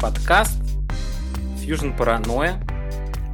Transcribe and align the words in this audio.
Подкаст 0.00 0.58
Fusion 1.58 1.94
Paranoia 1.94 2.56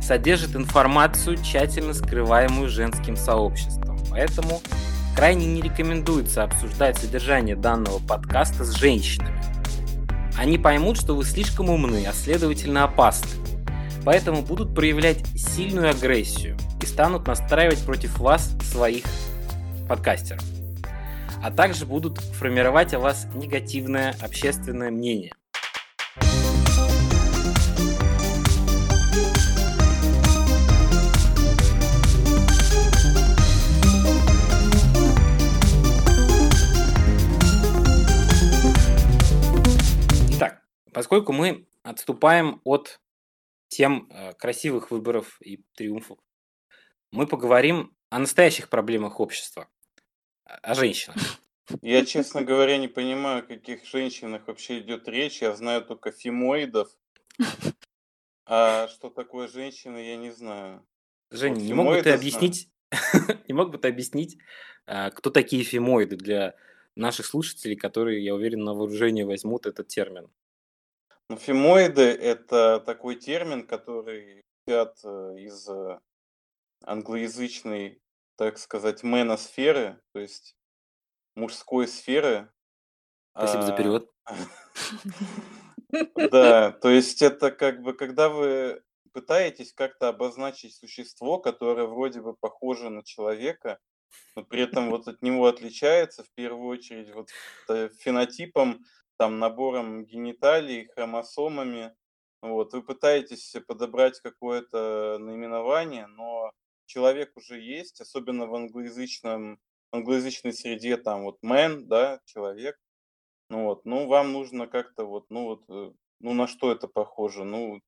содержит 0.02 0.56
информацию, 0.56 1.36
тщательно 1.36 1.94
скрываемую 1.94 2.68
женским 2.68 3.16
сообществом. 3.16 4.00
Поэтому 4.10 4.60
крайне 5.14 5.46
не 5.46 5.62
рекомендуется 5.62 6.42
обсуждать 6.42 6.98
содержание 6.98 7.54
данного 7.54 8.00
подкаста 8.00 8.64
с 8.64 8.74
женщинами. 8.74 9.40
Они 10.36 10.58
поймут, 10.58 10.98
что 10.98 11.14
вы 11.14 11.24
слишком 11.24 11.70
умны, 11.70 12.04
а 12.04 12.12
следовательно 12.12 12.82
опасны. 12.82 13.30
Поэтому 14.04 14.42
будут 14.42 14.74
проявлять 14.74 15.24
сильную 15.36 15.90
агрессию 15.90 16.56
и 16.82 16.86
станут 16.86 17.28
настраивать 17.28 17.84
против 17.84 18.18
вас 18.18 18.50
своих 18.72 19.04
подкастеров. 19.88 20.42
А 21.44 21.52
также 21.52 21.86
будут 21.86 22.18
формировать 22.18 22.92
о 22.92 22.98
вас 22.98 23.28
негативное 23.34 24.16
общественное 24.20 24.90
мнение. 24.90 25.32
Поскольку 40.96 41.34
мы 41.34 41.66
отступаем 41.82 42.62
от 42.64 43.02
тем 43.68 44.08
э, 44.08 44.32
красивых 44.32 44.90
выборов 44.90 45.36
и 45.42 45.62
триумфов, 45.74 46.18
мы 47.12 47.26
поговорим 47.26 47.94
о 48.08 48.18
настоящих 48.18 48.70
проблемах 48.70 49.20
общества, 49.20 49.68
о 50.44 50.74
женщинах. 50.74 51.18
Я, 51.82 52.02
честно 52.06 52.40
говоря, 52.40 52.78
не 52.78 52.88
понимаю, 52.88 53.40
о 53.40 53.42
каких 53.42 53.84
женщинах 53.84 54.46
вообще 54.46 54.78
идет 54.78 55.06
речь. 55.06 55.42
Я 55.42 55.54
знаю 55.54 55.84
только 55.84 56.12
фимоидов. 56.12 56.88
А 58.46 58.88
что 58.88 59.10
такое 59.10 59.48
женщина, 59.48 59.98
я 59.98 60.16
не 60.16 60.30
знаю. 60.30 60.82
Женя, 61.30 61.60
не 61.60 61.74
мог 61.74 61.88
бы 61.88 62.00
ты 62.00 62.12
объяснить, 62.12 62.70
не 63.48 63.52
мог 63.52 63.70
бы 63.70 63.76
ты 63.76 63.88
объяснить, 63.88 64.38
а, 64.86 65.10
кто 65.10 65.28
такие 65.28 65.62
фимоиды 65.62 66.16
для 66.16 66.54
наших 66.94 67.26
слушателей, 67.26 67.76
которые, 67.76 68.24
я 68.24 68.34
уверен, 68.34 68.64
на 68.64 68.72
вооружение 68.72 69.26
возьмут 69.26 69.66
этот 69.66 69.88
термин? 69.88 70.30
Ну, 71.28 71.36
фемоиды– 71.36 72.02
это 72.02 72.80
такой 72.80 73.16
термин, 73.16 73.66
который 73.66 74.42
взят 74.66 74.98
э, 75.04 75.34
из 75.38 75.68
э, 75.68 75.98
англоязычной, 76.84 78.00
так 78.36 78.58
сказать, 78.58 79.02
меносферы, 79.02 80.00
то 80.12 80.20
есть 80.20 80.56
мужской 81.34 81.88
сферы. 81.88 82.50
Спасибо 83.36 83.62
за 83.62 83.72
перевод. 83.72 84.12
Да, 86.16 86.72
то 86.72 86.90
есть 86.90 87.22
это 87.22 87.52
как 87.52 87.80
бы, 87.80 87.94
когда 87.94 88.28
вы 88.28 88.82
пытаетесь 89.12 89.72
как-то 89.72 90.08
обозначить 90.08 90.74
существо, 90.74 91.38
которое 91.38 91.86
вроде 91.86 92.20
бы 92.20 92.34
похоже 92.34 92.90
на 92.90 93.04
человека, 93.04 93.78
но 94.34 94.44
при 94.44 94.62
этом 94.62 94.90
вот 94.90 95.08
от 95.08 95.22
него 95.22 95.46
отличается 95.46 96.24
в 96.24 96.30
первую 96.34 96.66
очередь 96.68 97.14
вот 97.14 97.30
э, 97.68 97.88
фенотипом, 98.00 98.84
там 99.16 99.38
набором 99.38 100.04
гениталий, 100.04 100.88
хромосомами. 100.94 101.94
Вот, 102.42 102.72
вы 102.72 102.82
пытаетесь 102.82 103.56
подобрать 103.66 104.20
какое-то 104.20 105.18
наименование, 105.18 106.06
но 106.06 106.52
человек 106.86 107.32
уже 107.36 107.60
есть, 107.60 108.00
особенно 108.00 108.46
в 108.46 108.54
англоязычном, 108.54 109.58
англоязычной 109.90 110.52
среде, 110.52 110.96
там 110.96 111.24
вот 111.24 111.38
man, 111.42 111.82
да, 111.82 112.20
человек. 112.24 112.76
Ну 113.48 113.64
вот, 113.64 113.84
ну 113.84 114.06
вам 114.06 114.32
нужно 114.32 114.66
как-то 114.66 115.04
вот, 115.04 115.26
ну 115.30 115.44
вот, 115.44 115.64
э, 115.68 115.92
ну 116.20 116.34
на 116.34 116.46
что 116.46 116.72
это 116.72 116.88
похоже? 116.88 117.44
Ну, 117.44 117.80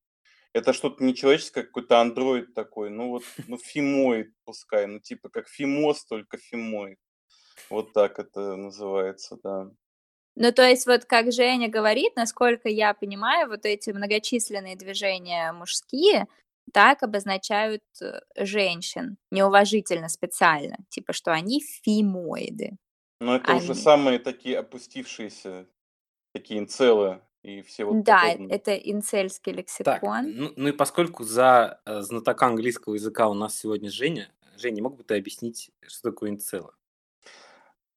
это 0.53 0.73
что-то 0.73 1.03
не 1.03 1.13
человеческое, 1.13 1.63
какой-то 1.63 1.99
андроид 1.99 2.53
такой, 2.53 2.89
ну 2.89 3.09
вот, 3.09 3.23
ну 3.47 3.57
фимоид 3.57 4.33
пускай, 4.45 4.87
ну 4.87 4.99
типа 4.99 5.29
как 5.29 5.47
фимоз, 5.47 6.05
только 6.05 6.37
фимоид. 6.37 6.97
Вот 7.69 7.93
так 7.93 8.19
это 8.19 8.55
называется, 8.55 9.37
да. 9.43 9.69
Ну, 10.41 10.53
то 10.53 10.65
есть 10.65 10.87
вот 10.87 11.03
как 11.03 11.33
Женя 11.33 11.67
говорит, 11.67 12.15
насколько 12.15 12.69
я 12.69 12.93
понимаю, 12.93 13.49
вот 13.49 13.65
эти 13.65 13.89
многочисленные 13.89 14.77
движения 14.77 15.51
мужские 15.51 16.27
так 16.71 17.03
обозначают 17.03 17.83
э, 18.01 18.21
женщин 18.37 19.17
неуважительно 19.31 20.07
специально, 20.07 20.77
типа 20.87 21.11
что 21.11 21.33
они 21.33 21.61
фимоиды. 21.83 22.77
Ну, 23.19 23.33
это 23.33 23.51
они... 23.51 23.61
уже 23.61 23.75
самые 23.75 24.17
такие 24.17 24.59
опустившиеся, 24.59 25.67
такие 26.33 26.61
инцелы 26.61 27.19
и 27.43 27.61
все 27.61 27.83
вот 27.83 28.03
Да, 28.05 28.21
подобные. 28.21 28.55
это 28.55 28.75
инцельский 28.77 29.51
лексикон. 29.51 29.93
Так, 29.93 30.23
ну, 30.23 30.53
ну 30.55 30.69
и 30.69 30.71
поскольку 30.71 31.25
за 31.25 31.81
э, 31.85 31.99
знатока 31.99 32.45
английского 32.45 32.93
языка 32.93 33.27
у 33.27 33.33
нас 33.33 33.57
сегодня 33.57 33.91
Женя, 33.91 34.31
Женя, 34.55 34.83
мог 34.83 34.95
бы 34.95 35.03
ты 35.03 35.17
объяснить, 35.17 35.69
что 35.85 36.11
такое 36.11 36.29
инцелы? 36.29 36.71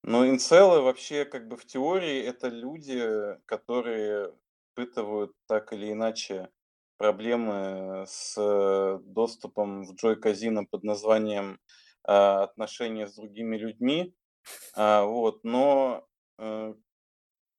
Ну, 0.05 0.27
инцелы 0.29 0.81
вообще 0.81 1.23
как 1.23 1.47
бы 1.47 1.55
в 1.55 1.65
теории 1.65 2.21
это 2.21 2.49
люди, 2.49 3.37
которые 3.45 4.33
испытывают 4.75 5.31
так 5.47 5.71
или 5.71 5.91
иначе 5.93 6.49
проблемы 6.97 8.03
с 8.07 8.35
э, 8.37 8.99
доступом 9.05 9.83
в 9.85 9.93
Joy 9.95 10.19
Casino 10.19 10.65
под 10.69 10.83
названием 10.83 11.59
а, 12.03 12.43
отношения 12.43 13.07
с 13.07 13.15
другими 13.15 13.55
людьми. 13.57 14.13
А, 14.75 15.03
вот, 15.05 15.43
но 15.43 16.05
э, 16.39 16.73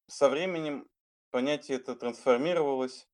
со 0.09 0.29
временем 0.29 0.89
понятие 1.31 1.79
это 1.79 1.95
трансформировалось, 1.97 3.09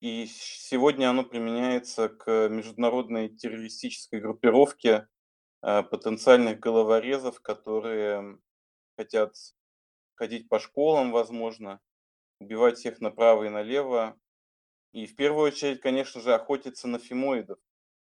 и 0.00 0.26
сегодня 0.28 1.10
оно 1.10 1.24
применяется 1.24 2.08
к 2.10 2.48
международной 2.48 3.28
террористической 3.30 4.20
группировке 4.20 5.08
а, 5.62 5.82
потенциальных 5.82 6.60
головорезов, 6.60 7.40
которые 7.40 8.38
хотят 8.96 9.34
ходить 10.14 10.48
по 10.48 10.58
школам, 10.58 11.12
возможно, 11.12 11.80
убивать 12.40 12.78
всех 12.78 13.00
направо 13.00 13.44
и 13.44 13.48
налево. 13.48 14.18
И 14.92 15.06
в 15.06 15.14
первую 15.14 15.46
очередь, 15.46 15.80
конечно 15.80 16.20
же, 16.20 16.34
охотиться 16.34 16.88
на 16.88 16.98
фимоидов, 16.98 17.58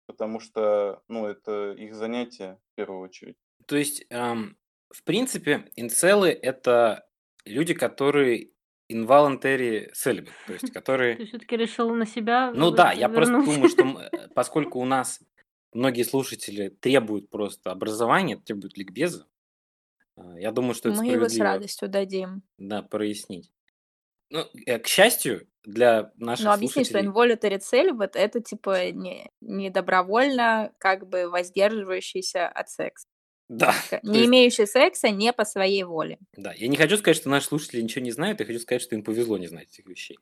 потому 0.06 0.40
что, 0.40 1.02
ну, 1.08 1.26
это 1.26 1.74
их 1.74 1.96
занятие 1.96 2.60
в 2.72 2.76
первую 2.76 3.02
очередь. 3.02 3.38
То 3.66 3.76
есть, 3.76 4.06
эм, 4.10 4.58
в 4.90 5.04
принципе, 5.04 5.72
инцелы– 5.76 6.30
это 6.42 7.08
люди, 7.46 7.74
которые 7.74 8.52
involuntary 8.92 9.92
celibate, 9.94 10.32
то 10.46 10.54
есть 10.54 10.72
которые... 10.72 11.16
Ты 11.16 11.26
все-таки 11.26 11.58
решил 11.58 11.90
на 11.96 12.06
себя 12.06 12.52
Ну 12.52 12.70
да, 12.72 12.92
я 12.92 13.10
просто 13.10 13.42
думаю, 13.42 13.70
что 13.70 13.84
э, 14.12 14.28
поскольку 14.36 14.80
у 14.80 14.86
нас 14.86 15.20
многие 15.74 16.04
слушатели 16.04 16.70
требуют 16.70 17.30
просто 17.30 17.72
образования, 17.72 18.38
требуют 18.38 18.78
ликбеза, 18.78 19.28
а, 20.16 20.40
я 20.40 20.52
думаю, 20.52 20.74
что 20.74 20.90
это 20.90 21.00
Мы 21.00 21.08
его 21.08 21.28
с 21.28 21.38
радостью 21.38 21.90
дадим. 21.90 22.44
Да, 22.58 22.82
прояснить. 22.82 23.52
Ну, 24.30 24.46
э, 24.66 24.80
к 24.80 24.88
счастью, 24.88 25.48
для 25.64 26.12
наших 26.18 26.46
Ну, 26.46 26.52
объясни, 26.52 26.84
что 26.84 27.00
involuntary 27.00 27.60
celibate— 27.60 28.12
это, 28.16 28.42
типа, 28.42 28.92
не, 28.92 29.30
не 29.42 29.70
добровольно, 29.70 30.74
как 30.78 31.08
бы, 31.08 31.30
воздерживающийся 31.30 32.48
от 32.48 32.70
секса. 32.70 33.08
Да. 33.50 33.74
Не 34.04 34.20
есть... 34.20 34.30
имеющий 34.30 34.66
секса 34.66 35.10
не 35.10 35.34
по 35.34 35.46
своей 35.46 35.84
воле. 35.84 36.18
Да, 36.36 36.54
я 36.54 36.68
не 36.68 36.78
хочу 36.78 36.98
сказать, 36.98 37.18
что 37.18 37.30
наши 37.30 37.48
слушатели 37.48 37.82
ничего 37.82 38.04
не 38.04 38.12
знают, 38.12 38.40
я 38.40 38.46
хочу 38.46 38.60
сказать, 38.60 38.82
что 38.82 38.96
им 38.96 39.04
повезло 39.04 39.38
не 39.38 39.48
знать 39.48 39.68
этих 39.68 39.86
вещей. 39.86 40.18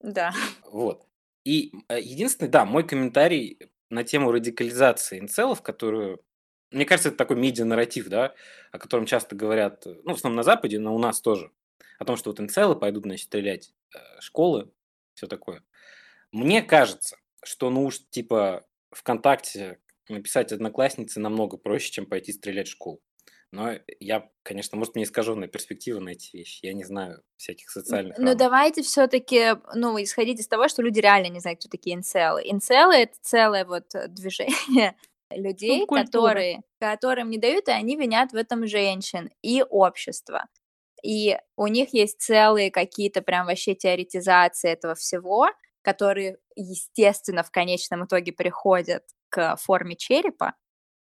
Да. 0.00 0.32
Вот. 0.70 1.04
И 1.44 1.72
э, 1.88 2.00
единственный, 2.00 2.48
да, 2.48 2.64
мой 2.64 2.86
комментарий 2.86 3.58
на 3.90 4.04
тему 4.04 4.30
радикализации 4.30 5.18
инцелов, 5.18 5.62
которую 5.62 6.22
мне 6.70 6.84
кажется, 6.84 7.08
это 7.08 7.18
такой 7.18 7.36
медиа-нарратив, 7.36 8.08
да, 8.08 8.34
о 8.72 8.78
котором 8.78 9.06
часто 9.06 9.34
говорят, 9.34 9.84
ну, 9.86 10.14
в 10.14 10.16
основном 10.16 10.36
на 10.36 10.42
Западе, 10.42 10.78
но 10.78 10.94
у 10.94 10.98
нас 10.98 11.20
тоже. 11.20 11.50
О 11.98 12.04
том, 12.04 12.16
что 12.16 12.30
вот 12.30 12.40
инцелы 12.40 12.76
пойдут, 12.76 13.04
значит, 13.04 13.26
стрелять 13.26 13.74
э, 13.94 13.98
школы, 14.20 14.70
все 15.14 15.26
такое. 15.26 15.62
Мне 16.32 16.62
кажется, 16.62 17.16
что, 17.42 17.70
ну 17.70 17.84
уж, 17.84 17.98
типа, 18.10 18.66
ВКонтакте 18.90 19.80
написать 20.08 20.52
однокласснице 20.52 21.20
намного 21.20 21.56
проще, 21.56 21.90
чем 21.90 22.06
пойти 22.06 22.32
стрелять 22.32 22.68
в 22.68 22.72
школу. 22.72 23.00
Но 23.52 23.72
я, 23.98 24.30
конечно, 24.44 24.78
может, 24.78 24.94
мне 24.94 25.04
искаженная 25.04 25.48
перспектива 25.48 25.98
на 25.98 26.10
эти 26.10 26.36
вещи. 26.36 26.64
Я 26.64 26.72
не 26.72 26.84
знаю 26.84 27.22
всяких 27.36 27.68
социальных. 27.68 28.16
Ну, 28.16 28.36
давайте 28.36 28.82
все-таки, 28.82 29.56
ну, 29.74 30.00
исходить 30.00 30.38
из 30.38 30.46
того, 30.46 30.68
что 30.68 30.82
люди 30.82 31.00
реально 31.00 31.28
не 31.28 31.40
знают, 31.40 31.58
кто 31.58 31.68
такие 31.68 31.96
инцелы. 31.96 32.42
Инцелы 32.44 32.94
это 32.94 33.14
целое 33.22 33.64
вот 33.64 33.86
движение 34.08 34.94
людей, 35.30 35.86
которые, 35.86 36.62
которым 36.80 37.30
не 37.30 37.38
дают, 37.38 37.68
и 37.68 37.72
они 37.72 37.96
винят 37.96 38.32
в 38.32 38.36
этом 38.36 38.66
женщин 38.66 39.30
и 39.42 39.62
общество. 39.62 40.46
И 41.02 41.38
у 41.56 41.66
них 41.66 41.94
есть 41.94 42.20
целые 42.20 42.70
какие-то 42.70 43.22
прям 43.22 43.46
вообще 43.46 43.74
теоретизации 43.74 44.70
этого 44.70 44.94
всего, 44.94 45.48
которые, 45.82 46.38
естественно, 46.56 47.42
в 47.42 47.50
конечном 47.50 48.04
итоге 48.04 48.32
приходят 48.32 49.04
к 49.30 49.56
форме 49.56 49.96
черепа, 49.96 50.54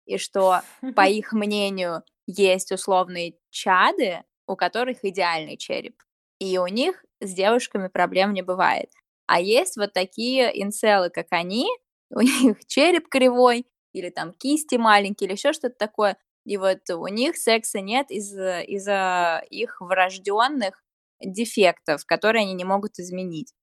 и 0.06 0.16
что, 0.18 0.62
по 0.94 1.06
их 1.08 1.32
мнению, 1.32 2.02
есть 2.26 2.72
условные 2.72 3.34
чады, 3.50 4.22
у 4.46 4.56
которых 4.56 5.04
идеальный 5.04 5.56
череп. 5.56 6.02
И 6.38 6.58
у 6.58 6.66
них 6.66 7.04
с 7.20 7.32
девушками 7.32 7.88
проблем 7.88 8.32
не 8.32 8.42
бывает. 8.42 8.90
А 9.26 9.40
есть 9.40 9.76
вот 9.76 9.92
такие 9.92 10.50
инцелы, 10.62 11.10
как 11.10 11.26
они, 11.30 11.66
у 12.10 12.20
них 12.20 12.66
череп 12.66 13.08
кривой, 13.08 13.66
или 13.94 14.10
там 14.10 14.32
кисти 14.32 14.74
маленькие, 14.74 15.28
или 15.28 15.34
еще 15.34 15.52
что-то 15.52 15.76
такое. 15.76 16.18
И 16.44 16.58
вот 16.58 16.90
у 16.90 17.06
них 17.06 17.36
секса 17.36 17.80
нет 17.80 18.10
из-за 18.10 18.60
из 18.60 18.86
их 19.50 19.80
врожденных 19.80 20.82
дефектов, 21.22 22.04
которые 22.04 22.42
они 22.42 22.52
не 22.52 22.64
могут 22.64 22.98
изменить. 22.98 23.54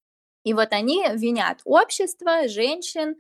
И 0.44 0.54
вот 0.54 0.70
они 0.72 1.04
винят 1.14 1.62
общество, 1.66 2.48
женщин, 2.48 3.16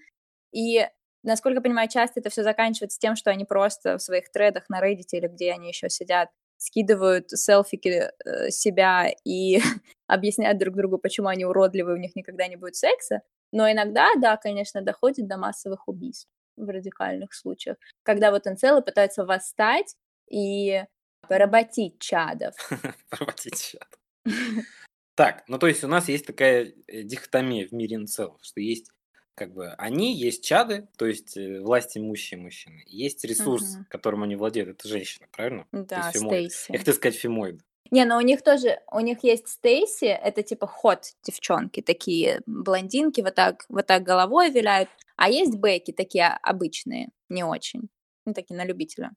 и, 0.52 0.88
насколько 1.24 1.58
я 1.58 1.62
понимаю, 1.62 1.90
часто 1.90 2.20
это 2.20 2.32
все 2.32 2.42
заканчивается 2.44 3.00
тем, 3.00 3.16
что 3.16 3.30
они 3.30 3.46
просто 3.46 3.98
в 3.98 4.02
своих 4.02 4.32
тредах 4.32 4.70
на 4.70 4.82
Reddit 4.82 5.10
или 5.12 5.28
где 5.28 5.52
они 5.52 5.68
еще 5.68 5.90
сидят, 5.90 6.30
скидывают 6.58 7.30
селфики 7.30 8.10
э, 8.26 8.50
себя 8.50 9.10
и 9.24 9.60
объясняют 10.08 10.58
друг 10.58 10.76
другу, 10.76 10.98
почему 10.98 11.28
они 11.28 11.46
уродливые, 11.46 11.96
у 11.96 12.00
них 12.00 12.16
никогда 12.16 12.48
не 12.48 12.56
будет 12.56 12.76
секса. 12.76 13.22
Но 13.52 13.70
иногда, 13.72 14.08
да, 14.20 14.38
конечно, 14.38 14.82
доходит 14.82 15.28
до 15.28 15.38
массовых 15.38 15.88
убийств 15.88 16.28
в 16.58 16.70
радикальных 16.70 17.34
случаях, 17.34 17.78
когда 18.04 18.32
вот 18.32 18.48
инцелы 18.48 18.82
пытаются 18.82 19.26
восстать 19.26 19.96
и 20.30 20.84
поработить 21.28 22.00
чадов. 22.00 22.56
Поработить 23.10 23.62
чадов. 23.62 24.00
Так, 25.14 25.44
ну 25.48 25.60
то 25.60 25.68
есть 25.68 25.84
у 25.84 25.88
нас 25.88 26.08
есть 26.08 26.26
такая 26.26 26.74
э, 26.88 27.04
дихотомия 27.04 27.68
в 27.68 27.74
мире 27.74 27.98
инцелов, 27.98 28.40
что 28.42 28.62
есть 28.62 28.90
как 29.36 29.54
бы 29.54 29.70
они, 29.74 30.16
есть 30.16 30.44
чады, 30.44 30.88
то 30.98 31.06
есть 31.06 31.36
э, 31.36 31.60
власть 31.60 31.98
имущие 31.98 32.40
мужчины, 32.40 32.84
есть 32.88 33.24
ресурс, 33.26 33.76
угу. 33.76 33.86
которым 33.90 34.24
они 34.24 34.36
владеют, 34.36 34.70
это 34.70 34.88
женщина, 34.88 35.28
правильно? 35.32 35.68
Да, 35.72 36.12
Стейси. 36.12 36.72
Я 36.72 36.80
хотел 36.80 36.94
сказать 36.94 37.20
фемоид. 37.20 37.62
Не, 37.90 38.06
но 38.06 38.18
у 38.18 38.22
них 38.22 38.42
тоже, 38.42 38.80
у 38.92 39.00
них 39.00 39.24
есть 39.24 39.48
Стейси, 39.48 40.06
это 40.06 40.44
типа 40.44 40.68
ход 40.68 41.14
девчонки, 41.24 41.82
такие 41.82 42.42
блондинки, 42.46 43.22
вот 43.22 43.36
так, 43.36 43.66
вот 43.70 43.88
так 43.88 44.04
головой 44.04 44.50
виляют, 44.52 44.90
а 45.18 45.30
есть 45.30 45.56
Бекки, 45.56 45.92
такие 45.92 46.28
обычные, 46.28 47.10
не 47.28 47.44
очень, 47.44 47.90
ну, 48.26 48.34
такие 48.34 48.56
на 48.56 48.66
любителя. 48.66 49.12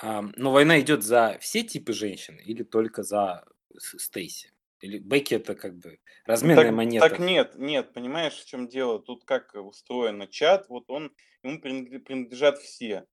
А, 0.00 0.22
но 0.36 0.52
война 0.52 0.80
идет 0.80 1.02
за 1.02 1.38
все 1.40 1.62
типы 1.62 1.92
женщин 1.92 2.36
или 2.36 2.62
только 2.62 3.02
за 3.02 3.44
Стейси? 3.76 4.52
Или 4.80 4.98
Бекки 4.98 5.34
это 5.34 5.56
как 5.56 5.76
бы 5.76 5.98
разменная 6.24 6.66
так, 6.66 6.72
монета? 6.72 7.08
Так 7.08 7.18
нет, 7.18 7.56
нет, 7.56 7.92
понимаешь, 7.92 8.34
в 8.34 8.46
чем 8.46 8.68
дело? 8.68 9.00
Тут 9.00 9.24
как 9.24 9.54
устроено 9.54 10.28
чат, 10.28 10.68
вот 10.68 10.84
он, 10.88 11.12
ему 11.42 11.60
принадлежат 11.60 12.58
все. 12.58 13.06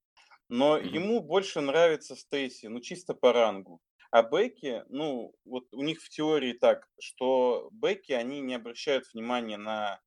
Но 0.48 0.78
mm-hmm. 0.78 0.88
ему 0.88 1.22
больше 1.22 1.62
нравится 1.62 2.16
Стейси, 2.16 2.68
ну 2.68 2.80
чисто 2.80 3.16
по 3.16 3.34
рангу. 3.34 3.82
А 4.12 4.24
Бекки, 4.24 4.84
ну, 4.90 5.34
вот 5.46 5.66
у 5.74 5.82
них 5.82 6.02
в 6.02 6.10
теории 6.10 6.54
так, 6.54 6.88
что 7.00 7.70
Бекки, 7.72 8.12
они 8.12 8.42
не 8.42 8.56
обращают 8.56 9.06
внимания 9.14 9.58
на 9.58 10.00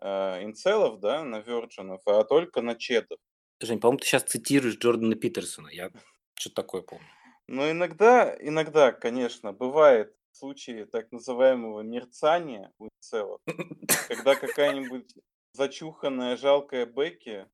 э, 0.00 0.44
инцелов, 0.44 1.00
да, 1.00 1.22
на 1.22 1.40
верджинов, 1.40 2.02
а 2.06 2.24
только 2.24 2.62
на 2.62 2.74
четов. 2.74 3.18
Жень, 3.60 3.80
по-моему, 3.80 3.98
ты 4.00 4.06
сейчас 4.06 4.24
цитируешь 4.24 4.78
Джордана 4.78 5.14
Питерсона. 5.14 5.68
Я 5.68 5.90
что-то 6.34 6.56
такое 6.56 6.82
помню. 6.82 7.06
Ну, 7.46 7.70
иногда, 7.70 8.36
иногда, 8.40 8.92
конечно, 8.92 9.52
бывает 9.52 10.14
случаи 10.32 10.84
так 10.84 11.12
называемого 11.12 11.82
мерцания 11.82 12.72
у 12.78 12.86
инцелов, 12.86 13.40
когда 14.08 14.34
какая-нибудь 14.34 15.14
зачуханная 15.52 16.36
жалкая 16.36 16.86
Бекки 16.86 17.46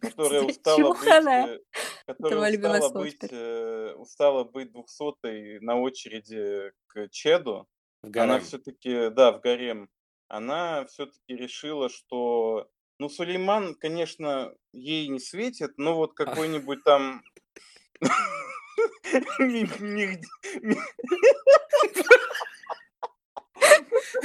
которая 0.00 0.42
устала 0.42 0.94
быть, 0.94 1.06
э, 1.06 1.60
которая 2.06 2.52
устала 2.52 3.02
быть, 3.02 3.18
э, 3.30 3.94
устала 3.96 4.44
быть 4.44 4.72
двухсотой 4.72 5.60
на 5.60 5.80
очереди 5.80 6.72
к 6.86 7.08
Чеду. 7.10 7.66
Она 8.02 8.40
все-таки, 8.40 9.10
да, 9.10 9.32
в 9.32 9.40
гарем. 9.40 9.88
Она 10.28 10.84
все-таки 10.86 11.36
решила, 11.36 11.88
что, 11.88 12.68
ну, 12.98 13.08
Сулейман, 13.08 13.74
конечно, 13.74 14.54
ей 14.72 15.08
не 15.08 15.18
светит, 15.18 15.78
но 15.78 15.96
вот 15.96 16.14
какой-нибудь 16.14 16.84
там 16.84 17.24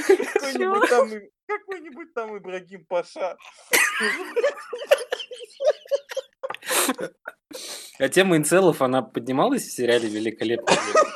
какой-нибудь 0.06 0.88
там, 0.88 1.10
какой-нибудь 1.46 2.14
там 2.14 2.36
Ибрагим 2.36 2.84
Паша. 2.86 3.36
А 7.98 8.08
тема 8.08 8.36
инцелов, 8.36 8.82
она 8.82 9.02
поднималась 9.02 9.62
в 9.62 9.72
сериале 9.72 10.08
«Великолепный 10.08 10.74
век»? 10.74 11.12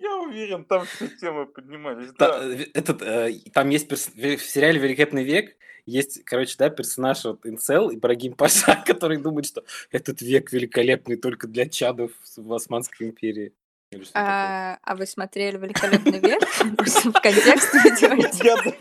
Я 0.00 0.16
уверен, 0.18 0.64
там 0.64 0.84
все 0.86 1.08
темы 1.08 1.46
поднимались, 1.46 2.12
да. 2.18 2.40
Э, 2.42 2.66
этот, 2.74 3.02
э, 3.02 3.32
там 3.52 3.68
есть 3.70 3.90
в 3.90 4.40
сериале 4.40 4.78
«Великолепный 4.78 5.24
век» 5.24 5.56
есть, 5.86 6.24
короче, 6.24 6.56
да, 6.58 6.68
персонаж 6.68 7.24
вот 7.24 7.46
Инцел, 7.46 7.92
Ибрагим 7.94 8.34
Паша, 8.34 8.82
который 8.86 9.18
думает, 9.18 9.46
что 9.46 9.64
этот 9.90 10.20
век 10.20 10.52
великолепный 10.52 11.16
только 11.16 11.46
для 11.46 11.68
чадов 11.68 12.10
в 12.36 12.52
Османской 12.52 13.06
империи. 13.06 13.52
А, 14.14 14.78
а 14.82 14.96
вы 14.96 15.06
смотрели 15.06 15.58
«Великолепный 15.58 16.18
век»? 16.18 16.42
В 16.42 17.20
контексте? 17.20 18.76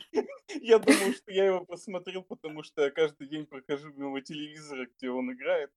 Я 0.61 0.79
думаю, 0.79 1.13
что 1.13 1.31
я 1.31 1.45
его 1.45 1.65
посмотрел, 1.65 2.23
потому 2.23 2.63
что 2.63 2.83
я 2.83 2.91
каждый 2.91 3.27
день 3.27 3.45
прохожу 3.45 3.91
мимо 3.93 4.21
телевизора, 4.21 4.87
где 4.95 5.09
он 5.09 5.33
играет. 5.33 5.69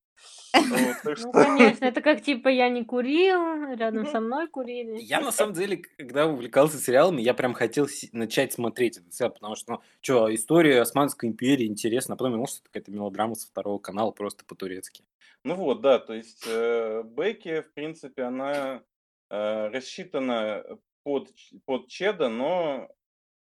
Ну, 0.55 1.33
конечно, 1.33 1.85
это 1.87 2.01
как 2.01 2.23
типа 2.23 2.49
я 2.49 2.69
не 2.69 2.85
курил, 2.85 3.75
рядом 3.75 4.07
со 4.07 4.21
мной 4.21 4.47
курили. 4.49 4.99
Я 5.01 5.21
на 5.21 5.33
самом 5.33 5.55
деле, 5.55 5.79
когда 5.97 6.27
увлекался 6.27 6.79
сериалами, 6.79 7.23
я 7.23 7.35
прям 7.35 7.55
хотел 7.55 7.89
начать 8.13 8.53
смотреть 8.53 8.99
этот 8.99 9.15
сериал, 9.15 9.33
потому 9.33 9.57
что, 9.57 9.73
ну, 9.73 9.83
что, 10.01 10.35
история 10.35 10.81
Османской 10.81 11.29
империи 11.29 11.67
интересна, 11.67 12.15
а 12.15 12.17
потом 12.17 12.33
я, 12.33 12.39
может, 12.39 12.57
это 12.57 12.65
какая-то 12.67 12.93
мелодрама 12.93 13.35
со 13.35 13.49
второго 13.49 13.79
канала 13.79 14.11
просто 14.11 14.45
по-турецки. 14.45 15.05
Ну 15.45 15.55
вот, 15.55 15.81
да, 15.81 15.99
то 15.99 16.15
есть 16.15 16.45
э, 16.47 17.03
Бекки, 17.05 17.63
в 17.63 17.73
принципе, 17.73 18.23
она 18.23 18.83
рассчитана 19.31 20.65
под, 21.03 21.31
под 21.65 21.89
Чеда, 21.89 22.29
но, 22.29 22.89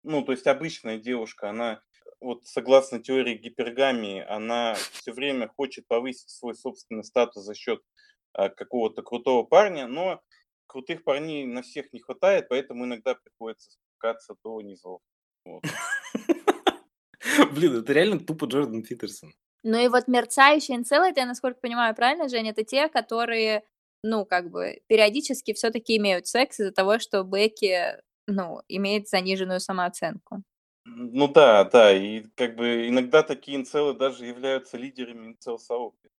ну, 0.03 0.23
то 0.23 0.31
есть 0.31 0.47
обычная 0.47 0.97
девушка, 0.97 1.49
она 1.49 1.81
вот 2.19 2.45
согласно 2.45 3.01
теории 3.01 3.35
гипергамии, 3.35 4.23
она 4.23 4.75
все 4.91 5.11
время 5.11 5.47
хочет 5.47 5.87
повысить 5.87 6.29
свой 6.29 6.55
собственный 6.55 7.03
статус 7.03 7.43
за 7.43 7.55
счет 7.55 7.81
а, 8.33 8.49
какого-то 8.49 9.01
крутого 9.01 9.43
парня, 9.43 9.87
но 9.87 10.21
крутых 10.67 11.03
парней 11.03 11.45
на 11.45 11.63
всех 11.63 11.91
не 11.91 11.99
хватает, 11.99 12.47
поэтому 12.47 12.85
иногда 12.85 13.15
приходится 13.15 13.71
спускаться 13.71 14.35
до 14.43 14.61
низов. 14.61 15.01
Вот. 15.45 15.63
Блин, 17.53 17.77
это 17.77 17.93
реально 17.93 18.19
тупо 18.19 18.45
Джордан 18.45 18.83
Питерсон. 18.83 19.33
Ну 19.63 19.77
и 19.77 19.87
вот 19.87 20.07
мерцающие 20.07 20.77
инцелы, 20.77 21.09
это, 21.09 21.21
я 21.21 21.25
насколько 21.25 21.59
понимаю, 21.59 21.95
правильно, 21.95 22.29
Женя, 22.29 22.51
это 22.51 22.63
те, 22.63 22.87
которые, 22.89 23.63
ну, 24.03 24.25
как 24.25 24.49
бы, 24.49 24.81
периодически 24.87 25.53
все-таки 25.53 25.97
имеют 25.97 26.27
секс 26.27 26.59
из-за 26.59 26.71
того, 26.71 26.99
что 26.99 27.23
Бекки, 27.23 27.97
ну, 28.27 28.61
имеет 28.67 29.07
заниженную 29.07 29.59
самооценку. 29.59 30.43
Ну 30.85 31.27
да, 31.27 31.63
да, 31.65 31.91
и 31.95 32.23
как 32.35 32.55
бы 32.55 32.87
иногда 32.87 33.21
такие 33.21 33.57
инцелы 33.57 33.93
даже 33.93 34.25
являются 34.25 34.77
лидерами 34.77 35.27
инцел-сообщества. 35.27 36.09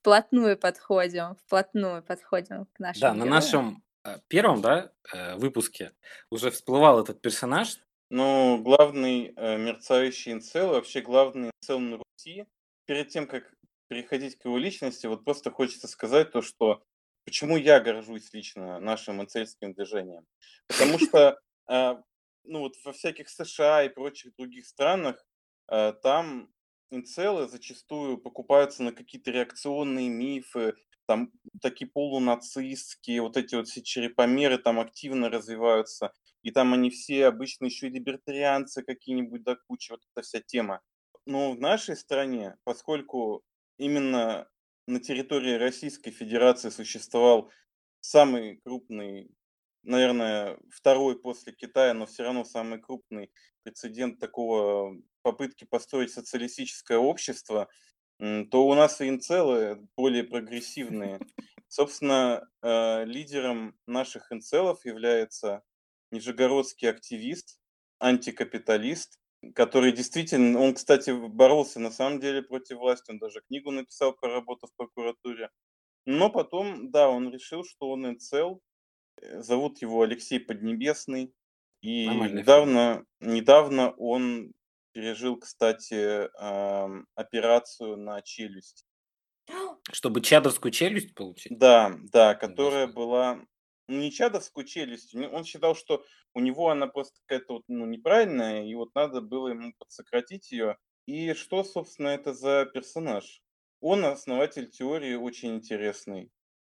Вплотную 0.00 0.56
подходим, 0.56 1.36
вплотную 1.44 2.02
подходим 2.02 2.66
к 2.66 2.78
нашему 2.78 3.00
Да, 3.00 3.14
на 3.14 3.24
нашем 3.24 3.82
э, 4.04 4.18
первом, 4.28 4.60
да, 4.60 4.92
э, 5.12 5.34
выпуске 5.36 5.92
уже 6.30 6.50
всплывал 6.50 7.00
этот 7.00 7.20
персонаж. 7.20 7.78
Ну, 8.10 8.58
главный 8.62 9.32
э, 9.34 9.58
мерцающий 9.58 10.32
инцел, 10.32 10.68
вообще 10.68 11.00
главный 11.00 11.50
инцел 11.60 11.80
на 11.80 11.98
Руси. 11.98 12.46
Перед 12.86 13.08
тем, 13.08 13.26
как 13.26 13.52
переходить 13.88 14.36
к 14.36 14.44
его 14.44 14.58
личности, 14.58 15.06
вот 15.06 15.24
просто 15.24 15.50
хочется 15.50 15.88
сказать 15.88 16.30
то, 16.30 16.42
что 16.42 16.82
почему 17.24 17.56
я 17.56 17.80
горжусь 17.80 18.32
лично 18.32 18.78
нашим 18.80 19.22
инцельским 19.22 19.74
движением. 19.74 20.26
Потому 20.68 20.98
что 20.98 21.38
а, 21.66 22.02
ну 22.44 22.60
вот 22.60 22.74
во 22.84 22.92
всяких 22.92 23.28
США 23.28 23.84
и 23.84 23.88
прочих 23.88 24.34
других 24.36 24.66
странах, 24.66 25.24
э, 25.70 25.92
там 26.02 26.50
инцелы 26.90 27.48
зачастую 27.48 28.18
покупаются 28.18 28.82
на 28.82 28.92
какие-то 28.92 29.30
реакционные 29.30 30.08
мифы, 30.08 30.74
там 31.06 31.32
такие 31.60 31.90
полунацистские, 31.90 33.22
вот 33.22 33.36
эти 33.36 33.54
вот 33.54 33.68
все 33.68 33.82
черепомеры 33.82 34.58
там 34.58 34.78
активно 34.80 35.28
развиваются, 35.28 36.12
и 36.42 36.50
там 36.50 36.74
они 36.74 36.90
все 36.90 37.26
обычно 37.26 37.66
еще 37.66 37.88
и 37.88 37.90
либертарианцы 37.90 38.82
какие-нибудь 38.82 39.42
до 39.42 39.56
кучи, 39.56 39.92
вот 39.92 40.00
эта 40.12 40.22
вся 40.22 40.40
тема. 40.40 40.80
Но 41.26 41.52
в 41.52 41.60
нашей 41.60 41.96
стране, 41.96 42.56
поскольку 42.64 43.42
именно 43.78 44.46
на 44.86 45.00
территории 45.00 45.54
Российской 45.54 46.10
Федерации 46.10 46.70
существовал 46.70 47.50
самый 48.00 48.60
крупный 48.64 49.30
наверное, 49.84 50.58
второй 50.70 51.18
после 51.18 51.52
Китая, 51.52 51.94
но 51.94 52.06
все 52.06 52.24
равно 52.24 52.44
самый 52.44 52.80
крупный 52.80 53.30
прецедент 53.62 54.18
такого 54.18 54.96
попытки 55.22 55.64
построить 55.64 56.12
социалистическое 56.12 56.98
общество, 56.98 57.68
то 58.18 58.66
у 58.66 58.74
нас 58.74 59.00
и 59.00 59.08
инцелы 59.08 59.86
более 59.96 60.24
прогрессивные. 60.24 61.20
Собственно, 61.68 62.48
э, 62.62 63.04
лидером 63.04 63.76
наших 63.86 64.32
инцелов 64.32 64.84
является 64.84 65.62
нижегородский 66.10 66.88
активист 66.88 67.58
антикапиталист, 67.98 69.18
который 69.52 69.92
действительно, 69.92 70.60
он, 70.60 70.74
кстати, 70.74 71.10
боролся 71.10 71.80
на 71.80 71.90
самом 71.90 72.20
деле 72.20 72.42
против 72.42 72.78
власти, 72.78 73.10
он 73.10 73.18
даже 73.18 73.42
книгу 73.48 73.70
написал, 73.70 74.12
проработав 74.12 74.70
в 74.70 74.76
прокуратуре. 74.76 75.50
Но 76.06 76.30
потом, 76.30 76.90
да, 76.90 77.08
он 77.08 77.30
решил, 77.30 77.64
что 77.64 77.90
он 77.90 78.06
инцел, 78.06 78.60
э, 79.20 79.40
зовут 79.40 79.82
его 79.82 80.02
Алексей 80.02 80.38
Поднебесный, 80.38 81.32
и 81.80 82.06
недавно, 82.06 83.04
недавно 83.20 83.90
он 83.92 84.52
пережил, 84.92 85.36
кстати, 85.38 86.30
операцию 87.14 87.96
на 87.98 88.22
челюсть. 88.22 88.86
Чтобы 89.92 90.22
чадовскую 90.22 90.72
челюсть 90.72 91.14
получить? 91.14 91.58
Да, 91.58 91.94
да, 92.10 92.34
которая 92.34 92.86
была 92.86 93.44
ну, 93.88 94.00
не 94.00 94.10
чадовскую 94.10 94.64
челюсть. 94.66 95.14
Он 95.14 95.44
считал, 95.44 95.74
что 95.74 96.04
у 96.34 96.40
него 96.40 96.70
она 96.70 96.86
просто 96.86 97.20
какая-то 97.26 97.54
вот, 97.54 97.64
ну, 97.68 97.86
неправильная, 97.86 98.64
и 98.64 98.74
вот 98.74 98.94
надо 98.94 99.20
было 99.20 99.48
ему 99.48 99.72
подсократить 99.78 100.50
ее. 100.52 100.78
И 101.06 101.34
что, 101.34 101.64
собственно, 101.64 102.08
это 102.08 102.32
за 102.32 102.66
персонаж? 102.72 103.42
Он 103.80 104.04
основатель 104.04 104.70
теории 104.70 105.14
очень 105.14 105.56
интересной, 105.56 106.30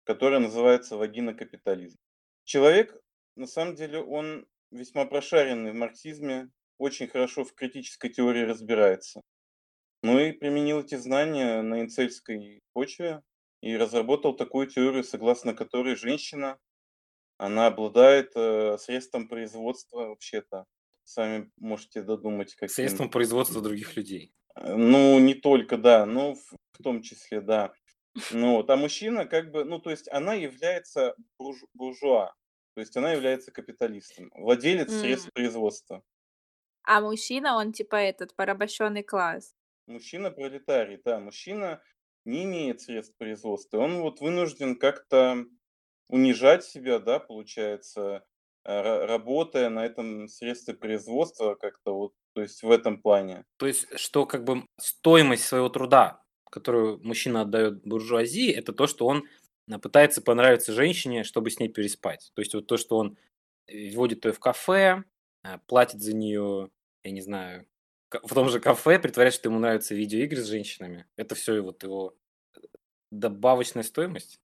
которая 0.04 0.40
называется 0.40 0.98
вагинокапитализм. 0.98 1.98
Человек, 2.44 3.00
на 3.36 3.48
самом 3.48 3.76
деле, 3.76 4.00
он 4.00 4.46
весьма 4.72 5.06
прошаренный 5.06 5.72
в 5.72 5.76
марксизме, 5.76 6.50
очень 6.78 7.08
хорошо 7.08 7.44
в 7.44 7.54
критической 7.54 8.10
теории 8.10 8.44
разбирается. 8.44 9.22
Ну 10.04 10.20
и 10.20 10.32
применил 10.32 10.82
эти 10.82 10.96
знания 10.96 11.62
на 11.62 11.82
инцельской 11.82 12.62
почве 12.74 13.24
и 13.62 13.76
разработал 13.76 14.36
такую 14.36 14.68
теорию, 14.68 15.04
согласно 15.04 15.54
которой 15.56 15.96
женщина, 15.96 16.60
она 17.38 17.68
обладает 17.68 18.32
э, 18.36 18.78
средством 18.80 19.28
производства 19.28 20.08
вообще-то. 20.08 20.66
Сами 21.04 21.50
можете 21.58 22.02
додумать, 22.02 22.54
каким. 22.56 22.74
Средством 22.74 23.10
производства 23.10 23.62
других 23.62 23.96
людей. 23.96 24.34
Э, 24.56 24.76
ну, 24.76 25.20
не 25.20 25.36
только, 25.36 25.78
да, 25.78 26.06
ну, 26.06 26.36
в, 26.36 26.58
в 26.74 26.84
том 26.84 27.02
числе, 27.02 27.42
да. 27.42 27.74
Ну, 28.32 28.56
вот, 28.56 28.70
а 28.70 28.76
мужчина 28.76 29.26
как 29.26 29.52
бы, 29.52 29.64
ну, 29.64 29.80
то 29.80 29.92
есть 29.92 30.12
она 30.12 30.34
является 30.34 31.16
бурж, 31.38 31.60
буржуа, 31.74 32.34
то 32.74 32.82
есть 32.82 32.98
она 32.98 33.12
является 33.12 33.52
капиталистом, 33.52 34.32
владелец 34.34 34.92
mm. 34.92 35.00
средств 35.00 35.32
производства. 35.34 36.04
А 36.84 37.02
мужчина, 37.02 37.58
он 37.58 37.74
типа 37.74 37.98
этот 37.98 38.36
порабощенный 38.36 39.04
класс. 39.04 39.54
Мужчина 39.86 40.32
пролетарий, 40.32 41.00
да, 41.06 41.20
мужчина 41.20 41.82
не 42.26 42.44
имеет 42.46 42.82
средств 42.82 43.16
производства. 43.18 43.78
Он 43.78 44.02
вот 44.02 44.20
вынужден 44.20 44.78
как-то 44.78 45.46
унижать 46.10 46.64
себя, 46.64 47.00
да, 47.00 47.20
получается, 47.20 48.24
э, 48.64 49.06
работая 49.06 49.70
на 49.70 49.86
этом 49.86 50.28
средстве 50.28 50.74
производства 50.74 51.56
как-то 51.56 51.94
вот, 51.94 52.14
то 52.34 52.42
есть 52.42 52.64
в 52.64 52.72
этом 52.72 53.02
плане. 53.02 53.46
То 53.58 53.68
есть, 53.68 53.88
что 54.00 54.26
как 54.26 54.44
бы 54.44 54.66
стоимость 54.80 55.46
своего 55.46 55.70
труда, 55.70 56.22
которую 56.50 57.00
мужчина 57.04 57.42
отдает 57.42 57.84
буржуазии, 57.86 58.52
это 58.52 58.74
то, 58.74 58.88
что 58.88 59.06
он 59.06 59.26
э, 59.70 59.78
пытается 59.80 60.22
понравиться 60.22 60.74
женщине, 60.74 61.24
чтобы 61.24 61.50
с 61.50 61.60
ней 61.60 61.70
переспать. 61.70 62.32
То 62.36 62.42
есть 62.42 62.54
вот 62.54 62.68
то, 62.68 62.78
что 62.78 62.98
он 62.98 63.18
э, 63.68 63.92
вводит 63.92 64.26
ее 64.26 64.32
в 64.32 64.40
кафе, 64.40 65.04
платит 65.68 66.02
за 66.02 66.14
нее 66.14 66.70
я 67.08 67.12
не 67.12 67.22
знаю, 67.22 67.66
в 68.12 68.34
том 68.34 68.50
же 68.50 68.60
кафе 68.60 69.00
притворяется, 69.00 69.40
что 69.40 69.50
ему 69.50 69.60
нравятся 69.60 69.96
видеоигры 69.96 70.42
с 70.42 70.48
женщинами. 70.48 71.06
Это 71.16 71.36
все 71.36 71.60
вот 71.62 71.84
его 71.84 72.16
э, 72.56 72.60
добавочная 73.12 73.84
стоимость? 73.84 74.40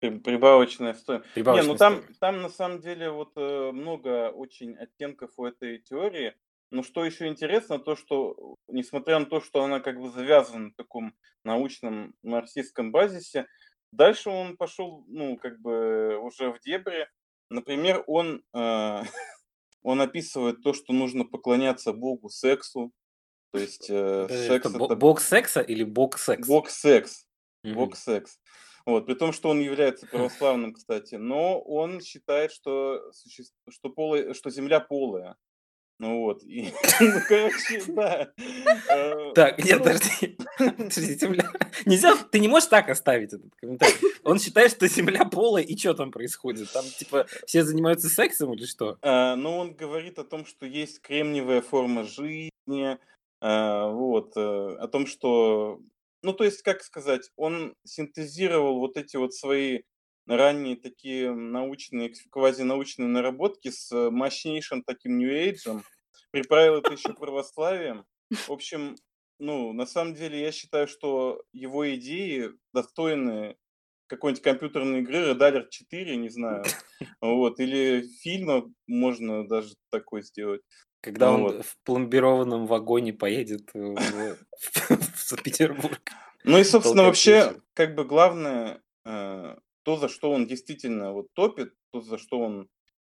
Прибавочная 0.00 0.94
стоимость. 0.94 1.32
Прибавочная 1.32 1.66
не, 1.66 1.72
ну 1.72 1.78
там, 1.78 1.94
стоимость. 1.94 2.20
там 2.20 2.42
на 2.42 2.48
самом 2.48 2.80
деле 2.80 3.10
вот 3.10 3.32
э, 3.36 3.70
много 3.72 4.30
очень 4.30 4.76
оттенков 4.76 5.30
у 5.36 5.46
этой 5.46 5.78
теории. 5.78 6.34
Но 6.70 6.82
что 6.82 7.04
еще 7.04 7.28
интересно, 7.28 7.78
то 7.78 7.94
что, 7.94 8.56
несмотря 8.68 9.18
на 9.18 9.26
то, 9.26 9.40
что 9.40 9.62
она 9.62 9.80
как 9.80 10.00
бы 10.00 10.10
завязана 10.10 10.66
на 10.66 10.72
таком 10.72 11.14
научном 11.44 12.14
марксистском 12.22 12.90
базисе, 12.90 13.46
дальше 13.92 14.30
он 14.30 14.56
пошел, 14.56 15.04
ну, 15.06 15.36
как 15.36 15.60
бы 15.60 16.18
уже 16.20 16.50
в 16.50 16.60
дебри. 16.60 17.08
Например, 17.48 18.02
он 18.06 18.42
э, 18.52 19.02
Он 19.84 20.00
описывает 20.00 20.62
то, 20.62 20.72
что 20.72 20.92
нужно 20.94 21.24
поклоняться 21.24 21.92
Богу 21.92 22.30
сексу. 22.30 22.90
То 23.52 23.58
есть 23.60 23.86
э, 23.90 24.26
секс 24.48 24.66
это. 24.66 24.96
Бог 24.96 25.20
секса 25.20 25.60
или 25.60 25.84
Бог 25.84 26.18
секс? 26.18 26.48
Бог 26.48 26.70
секс. 26.70 27.26
Бог 27.62 27.94
секс. 27.94 28.40
Вот, 28.86 29.06
при 29.06 29.14
том, 29.14 29.32
что 29.32 29.48
он 29.48 29.60
является 29.60 30.06
православным, 30.06 30.74
кстати, 30.74 31.14
но 31.14 31.58
он 31.60 32.00
считает, 32.00 32.52
что, 32.52 33.10
суще... 33.12 33.44
что, 33.70 33.88
полы... 33.88 34.34
что 34.34 34.50
земля 34.50 34.80
полая. 34.80 35.36
Ну 36.00 36.22
вот, 36.22 36.42
и, 36.42 36.72
ну, 37.00 37.20
короче, 37.28 37.82
да. 37.88 38.32
Э, 38.90 39.32
так, 39.34 39.64
нет, 39.64 39.78
ну 39.78 39.84
подожди. 39.84 40.36
Подожди, 40.58 41.14
земля... 41.14 41.50
Нельзя, 41.86 42.16
ты 42.30 42.40
не 42.40 42.48
можешь 42.48 42.68
так 42.68 42.88
оставить 42.88 43.32
этот 43.32 43.54
комментарий. 43.54 43.94
Он 44.24 44.40
считает, 44.40 44.72
что 44.72 44.88
земля 44.88 45.24
полая, 45.24 45.62
и 45.62 45.76
что 45.76 45.94
там 45.94 46.10
происходит? 46.10 46.72
Там, 46.72 46.84
типа, 46.84 47.26
все 47.46 47.62
занимаются 47.62 48.08
сексом 48.08 48.52
или 48.54 48.64
что? 48.64 48.98
А, 49.02 49.36
ну, 49.36 49.56
он 49.56 49.74
говорит 49.74 50.18
о 50.18 50.24
том, 50.24 50.46
что 50.46 50.66
есть 50.66 51.00
кремниевая 51.00 51.60
форма 51.60 52.02
жизни, 52.02 52.98
а, 53.40 53.88
вот, 53.88 54.36
э, 54.36 54.40
о 54.40 54.88
том, 54.88 55.06
что... 55.06 55.80
Ну, 56.24 56.32
то 56.32 56.44
есть, 56.44 56.62
как 56.62 56.82
сказать, 56.82 57.30
он 57.36 57.74
синтезировал 57.84 58.78
вот 58.78 58.96
эти 58.96 59.16
вот 59.16 59.34
свои 59.34 59.82
ранние 60.26 60.74
такие 60.74 61.34
научные, 61.34 62.14
квазинаучные 62.30 63.08
наработки 63.08 63.70
с 63.70 63.92
э, 63.92 64.08
мощнейшим 64.08 64.82
таким 64.82 65.18
нью-эйджем, 65.18 65.84
приправил 66.30 66.76
это 66.76 66.92
еще 66.92 67.12
православием. 67.12 68.06
В 68.30 68.50
общем, 68.50 68.96
ну, 69.38 69.74
на 69.74 69.84
самом 69.84 70.14
деле 70.14 70.40
я 70.40 70.50
считаю, 70.50 70.88
что 70.88 71.42
его 71.52 71.94
идеи 71.94 72.52
достойны 72.72 73.56
какой-нибудь 74.06 74.42
компьютерной 74.42 75.00
игры 75.00 75.30
Red 75.30 75.40
Alert 75.40 75.68
4, 75.68 76.16
не 76.16 76.30
знаю, 76.30 76.64
вот, 77.20 77.60
или 77.60 78.08
фильма 78.22 78.64
можно 78.86 79.46
даже 79.46 79.74
такой 79.90 80.22
сделать. 80.22 80.62
Когда 81.04 81.30
ну, 81.30 81.34
он 81.34 81.42
вот. 81.42 81.66
в 81.66 81.76
пломбированном 81.84 82.66
вагоне 82.66 83.12
поедет 83.12 83.68
в, 83.74 84.38
в 85.24 85.28
Санкт-Петербург. 85.28 86.00
Ну 86.44 86.58
и, 86.58 86.64
собственно, 86.64 87.04
вообще, 87.04 87.56
как 87.72 87.94
бы 87.94 88.04
главное, 88.04 88.82
э, 89.06 89.56
то, 89.82 89.96
за 89.96 90.08
что 90.08 90.30
он 90.30 90.46
действительно 90.46 91.12
вот 91.12 91.28
топит, 91.32 91.72
то, 91.92 92.02
за 92.02 92.18
что 92.18 92.40
он 92.40 92.68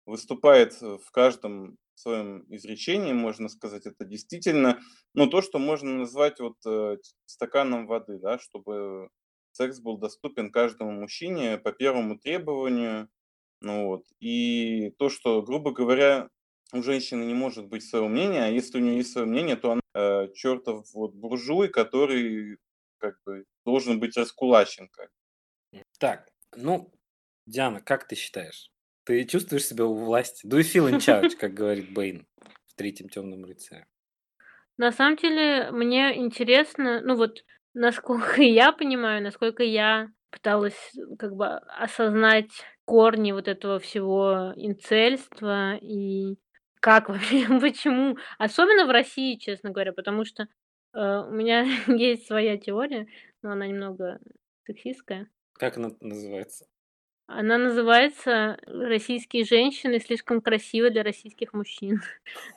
выступает 0.06 0.80
в 0.80 1.10
каждом 1.12 1.76
своем 1.94 2.44
изречении, 2.48 3.12
можно 3.12 3.48
сказать, 3.48 3.86
это 3.86 4.04
действительно, 4.04 4.80
ну, 5.14 5.28
то, 5.28 5.42
что 5.42 5.58
можно 5.58 5.98
назвать 5.98 6.40
вот 6.40 6.56
э, 6.66 6.96
стаканом 7.26 7.86
воды, 7.86 8.18
да, 8.18 8.38
чтобы 8.38 9.08
секс 9.52 9.78
был 9.78 9.98
доступен 9.98 10.50
каждому 10.50 10.90
мужчине 10.90 11.58
по 11.58 11.70
первому 11.72 12.18
требованию, 12.18 13.08
ну 13.60 13.86
вот, 13.86 14.06
и 14.18 14.92
то, 14.98 15.10
что, 15.10 15.42
грубо 15.42 15.70
говоря, 15.72 16.28
у 16.72 16.82
женщины 16.82 17.24
не 17.24 17.34
может 17.34 17.68
быть 17.68 17.84
своего 17.84 18.08
мнения, 18.08 18.44
а 18.44 18.48
если 18.48 18.78
у 18.78 18.80
нее 18.80 18.96
есть 18.96 19.12
свое 19.12 19.26
мнение, 19.26 19.56
то 19.56 19.72
она 19.72 19.79
э, 19.94 20.28
чертов 20.34 20.86
вот 20.94 21.14
буржуй, 21.14 21.68
который 21.68 22.58
как 22.98 23.16
бы 23.24 23.44
должен 23.64 23.98
быть 24.00 24.16
раскулачен. 24.16 24.88
Как. 24.88 25.10
Так, 25.98 26.28
ну, 26.56 26.92
Диана, 27.46 27.80
как 27.80 28.06
ты 28.06 28.16
считаешь? 28.16 28.70
Ты 29.04 29.24
чувствуешь 29.24 29.66
себя 29.66 29.86
у 29.86 29.94
власти? 29.94 30.46
Do 30.46 30.58
you 30.58 30.62
feel 30.62 30.90
in 30.90 30.98
charge, 30.98 31.36
как 31.36 31.54
говорит 31.54 31.92
Бэйн 31.92 32.26
в 32.66 32.74
третьем 32.74 33.08
темном 33.08 33.44
лице? 33.44 33.84
На 34.76 34.92
самом 34.92 35.16
деле, 35.16 35.70
мне 35.72 36.16
интересно, 36.16 37.00
ну 37.02 37.16
вот, 37.16 37.44
насколько 37.74 38.40
я 38.42 38.72
понимаю, 38.72 39.22
насколько 39.22 39.62
я 39.62 40.08
пыталась 40.30 40.92
как 41.18 41.34
бы 41.34 41.46
осознать 41.46 42.50
корни 42.84 43.32
вот 43.32 43.48
этого 43.48 43.78
всего 43.78 44.52
инцельства 44.56 45.76
и 45.76 46.36
как 46.80 47.08
вообще, 47.08 47.46
почему, 47.60 48.16
особенно 48.38 48.86
в 48.86 48.90
России, 48.90 49.36
честно 49.36 49.70
говоря, 49.70 49.92
потому 49.92 50.24
что 50.24 50.48
э, 50.94 51.24
у 51.28 51.30
меня 51.30 51.62
есть 51.86 52.26
своя 52.26 52.56
теория, 52.56 53.06
но 53.42 53.52
она 53.52 53.66
немного 53.66 54.18
сексистская. 54.66 55.28
Как 55.54 55.76
она 55.76 55.90
называется? 56.00 56.66
Она 57.32 57.58
называется 57.58 58.58
«Российские 58.66 59.44
женщины 59.44 60.00
слишком 60.00 60.40
красивы 60.40 60.90
для 60.90 61.04
российских 61.04 61.52
мужчин». 61.52 62.02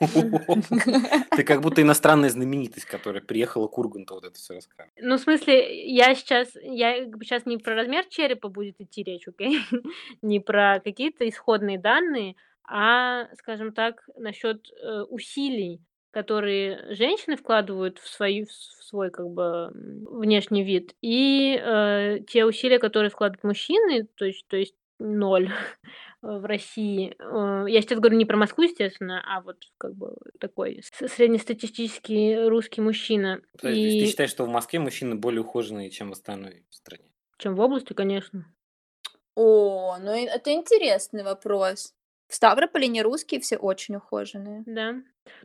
Ты 0.00 1.44
как 1.44 1.60
будто 1.60 1.80
иностранная 1.80 2.28
знаменитость, 2.28 2.86
которая 2.86 3.22
приехала 3.22 3.68
к 3.68 3.78
Урганту 3.78 4.14
вот 4.14 4.24
это 4.24 4.34
все 4.34 4.54
рассказывать. 4.54 4.92
Ну, 5.00 5.16
в 5.16 5.20
смысле, 5.20 5.86
я 5.94 6.16
сейчас, 6.16 6.56
я 6.60 7.04
сейчас 7.22 7.46
не 7.46 7.58
про 7.58 7.76
размер 7.76 8.04
черепа 8.06 8.48
будет 8.48 8.80
идти 8.80 9.04
речь, 9.04 9.28
окей? 9.28 9.60
Не 10.22 10.40
про 10.40 10.80
какие-то 10.82 11.28
исходные 11.28 11.78
данные, 11.78 12.34
а, 12.66 13.28
скажем 13.36 13.72
так, 13.72 14.08
насчет 14.16 14.66
э, 14.72 15.02
усилий, 15.02 15.80
которые 16.10 16.94
женщины 16.94 17.36
вкладывают 17.36 17.98
в, 17.98 18.08
свою, 18.08 18.46
в 18.46 18.84
свой 18.84 19.10
как 19.10 19.28
бы 19.28 19.70
внешний 19.72 20.62
вид, 20.62 20.94
и 21.02 21.60
э, 21.60 22.20
те 22.28 22.44
усилия, 22.44 22.78
которые 22.78 23.10
вкладывают 23.10 23.44
мужчины, 23.44 24.08
то 24.16 24.24
есть, 24.24 24.46
то 24.48 24.56
есть 24.56 24.74
ноль 24.98 25.50
в 26.22 26.44
России. 26.46 27.14
Э, 27.18 27.68
я 27.68 27.82
сейчас 27.82 27.98
говорю 27.98 28.16
не 28.16 28.24
про 28.24 28.36
Москву, 28.36 28.64
естественно, 28.64 29.22
а 29.26 29.42
вот 29.42 29.56
как 29.76 29.94
бы 29.94 30.16
такой 30.40 30.82
среднестатистический 30.92 32.48
русский 32.48 32.80
мужчина. 32.80 33.40
То 33.60 33.68
есть 33.68 34.04
ты 34.04 34.10
считаешь, 34.10 34.30
что 34.30 34.44
в 34.44 34.48
Москве 34.48 34.78
мужчины 34.78 35.16
более 35.16 35.42
ухоженные, 35.42 35.90
чем 35.90 36.10
в 36.10 36.12
остальной 36.12 36.64
стране? 36.70 37.10
Чем 37.38 37.56
в 37.56 37.60
области, 37.60 37.92
конечно. 37.92 38.46
О, 39.34 39.98
ну 39.98 40.12
это 40.12 40.52
интересный 40.52 41.24
вопрос. 41.24 41.92
В 42.28 42.34
Ставрополе 42.34 42.88
не 42.88 43.02
русские, 43.02 43.40
все 43.40 43.56
очень 43.56 43.96
ухоженные. 43.96 44.62
Да. 44.66 44.94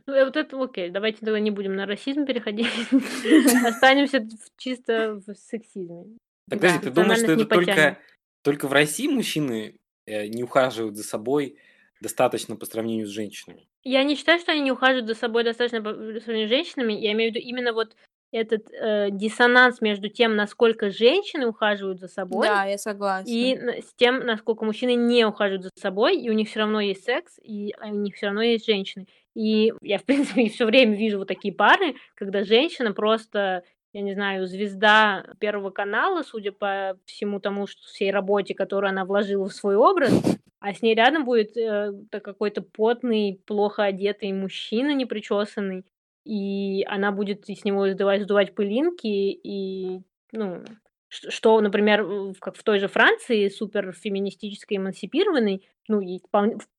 Ну, 0.06 0.14
э, 0.14 0.24
вот 0.24 0.36
это 0.36 0.62
окей, 0.62 0.90
давайте 0.90 1.18
тогда 1.20 1.38
не 1.38 1.50
будем 1.50 1.74
на 1.74 1.86
расизм 1.86 2.26
переходить. 2.26 2.66
Останемся 3.64 4.26
чисто 4.56 5.20
в 5.26 5.34
сексизме. 5.34 6.16
Так, 6.48 6.60
подожди, 6.60 6.78
ты 6.80 6.90
думаешь, 6.90 7.20
что 7.20 7.32
это 7.32 7.44
только, 7.46 7.98
только 8.42 8.68
в 8.68 8.72
России 8.72 9.08
мужчины 9.08 9.78
э, 10.06 10.26
не 10.26 10.42
ухаживают 10.42 10.96
за 10.96 11.04
собой 11.04 11.58
достаточно 12.00 12.56
по 12.56 12.66
сравнению 12.66 13.06
с 13.06 13.10
женщинами? 13.10 13.68
Я 13.82 14.02
не 14.04 14.16
считаю, 14.16 14.40
что 14.40 14.52
они 14.52 14.62
не 14.62 14.72
ухаживают 14.72 15.06
за 15.06 15.14
собой 15.14 15.44
достаточно 15.44 15.82
по 15.82 15.92
сравнению 15.92 16.48
с 16.48 16.50
женщинами. 16.50 16.92
Я 16.92 17.12
имею 17.12 17.32
в 17.32 17.34
виду 17.34 17.46
именно 17.46 17.72
вот 17.72 17.96
этот 18.32 18.70
э, 18.72 19.08
диссонанс 19.10 19.80
между 19.80 20.08
тем, 20.08 20.36
насколько 20.36 20.90
женщины 20.90 21.46
ухаживают 21.46 21.98
за 22.00 22.08
собой, 22.08 22.46
Да, 22.46 22.64
я 22.64 22.78
согласна. 22.78 23.28
и 23.28 23.54
с 23.80 23.92
тем, 23.96 24.20
насколько 24.24 24.64
мужчины 24.64 24.94
не 24.94 25.24
ухаживают 25.24 25.64
за 25.64 25.70
собой, 25.80 26.16
и 26.16 26.30
у 26.30 26.32
них 26.32 26.48
все 26.48 26.60
равно 26.60 26.80
есть 26.80 27.04
секс, 27.04 27.38
и 27.42 27.74
у 27.82 27.94
них 27.94 28.14
все 28.14 28.26
равно 28.26 28.42
есть 28.42 28.66
женщины. 28.66 29.06
И 29.34 29.72
я, 29.82 29.98
в 29.98 30.04
принципе, 30.04 30.48
все 30.48 30.64
время 30.64 30.96
вижу 30.96 31.18
вот 31.18 31.28
такие 31.28 31.52
пары, 31.52 31.94
когда 32.14 32.44
женщина 32.44 32.92
просто, 32.92 33.64
я 33.92 34.00
не 34.00 34.14
знаю, 34.14 34.46
звезда 34.46 35.24
Первого 35.40 35.70
канала, 35.70 36.22
судя 36.22 36.52
по 36.52 36.96
всему 37.06 37.40
тому, 37.40 37.66
что 37.66 37.82
всей 37.82 38.12
работе, 38.12 38.54
которую 38.54 38.90
она 38.90 39.04
вложила 39.04 39.48
в 39.48 39.52
свой 39.54 39.76
образ, 39.76 40.12
а 40.60 40.74
с 40.74 40.82
ней 40.82 40.94
рядом 40.94 41.24
будет 41.24 41.56
э, 41.56 41.92
какой-то 42.10 42.62
потный, 42.62 43.40
плохо 43.46 43.82
одетый 43.82 44.32
мужчина 44.32 44.94
непричесанный, 44.94 45.84
и 46.24 46.84
она 46.84 47.12
будет 47.12 47.48
с 47.48 47.64
него 47.64 47.88
сдувать, 47.90 48.22
сдувать 48.22 48.54
пылинки, 48.54 49.06
и, 49.06 50.02
ну, 50.32 50.64
что, 51.08 51.60
например, 51.60 52.34
как 52.40 52.56
в 52.56 52.62
той 52.62 52.78
же 52.78 52.88
Франции, 52.88 53.48
супер 53.48 53.92
феминистической, 53.92 54.76
эмансипированной, 54.76 55.66
ну, 55.88 56.00
и 56.00 56.20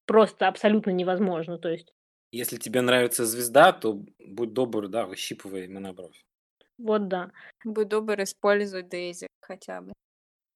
просто 0.05 0.47
абсолютно 0.47 0.91
невозможно, 0.91 1.57
то 1.57 1.69
есть. 1.69 1.93
Если 2.31 2.55
тебе 2.57 2.81
нравится 2.81 3.25
звезда, 3.25 3.73
то 3.73 4.05
будь 4.19 4.53
добр, 4.53 4.87
да, 4.87 5.05
выщипывай 5.05 5.67
монобровь. 5.67 6.23
Вот 6.77 7.09
да. 7.09 7.31
Будь 7.65 7.89
добр, 7.89 8.21
используй 8.23 8.83
Дейзи 8.83 9.27
хотя 9.41 9.81
бы. 9.81 9.91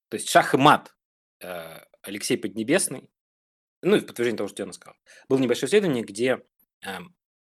То 0.09 0.15
есть 0.15 0.29
шах 0.29 0.53
и 0.53 0.57
мат 0.57 0.95
э, 1.41 1.79
Алексей 2.01 2.37
Поднебесный, 2.37 3.09
ну 3.81 3.97
и 3.97 3.99
в 3.99 4.05
подтверждение 4.05 4.37
того, 4.37 4.47
что 4.47 4.57
Диана 4.57 4.73
сказал, 4.73 4.95
было 5.27 5.37
небольшое 5.37 5.67
исследование, 5.67 6.03
где 6.03 6.41
э, 6.85 6.89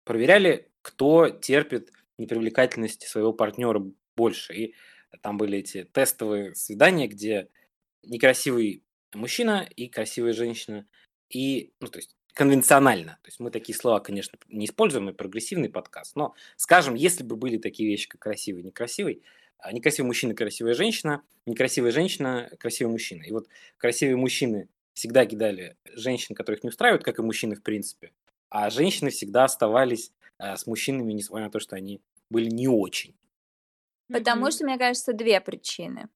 проверяли 0.04 0.72
кто 0.86 1.28
терпит 1.28 1.90
непривлекательности 2.16 3.08
своего 3.08 3.32
партнера 3.32 3.84
больше. 4.16 4.54
И 4.54 4.74
там 5.20 5.36
были 5.36 5.58
эти 5.58 5.82
тестовые 5.82 6.54
свидания, 6.54 7.08
где 7.08 7.48
некрасивый 8.04 8.84
мужчина 9.12 9.68
и 9.74 9.88
красивая 9.88 10.32
женщина. 10.32 10.86
И, 11.28 11.72
ну, 11.80 11.88
то 11.88 11.98
есть, 11.98 12.16
конвенционально. 12.34 13.18
То 13.22 13.28
есть 13.28 13.40
мы 13.40 13.50
такие 13.50 13.76
слова, 13.76 13.98
конечно, 13.98 14.38
не 14.48 14.66
используем, 14.66 15.06
мы 15.06 15.12
прогрессивный 15.12 15.70
подкаст, 15.70 16.14
но, 16.14 16.36
скажем, 16.54 16.94
если 16.94 17.24
бы 17.24 17.34
были 17.34 17.58
такие 17.58 17.88
вещи, 17.88 18.06
как 18.06 18.20
красивый 18.20 18.62
и 18.62 18.66
некрасивый, 18.66 19.24
а 19.58 19.72
некрасивый 19.72 20.06
мужчина, 20.06 20.36
красивая 20.36 20.74
женщина, 20.74 21.24
некрасивая 21.46 21.90
женщина, 21.90 22.48
красивый 22.60 22.92
мужчина. 22.92 23.24
И 23.24 23.32
вот 23.32 23.48
красивые 23.76 24.16
мужчины 24.16 24.68
всегда 24.92 25.26
кидали 25.26 25.76
женщин, 25.94 26.36
которых 26.36 26.62
не 26.62 26.68
устраивают, 26.68 27.02
как 27.02 27.18
и 27.18 27.22
мужчины 27.22 27.56
в 27.56 27.64
принципе, 27.64 28.12
а 28.50 28.70
женщины 28.70 29.10
всегда 29.10 29.42
оставались 29.42 30.12
а, 30.38 30.56
с 30.56 30.66
мужчинами, 30.66 31.12
несмотря 31.12 31.46
на 31.46 31.50
то, 31.50 31.60
что 31.60 31.76
они 31.76 32.00
были 32.30 32.48
не 32.48 32.68
очень. 32.68 33.16
Потому 34.12 34.46
mm-hmm. 34.46 34.50
что, 34.50 34.64
мне 34.64 34.78
кажется, 34.78 35.12
две 35.12 35.40
причины. 35.40 36.08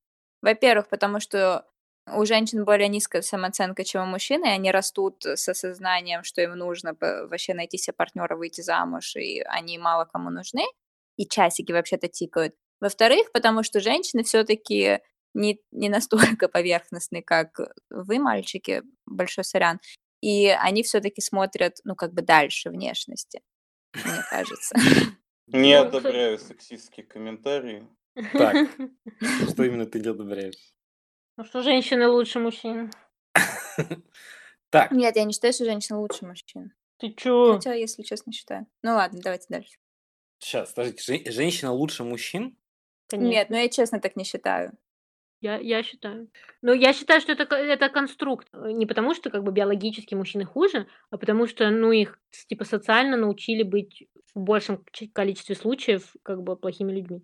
Во-первых, 0.42 0.88
потому 0.88 1.20
что 1.20 1.66
у 2.06 2.24
женщин 2.24 2.64
более 2.64 2.88
низкая 2.88 3.22
самооценка, 3.22 3.85
чем 3.85 4.02
у 4.02 4.06
мужчин, 4.06 4.44
и 4.44 4.48
они 4.48 4.70
растут 4.70 5.24
с 5.24 5.48
осознанием, 5.48 6.24
что 6.24 6.40
им 6.40 6.52
нужно 6.52 6.96
вообще 7.00 7.54
найти 7.54 7.78
себе 7.78 7.94
партнера, 7.94 8.37
выйти 8.37 8.61
замуж, 8.62 9.16
и 9.16 9.40
они 9.42 9.78
мало 9.78 10.06
кому 10.06 10.30
нужны, 10.30 10.64
и 11.16 11.26
часики 11.26 11.72
вообще-то 11.72 12.09
тикают. 12.09 12.54
Во-вторых, 12.80 13.30
потому 13.33 13.62
что 13.62 13.80
женщины 13.80 14.22
все-таки 14.22 15.00
не, 15.35 15.61
не 15.70 15.88
настолько 15.88 16.48
поверхностны, 16.48 17.22
как 17.22 17.59
вы, 17.90 18.18
мальчики, 18.18 18.83
большой 19.06 19.44
сорян, 19.44 19.80
и 20.20 20.48
они 20.48 20.83
все-таки 20.83 21.20
смотрят, 21.20 21.76
ну, 21.85 21.94
как 21.94 22.12
бы 22.12 22.22
дальше 22.22 22.70
внешности 22.70 23.40
мне 23.94 24.24
кажется. 24.29 24.74
Не 25.46 25.74
одобряю 25.74 26.38
сексистские 26.38 27.05
комментарии. 27.05 27.87
Так, 28.33 28.68
что 29.50 29.64
именно 29.64 29.87
ты 29.87 30.00
не 30.00 30.09
одобряешь? 30.09 30.74
Ну 31.37 31.44
что 31.44 31.62
женщины 31.62 32.07
лучше 32.09 32.38
мужчин. 32.38 32.90
Так. 34.70 34.92
Нет, 34.92 35.16
я 35.16 35.24
не 35.24 35.33
считаю, 35.33 35.53
что 35.53 35.64
женщина 35.64 35.98
лучше 35.98 36.24
мужчин. 36.24 36.72
Ты 36.98 37.12
чё? 37.12 37.55
Хотя, 37.55 37.74
если 37.74 38.05
честно, 38.05 38.33
считаю. 38.33 38.68
Ну 38.83 38.94
ладно, 38.94 39.18
давайте 39.20 39.46
дальше. 39.48 39.72
Сейчас, 40.38 40.70
скажите, 40.70 41.29
женщина 41.33 41.72
лучше 41.72 42.05
мужчин? 42.05 42.57
Конечно. 43.09 43.31
Нет, 43.31 43.50
ну 43.50 43.57
я 43.57 43.68
честно 43.68 44.00
так 44.00 44.14
не 44.14 44.22
считаю. 44.22 44.79
Я, 45.40 45.59
я 45.59 45.83
считаю. 45.83 46.29
Ну, 46.61 46.74
я 46.74 46.92
считаю, 46.92 47.20
что 47.20 47.33
это, 47.33 47.55
это 47.55 47.88
конструкт. 47.88 48.48
Э, 48.53 48.70
не 48.72 48.87
потому, 48.87 49.14
что 49.14 49.31
как 49.31 49.42
бы 49.42 49.53
биологически 49.53 50.14
мужчины 50.14 50.44
хуже, 50.44 50.87
а 51.11 51.16
потому 51.16 51.46
что, 51.46 51.70
ну, 51.70 51.92
их 51.92 52.18
типа 52.48 52.64
социально 52.64 53.16
научили 53.16 53.62
быть 53.62 54.07
в 54.35 54.40
большем 54.40 54.85
количестве 55.12 55.55
случаев 55.55 56.14
как 56.22 56.42
бы 56.42 56.57
плохими 56.57 56.92
людьми. 56.92 57.22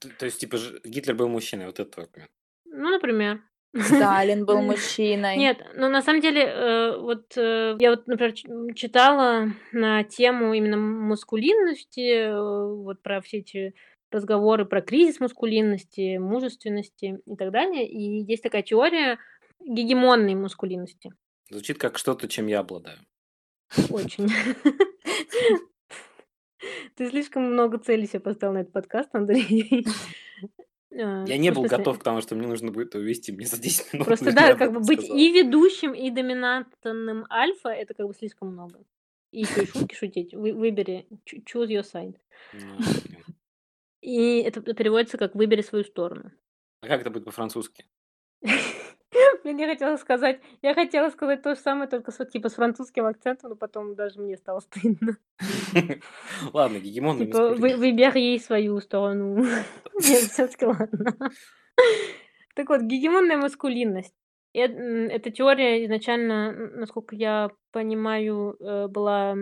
То, 0.00 0.08
то 0.08 0.24
есть, 0.24 0.40
типа, 0.40 0.56
Гитлер 0.84 1.14
был 1.14 1.28
мужчиной, 1.28 1.66
вот 1.66 1.78
это 1.78 2.02
аргумент. 2.02 2.30
Ну, 2.64 2.90
например. 2.90 3.42
Сталин 3.78 4.44
был 4.44 4.62
мужчиной. 4.62 5.36
Нет, 5.36 5.62
ну 5.76 5.88
на 5.88 6.02
самом 6.02 6.20
деле, 6.20 6.42
э, 6.42 6.96
вот 6.96 7.36
э, 7.36 7.76
я 7.78 7.90
вот, 7.90 8.06
например, 8.06 8.34
читала 8.74 9.52
на 9.72 10.02
тему 10.02 10.54
именно 10.54 10.76
маскулинности, 10.76 12.24
э, 12.24 12.74
вот 12.82 13.00
про 13.02 13.20
все 13.20 13.38
эти 13.38 13.74
разговоры 14.10 14.64
про 14.64 14.80
кризис 14.80 15.20
маскулинности, 15.20 16.18
мужественности 16.18 17.20
и 17.26 17.36
так 17.36 17.50
далее. 17.50 17.88
И 17.88 18.22
есть 18.24 18.42
такая 18.42 18.62
теория 18.62 19.18
гегемонной 19.60 20.34
маскулинности. 20.34 21.12
Звучит 21.50 21.78
как 21.78 21.98
что-то, 21.98 22.28
чем 22.28 22.46
я 22.46 22.60
обладаю. 22.60 22.98
Очень. 23.90 24.28
Ты 26.96 27.08
слишком 27.08 27.44
много 27.44 27.78
целей 27.78 28.06
себе 28.06 28.20
поставил 28.20 28.54
на 28.54 28.58
этот 28.58 28.72
подкаст, 28.72 29.10
Андрей. 29.14 29.86
А, 30.92 31.24
я 31.24 31.38
не 31.38 31.52
был 31.52 31.62
готов 31.62 31.98
к 31.98 32.02
тому, 32.02 32.20
что 32.20 32.34
мне 32.34 32.48
нужно 32.48 32.72
будет 32.72 32.94
увести 32.94 33.30
мне 33.32 33.46
за 33.46 33.60
10 33.60 33.94
минут. 33.94 34.06
Просто 34.06 34.32
да, 34.32 34.54
как 34.54 34.72
бы 34.72 34.80
быть 34.80 35.08
и 35.08 35.32
ведущим, 35.32 35.92
и 35.92 36.10
доминантным 36.10 37.26
альфа, 37.30 37.68
это 37.68 37.94
как 37.94 38.08
бы 38.08 38.14
слишком 38.14 38.48
много. 38.48 38.80
И 39.30 39.42
еще 39.42 39.62
и 39.62 39.66
шутки 39.66 39.94
шутить. 39.94 40.34
Выбери, 40.34 41.06
choose 41.24 41.68
your 41.68 41.84
side. 41.84 42.16
И 44.00 44.40
это 44.40 44.60
переводится 44.60 45.18
как 45.18 45.34
«выбери 45.34 45.62
свою 45.62 45.84
сторону». 45.84 46.32
А 46.82 46.86
как 46.86 47.02
это 47.02 47.10
будет 47.10 47.24
по-французски? 47.24 47.84
Блин, 49.42 49.58
я 49.58 49.66
хотела 49.68 49.96
сказать, 49.96 50.40
я 50.62 50.74
хотела 50.74 51.10
сказать 51.10 51.42
то 51.42 51.54
же 51.54 51.60
самое, 51.60 51.88
только 51.88 52.12
с, 52.12 52.24
типа 52.26 52.48
с 52.48 52.54
французским 52.54 53.06
акцентом, 53.06 53.50
но 53.50 53.56
потом 53.56 53.94
даже 53.94 54.20
мне 54.20 54.36
стало 54.36 54.60
стыдно. 54.60 55.16
Ладно, 56.52 56.78
гегемонный 56.78 57.26
Типа, 57.26 57.50
вы, 57.50 57.76
выбери 57.76 58.38
свою 58.38 58.80
сторону. 58.80 59.36
Нет, 60.00 60.22
все-таки 60.30 60.66
ладно. 60.66 61.16
Так 62.54 62.68
вот, 62.68 62.82
гегемонная 62.82 63.36
маскулинность. 63.36 64.14
Эта 64.52 65.30
теория 65.30 65.84
изначально, 65.84 66.52
насколько 66.52 67.14
я 67.14 67.50
понимаю, 67.72 68.56
э, 68.58 68.88
была 68.88 69.36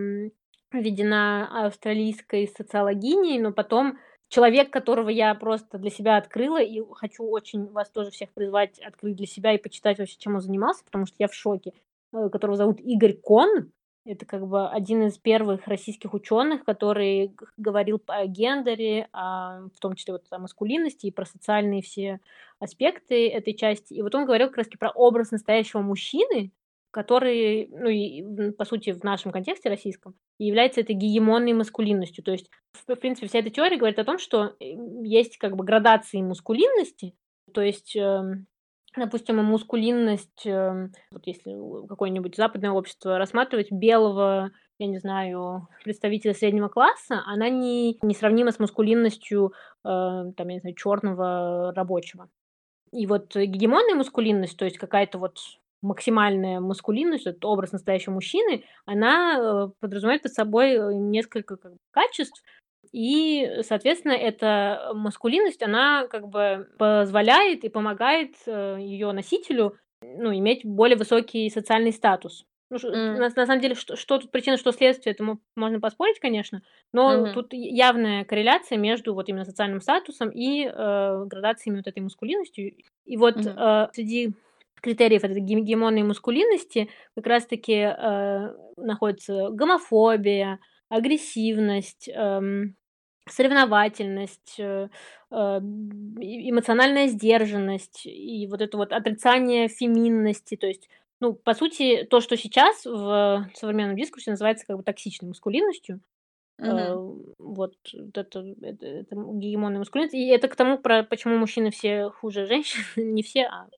введена 0.70 1.66
австралийской 1.66 2.46
социологиней, 2.46 3.38
но 3.38 3.52
потом 3.52 3.98
человек, 4.28 4.70
которого 4.70 5.08
я 5.08 5.34
просто 5.34 5.78
для 5.78 5.90
себя 5.90 6.16
открыла, 6.16 6.62
и 6.62 6.82
хочу 6.92 7.24
очень 7.24 7.66
вас 7.70 7.90
тоже 7.90 8.10
всех 8.10 8.30
призвать 8.32 8.78
открыть 8.78 9.16
для 9.16 9.26
себя 9.26 9.52
и 9.52 9.58
почитать 9.58 9.98
вообще, 9.98 10.16
чем 10.18 10.34
он 10.34 10.40
занимался, 10.40 10.84
потому 10.84 11.06
что 11.06 11.16
я 11.18 11.28
в 11.28 11.34
шоке, 11.34 11.72
э, 12.12 12.28
которого 12.30 12.56
зовут 12.56 12.80
Игорь 12.80 13.14
Кон. 13.14 13.72
Это 14.04 14.24
как 14.24 14.46
бы 14.46 14.68
один 14.68 15.02
из 15.06 15.18
первых 15.18 15.66
российских 15.66 16.14
ученых, 16.14 16.64
который 16.64 17.34
говорил 17.58 18.00
о 18.06 18.26
гендере, 18.26 19.08
о, 19.12 19.68
в 19.68 19.78
том 19.80 19.96
числе 19.96 20.14
вот 20.14 20.24
о 20.30 20.38
маскулинности 20.38 21.06
и 21.06 21.10
про 21.10 21.26
социальные 21.26 21.82
все 21.82 22.20
аспекты 22.58 23.28
этой 23.28 23.52
части. 23.52 23.92
И 23.92 24.00
вот 24.00 24.14
он 24.14 24.24
говорил 24.24 24.48
как 24.48 24.58
раз 24.58 24.68
про 24.78 24.90
образ 24.90 25.30
настоящего 25.30 25.80
мужчины, 25.82 26.52
который, 26.98 27.68
ну 27.70 27.88
и 27.88 28.50
по 28.50 28.64
сути 28.64 28.90
в 28.90 29.04
нашем 29.04 29.30
контексте 29.30 29.68
российском, 29.68 30.16
является 30.36 30.80
этой 30.80 30.96
гегемонной 30.96 31.52
маскулинностью. 31.52 32.24
То 32.24 32.32
есть, 32.32 32.50
в 32.88 32.96
принципе, 32.96 33.28
вся 33.28 33.38
эта 33.38 33.50
теория 33.50 33.76
говорит 33.76 34.00
о 34.00 34.04
том, 34.04 34.18
что 34.18 34.56
есть 34.58 35.38
как 35.38 35.54
бы 35.54 35.64
градации 35.64 36.20
маскулинности, 36.22 37.14
то 37.54 37.60
есть 37.60 37.94
э, 37.94 38.20
допустим, 38.96 39.36
мускулинность, 39.44 40.44
эм, 40.44 40.90
вот 41.12 41.24
если 41.28 41.54
какое-нибудь 41.86 42.34
западное 42.34 42.72
общество 42.72 43.16
рассматривать 43.16 43.70
белого, 43.70 44.50
я 44.80 44.86
не 44.88 44.98
знаю, 44.98 45.68
представителя 45.84 46.34
среднего 46.34 46.66
класса, 46.66 47.22
она 47.26 47.48
не, 47.48 47.96
не 48.02 48.14
сравнима 48.16 48.50
с 48.50 48.58
мускулинностью, 48.58 49.52
э, 49.52 49.52
там, 49.84 50.48
я 50.48 50.54
не 50.54 50.60
знаю, 50.60 50.74
черного 50.74 51.72
рабочего. 51.76 52.28
И 52.92 53.06
вот 53.06 53.36
гегемонная 53.36 53.94
мускулинность, 53.94 54.56
то 54.56 54.64
есть 54.64 54.78
какая-то 54.78 55.18
вот 55.18 55.38
максимальная 55.82 56.60
мускулинность, 56.60 57.26
этот 57.26 57.44
образ 57.44 57.72
настоящего 57.72 58.14
мужчины, 58.14 58.64
она 58.84 59.38
э, 59.38 59.68
подразумевает 59.80 60.22
под 60.22 60.32
собой 60.32 60.72
э, 60.72 60.92
несколько 60.92 61.56
как 61.56 61.72
бы, 61.72 61.78
качеств, 61.90 62.42
и, 62.92 63.60
соответственно, 63.62 64.12
эта 64.12 64.92
маскулинность, 64.94 65.62
она 65.62 66.06
как 66.08 66.28
бы 66.28 66.68
позволяет 66.78 67.64
и 67.64 67.68
помогает 67.68 68.34
э, 68.46 68.78
ее 68.80 69.12
носителю 69.12 69.76
ну, 70.02 70.34
иметь 70.34 70.64
более 70.64 70.96
высокий 70.96 71.50
социальный 71.50 71.92
статус. 71.92 72.44
Ну, 72.70 72.76
mm. 72.76 73.16
на, 73.16 73.28
на 73.34 73.46
самом 73.46 73.60
деле, 73.60 73.74
что, 73.74 73.96
что 73.96 74.18
тут 74.18 74.30
причина, 74.30 74.58
что 74.58 74.72
следствие, 74.72 75.14
это 75.14 75.38
можно 75.56 75.80
поспорить, 75.80 76.20
конечно, 76.20 76.62
но 76.92 77.14
mm-hmm. 77.14 77.32
тут 77.32 77.52
явная 77.52 78.24
корреляция 78.24 78.76
между 78.76 79.14
вот 79.14 79.28
именно 79.28 79.46
социальным 79.46 79.80
статусом 79.80 80.28
и 80.28 80.66
э, 80.66 81.24
градациями 81.24 81.78
вот 81.78 81.86
этой 81.86 82.00
мускулинностью. 82.00 82.74
И 83.06 83.16
вот 83.16 83.36
mm-hmm. 83.36 83.86
э, 83.86 83.88
среди 83.94 84.34
критериев 84.80 85.24
этой 85.24 85.40
гемонной 85.40 86.02
мускулинности 86.02 86.88
как 87.14 87.26
раз-таки 87.26 87.74
э, 87.74 88.54
находится 88.76 89.48
гомофобия, 89.50 90.58
агрессивность, 90.88 92.08
эм, 92.08 92.76
соревновательность, 93.28 94.56
э, 94.58 94.88
э, 95.30 95.34
эмоциональная 95.36 97.08
сдержанность 97.08 98.06
и 98.06 98.46
вот 98.50 98.62
это 98.62 98.76
вот 98.76 98.92
отрицание 98.92 99.68
феминности, 99.68 100.56
то 100.56 100.66
есть 100.66 100.88
ну, 101.20 101.34
по 101.34 101.52
сути, 101.52 102.06
то, 102.08 102.20
что 102.20 102.36
сейчас 102.36 102.84
в 102.84 103.50
современном 103.54 103.96
дискурсе 103.96 104.30
называется 104.30 104.64
как 104.64 104.76
бы 104.76 104.84
токсичной 104.84 105.28
маскулинностью, 105.28 106.00
mm-hmm. 106.60 107.34
вот 107.38 107.74
это, 108.14 108.54
это, 108.62 108.86
это 108.86 109.16
гегемонная 109.16 109.80
маскулинность. 109.80 110.14
И 110.14 110.28
это 110.28 110.46
к 110.46 110.54
тому, 110.54 110.78
про, 110.78 111.02
почему 111.02 111.36
мужчины 111.36 111.70
все 111.70 112.10
хуже 112.10 112.46
женщин, 112.46 112.82
не 112.96 113.22
все, 113.22 113.46
а 113.46 113.68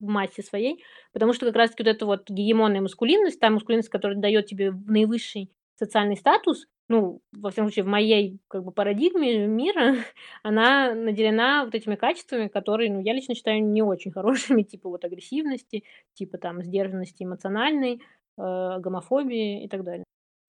в 0.00 0.06
массе 0.06 0.42
своей, 0.42 0.82
потому 1.12 1.32
что 1.32 1.46
как 1.46 1.56
раз-таки 1.56 1.82
вот 1.82 1.90
эта 1.90 2.06
вот 2.06 2.28
гегемонная 2.28 2.80
маскулинность, 2.80 3.38
та 3.38 3.50
маскулинность, 3.50 3.88
которая 3.88 4.18
дает 4.18 4.46
тебе 4.46 4.72
наивысший 4.72 5.50
социальный 5.76 6.16
статус, 6.16 6.66
ну, 6.88 7.22
во 7.32 7.50
всяком 7.50 7.68
случае, 7.68 7.84
в 7.84 7.88
моей 7.88 8.40
как 8.48 8.64
бы 8.64 8.72
парадигме 8.72 9.46
мира, 9.46 9.94
она 10.42 10.92
наделена 10.92 11.64
вот 11.64 11.74
этими 11.74 11.94
качествами, 11.94 12.48
которые, 12.48 12.92
ну, 12.92 13.00
я 13.00 13.12
лично 13.12 13.34
считаю 13.34 13.62
не 13.62 13.80
очень 13.80 14.10
хорошими, 14.10 14.62
типа 14.64 14.88
вот 14.88 15.04
агрессивности, 15.04 15.84
типа 16.14 16.38
там 16.38 16.62
сдержанности 16.62 17.22
эмоциональной, 17.22 18.02
э, 18.36 18.78
гомофобии 18.80 19.64
и 19.64 19.68
так 19.68 19.84
далее. 19.84 20.04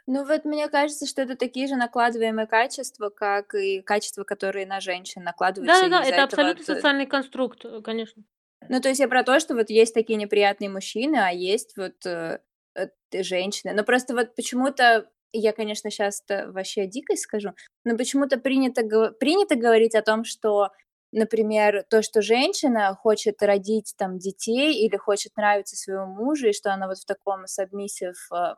Ну 0.07 0.25
вот 0.25 0.45
мне 0.45 0.67
кажется, 0.67 1.05
что 1.05 1.21
это 1.21 1.35
такие 1.35 1.67
же 1.67 1.75
накладываемые 1.75 2.47
качества, 2.47 3.09
как 3.09 3.53
и 3.53 3.81
качества, 3.81 4.23
которые 4.23 4.65
на 4.65 4.79
женщин 4.79 5.23
накладываются. 5.23 5.89
Да-да-да, 5.89 6.09
это 6.09 6.23
абсолютно 6.23 6.63
социальный 6.63 7.05
конструкт, 7.05 7.63
э, 7.65 7.81
конечно. 7.81 8.23
Ну 8.69 8.79
то 8.79 8.89
есть 8.89 8.99
я 8.99 9.07
про 9.07 9.23
то, 9.23 9.39
что 9.39 9.55
вот 9.55 9.69
есть 9.69 9.93
такие 9.93 10.17
неприятные 10.17 10.69
мужчины, 10.69 11.17
а 11.17 11.29
есть 11.29 11.75
вот 11.77 12.05
э, 12.05 12.39
э 12.75 12.87
женщины. 13.23 13.73
Но 13.73 13.83
просто 13.83 14.13
вот 14.15 14.35
почему-то 14.35 15.09
я, 15.33 15.53
конечно, 15.53 15.89
сейчас 15.89 16.23
вообще 16.29 16.87
дикость 16.87 17.23
скажу, 17.23 17.51
но 17.83 17.97
почему-то 17.97 18.37
принято, 18.37 18.83
принято 19.13 19.55
говорить 19.55 19.95
о 19.95 20.01
том, 20.01 20.25
что, 20.25 20.69
например, 21.11 21.85
то, 21.89 22.01
что 22.01 22.21
женщина 22.21 22.93
хочет 22.95 23.41
родить 23.41 23.93
там 23.97 24.17
детей 24.17 24.85
или 24.85 24.97
хочет 24.97 25.35
нравиться 25.37 25.75
своему 25.75 26.13
мужу, 26.13 26.49
и 26.49 26.53
что 26.53 26.73
она 26.73 26.87
вот 26.87 26.97
в 26.97 27.05
таком 27.05 27.45
submissive 27.45 28.15
э, 28.33 28.55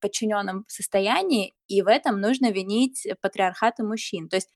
подчиненном 0.00 0.64
состоянии, 0.68 1.52
и 1.68 1.82
в 1.82 1.88
этом 1.88 2.20
нужно 2.20 2.50
винить 2.50 3.06
патриархат 3.20 3.80
и 3.80 3.82
мужчин. 3.82 4.28
То 4.28 4.36
есть 4.36 4.50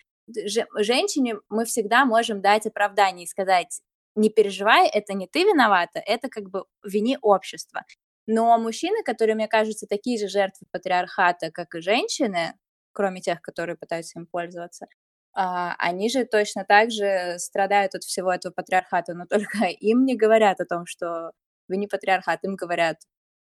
женщине 0.76 1.37
мы 1.48 1.64
всегда 1.64 2.04
можем 2.04 2.40
дать 2.40 2.66
оправдание 2.66 3.24
и 3.24 3.28
сказать, 3.28 3.80
не 4.18 4.31
переживай, 4.31 4.88
это 4.88 5.14
не 5.14 5.26
ты 5.26 5.44
виновата, 5.44 6.00
это 6.04 6.28
как 6.28 6.50
бы 6.50 6.64
вини 6.85 7.18
общество. 7.22 7.85
Но 8.26 8.59
мужчины, 8.59 9.02
которые, 9.04 9.35
мне 9.35 9.48
кажется, 9.48 9.87
такие 9.87 10.18
же 10.18 10.28
жертвы 10.28 10.66
патриархата, 10.70 11.50
как 11.50 11.74
и 11.74 11.81
женщины, 11.81 12.52
кроме 12.92 13.20
тех, 13.20 13.40
которые 13.40 13.76
пытаются 13.76 14.18
им 14.18 14.26
пользоваться, 14.26 14.87
а, 15.35 15.74
они 15.78 16.11
же 16.11 16.24
точно 16.24 16.64
так 16.64 16.90
же 16.90 17.38
страдают 17.38 17.94
от 17.94 18.02
всего 18.02 18.33
этого 18.33 18.52
патриархата, 18.52 19.14
но 19.14 19.24
только 19.31 19.66
им 19.66 20.04
не 20.04 20.16
говорят 20.16 20.61
о 20.61 20.66
том, 20.66 20.85
что 20.85 21.33
вы 21.68 21.76
не 21.76 21.87
патриархат, 21.87 22.44
им 22.44 22.57
говорят, 22.57 22.96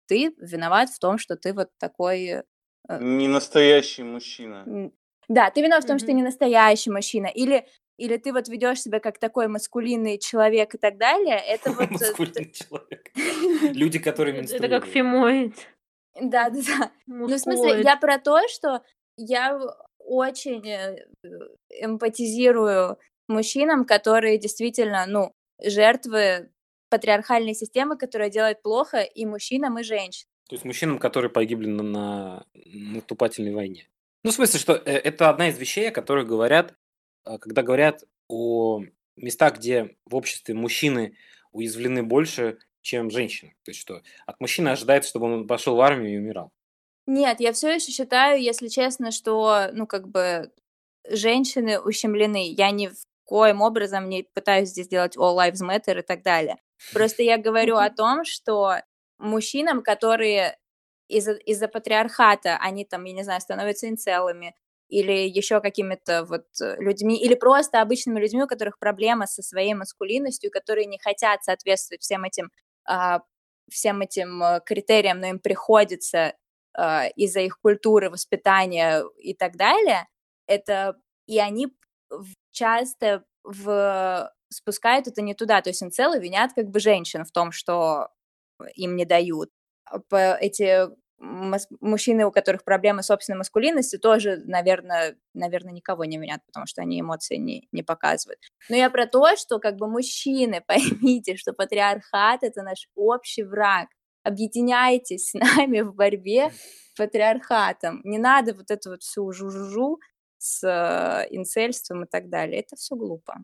ты 0.06 0.32
виноват 0.38 0.90
в 0.90 0.98
том, 0.98 1.18
что 1.18 1.36
ты 1.36 1.52
вот 1.52 1.68
такой... 1.78 2.44
Э, 2.88 2.98
не 3.00 3.28
настоящий 3.28 4.04
мужчина. 4.04 4.90
Да, 5.28 5.50
ты 5.50 5.60
виноват 5.60 5.84
в 5.84 5.86
том, 5.86 5.96
mm-hmm. 5.96 5.98
что 5.98 6.06
ты 6.06 6.12
не 6.14 6.22
настоящий 6.22 6.90
мужчина. 6.90 7.26
Или 7.26 7.66
или 7.98 8.16
ты 8.16 8.32
вот 8.32 8.48
ведешь 8.48 8.80
себя 8.80 9.00
как 9.00 9.18
такой 9.18 9.48
маскулинный 9.48 10.18
человек 10.18 10.74
и 10.74 10.78
так 10.78 10.96
далее, 10.96 11.36
это 11.36 11.72
вот... 11.72 11.90
Э, 11.90 11.92
маскулинный 11.92 12.52
человек. 12.52 13.10
Люди, 13.74 13.98
которые 13.98 14.36
менструируют. 14.36 14.72
Это 14.72 14.80
как 14.80 14.90
фемоид. 14.90 15.54
Да, 16.20 16.48
да, 16.48 16.60
да. 16.66 16.92
Ну, 17.06 17.26
в 17.26 17.38
смысле, 17.38 17.82
я 17.82 17.96
про 17.96 18.18
то, 18.18 18.40
что 18.48 18.82
я 19.16 19.60
очень 19.98 20.66
э, 20.66 21.06
эмпатизирую 21.80 22.98
мужчинам, 23.28 23.84
которые 23.84 24.38
действительно, 24.38 25.04
ну, 25.06 25.32
жертвы 25.62 26.50
патриархальной 26.88 27.54
системы, 27.54 27.98
которая 27.98 28.30
делает 28.30 28.62
плохо 28.62 29.00
и 29.00 29.26
мужчинам, 29.26 29.78
и 29.78 29.82
женщинам. 29.82 30.30
То 30.48 30.54
есть 30.54 30.64
мужчинам, 30.64 30.98
которые 30.98 31.30
погибли 31.30 31.66
на, 31.66 31.82
на 31.82 32.46
наступательной 32.54 33.52
войне. 33.52 33.86
Ну, 34.24 34.30
в 34.30 34.34
смысле, 34.34 34.58
что 34.58 34.72
э, 34.74 34.92
это 34.92 35.28
одна 35.28 35.48
из 35.48 35.58
вещей, 35.58 35.88
о 35.88 35.92
которых 35.92 36.26
говорят 36.26 36.74
когда 37.36 37.62
говорят 37.62 38.04
о 38.28 38.82
местах, 39.16 39.58
где 39.58 39.96
в 40.06 40.14
обществе 40.14 40.54
мужчины 40.54 41.16
уязвлены 41.52 42.02
больше, 42.02 42.58
чем 42.80 43.10
женщины. 43.10 43.54
То 43.64 43.70
есть 43.70 43.80
что 43.80 44.02
от 44.26 44.40
мужчины 44.40 44.70
ожидается, 44.70 45.10
чтобы 45.10 45.26
он 45.26 45.46
пошел 45.46 45.76
в 45.76 45.80
армию 45.80 46.14
и 46.14 46.18
умирал. 46.18 46.52
Нет, 47.06 47.40
я 47.40 47.52
все 47.52 47.74
еще 47.74 47.90
считаю, 47.90 48.40
если 48.40 48.68
честно, 48.68 49.10
что, 49.10 49.70
ну, 49.72 49.86
как 49.86 50.08
бы, 50.08 50.50
женщины 51.08 51.80
ущемлены. 51.80 52.50
Я 52.50 52.70
ни 52.70 52.88
в 52.88 52.96
коем 53.24 53.62
образом 53.62 54.08
не 54.08 54.24
пытаюсь 54.34 54.70
здесь 54.70 54.88
делать 54.88 55.16
all 55.16 55.36
lives 55.36 55.62
matter 55.62 55.98
и 55.98 56.02
так 56.02 56.22
далее. 56.22 56.56
Просто 56.92 57.22
я 57.22 57.38
говорю 57.38 57.76
о 57.76 57.90
том, 57.90 58.24
что 58.24 58.76
мужчинам, 59.18 59.82
которые 59.82 60.58
из-за 61.08 61.32
из 61.32 61.60
патриархата, 61.60 62.58
они 62.58 62.84
там, 62.84 63.04
я 63.04 63.12
не 63.14 63.24
знаю, 63.24 63.40
становятся 63.40 63.88
инцелами, 63.88 64.54
или 64.88 65.28
еще 65.28 65.60
какими-то 65.60 66.24
вот 66.24 66.46
э, 66.60 66.76
людьми, 66.78 67.16
или 67.20 67.34
просто 67.34 67.80
обычными 67.80 68.20
людьми, 68.20 68.42
у 68.42 68.46
которых 68.46 68.78
проблема 68.78 69.26
со 69.26 69.42
своей 69.42 69.74
маскулинностью, 69.74 70.50
которые 70.50 70.86
не 70.86 70.98
хотят 70.98 71.44
соответствовать 71.44 72.02
всем 72.02 72.24
этим, 72.24 72.50
а, 72.86 73.20
всем 73.70 74.00
этим 74.00 74.42
э, 74.42 74.60
критериям, 74.64 75.20
но 75.20 75.28
им 75.28 75.38
приходится 75.38 76.34
а, 76.74 77.06
из-за 77.16 77.40
их 77.40 77.58
культуры, 77.60 78.10
воспитания 78.10 79.04
и 79.18 79.34
так 79.34 79.56
далее, 79.56 80.06
это 80.46 80.96
и 81.26 81.38
они 81.38 81.68
часто 82.52 83.24
в 83.44 84.32
спускают 84.50 85.06
это 85.06 85.20
не 85.20 85.34
туда, 85.34 85.60
то 85.60 85.70
есть 85.70 85.82
инцелы 85.82 86.18
винят 86.18 86.52
как 86.54 86.70
бы 86.70 86.80
женщин 86.80 87.24
в 87.24 87.32
том, 87.32 87.52
что 87.52 88.08
им 88.74 88.96
не 88.96 89.04
дают. 89.04 89.50
Эти 90.10 90.88
мужчины, 91.18 92.24
у 92.24 92.30
которых 92.30 92.64
проблемы 92.64 93.02
с 93.02 93.06
собственной 93.06 93.38
маскулинностью, 93.38 94.00
тоже, 94.00 94.40
наверное, 94.44 95.16
наверное, 95.34 95.72
никого 95.72 96.04
не 96.04 96.18
винят, 96.18 96.40
потому 96.46 96.66
что 96.66 96.82
они 96.82 97.00
эмоции 97.00 97.36
не, 97.36 97.68
не 97.72 97.82
показывают. 97.82 98.40
Но 98.68 98.76
я 98.76 98.90
про 98.90 99.06
то, 99.06 99.36
что 99.36 99.58
как 99.58 99.76
бы 99.76 99.88
мужчины, 99.88 100.62
поймите, 100.66 101.36
что 101.36 101.52
патриархат— 101.52 102.40
это 102.42 102.62
наш 102.62 102.88
общий 102.94 103.42
враг. 103.42 103.88
Объединяйтесь 104.22 105.30
с 105.30 105.34
нами 105.34 105.80
в 105.80 105.94
борьбе 105.94 106.50
с 106.50 106.96
патриархатом. 106.96 108.00
Не 108.04 108.18
надо 108.18 108.54
вот 108.54 108.70
эту 108.70 108.90
вот 108.90 109.02
всю 109.02 109.30
жужжу 109.32 109.98
с 110.38 110.62
э, 110.64 111.26
инцельством 111.30 112.04
и 112.04 112.06
так 112.06 112.28
далее. 112.28 112.60
Это 112.60 112.76
все 112.76 112.94
глупо. 112.94 113.38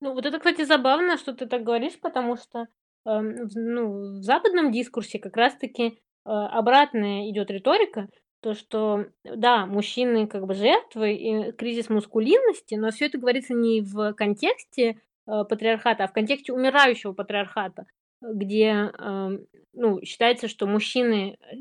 Ну, 0.00 0.14
вот 0.14 0.26
это, 0.26 0.38
кстати, 0.38 0.64
забавно, 0.64 1.16
что 1.16 1.32
ты 1.32 1.46
так 1.46 1.62
говоришь, 1.62 1.98
потому 2.00 2.36
что 2.36 2.60
э, 2.60 3.20
ну, 3.20 4.18
в 4.18 4.22
западном 4.22 4.70
дискурсе 4.70 5.18
как 5.18 5.36
раз-таки 5.36 6.00
обратная 6.24 7.30
идет 7.30 7.50
риторика, 7.50 8.08
то, 8.40 8.54
что, 8.54 9.06
да, 9.24 9.66
мужчины 9.66 10.26
как 10.26 10.46
бы 10.46 10.54
жертвы 10.54 11.14
и 11.14 11.52
кризис 11.52 11.90
мускулинности, 11.90 12.76
но 12.76 12.90
все 12.90 13.06
это 13.06 13.18
говорится 13.18 13.54
не 13.54 13.80
в 13.80 14.12
контексте 14.14 15.00
э, 15.26 15.44
патриархата, 15.48 16.04
а 16.04 16.08
в 16.08 16.12
контексте 16.12 16.52
умирающего 16.52 17.12
патриархата, 17.12 17.86
где, 18.20 18.92
э, 18.96 19.38
ну, 19.72 20.02
считается, 20.04 20.46
что 20.46 20.66
мужчины 20.66 21.36
э, 21.40 21.56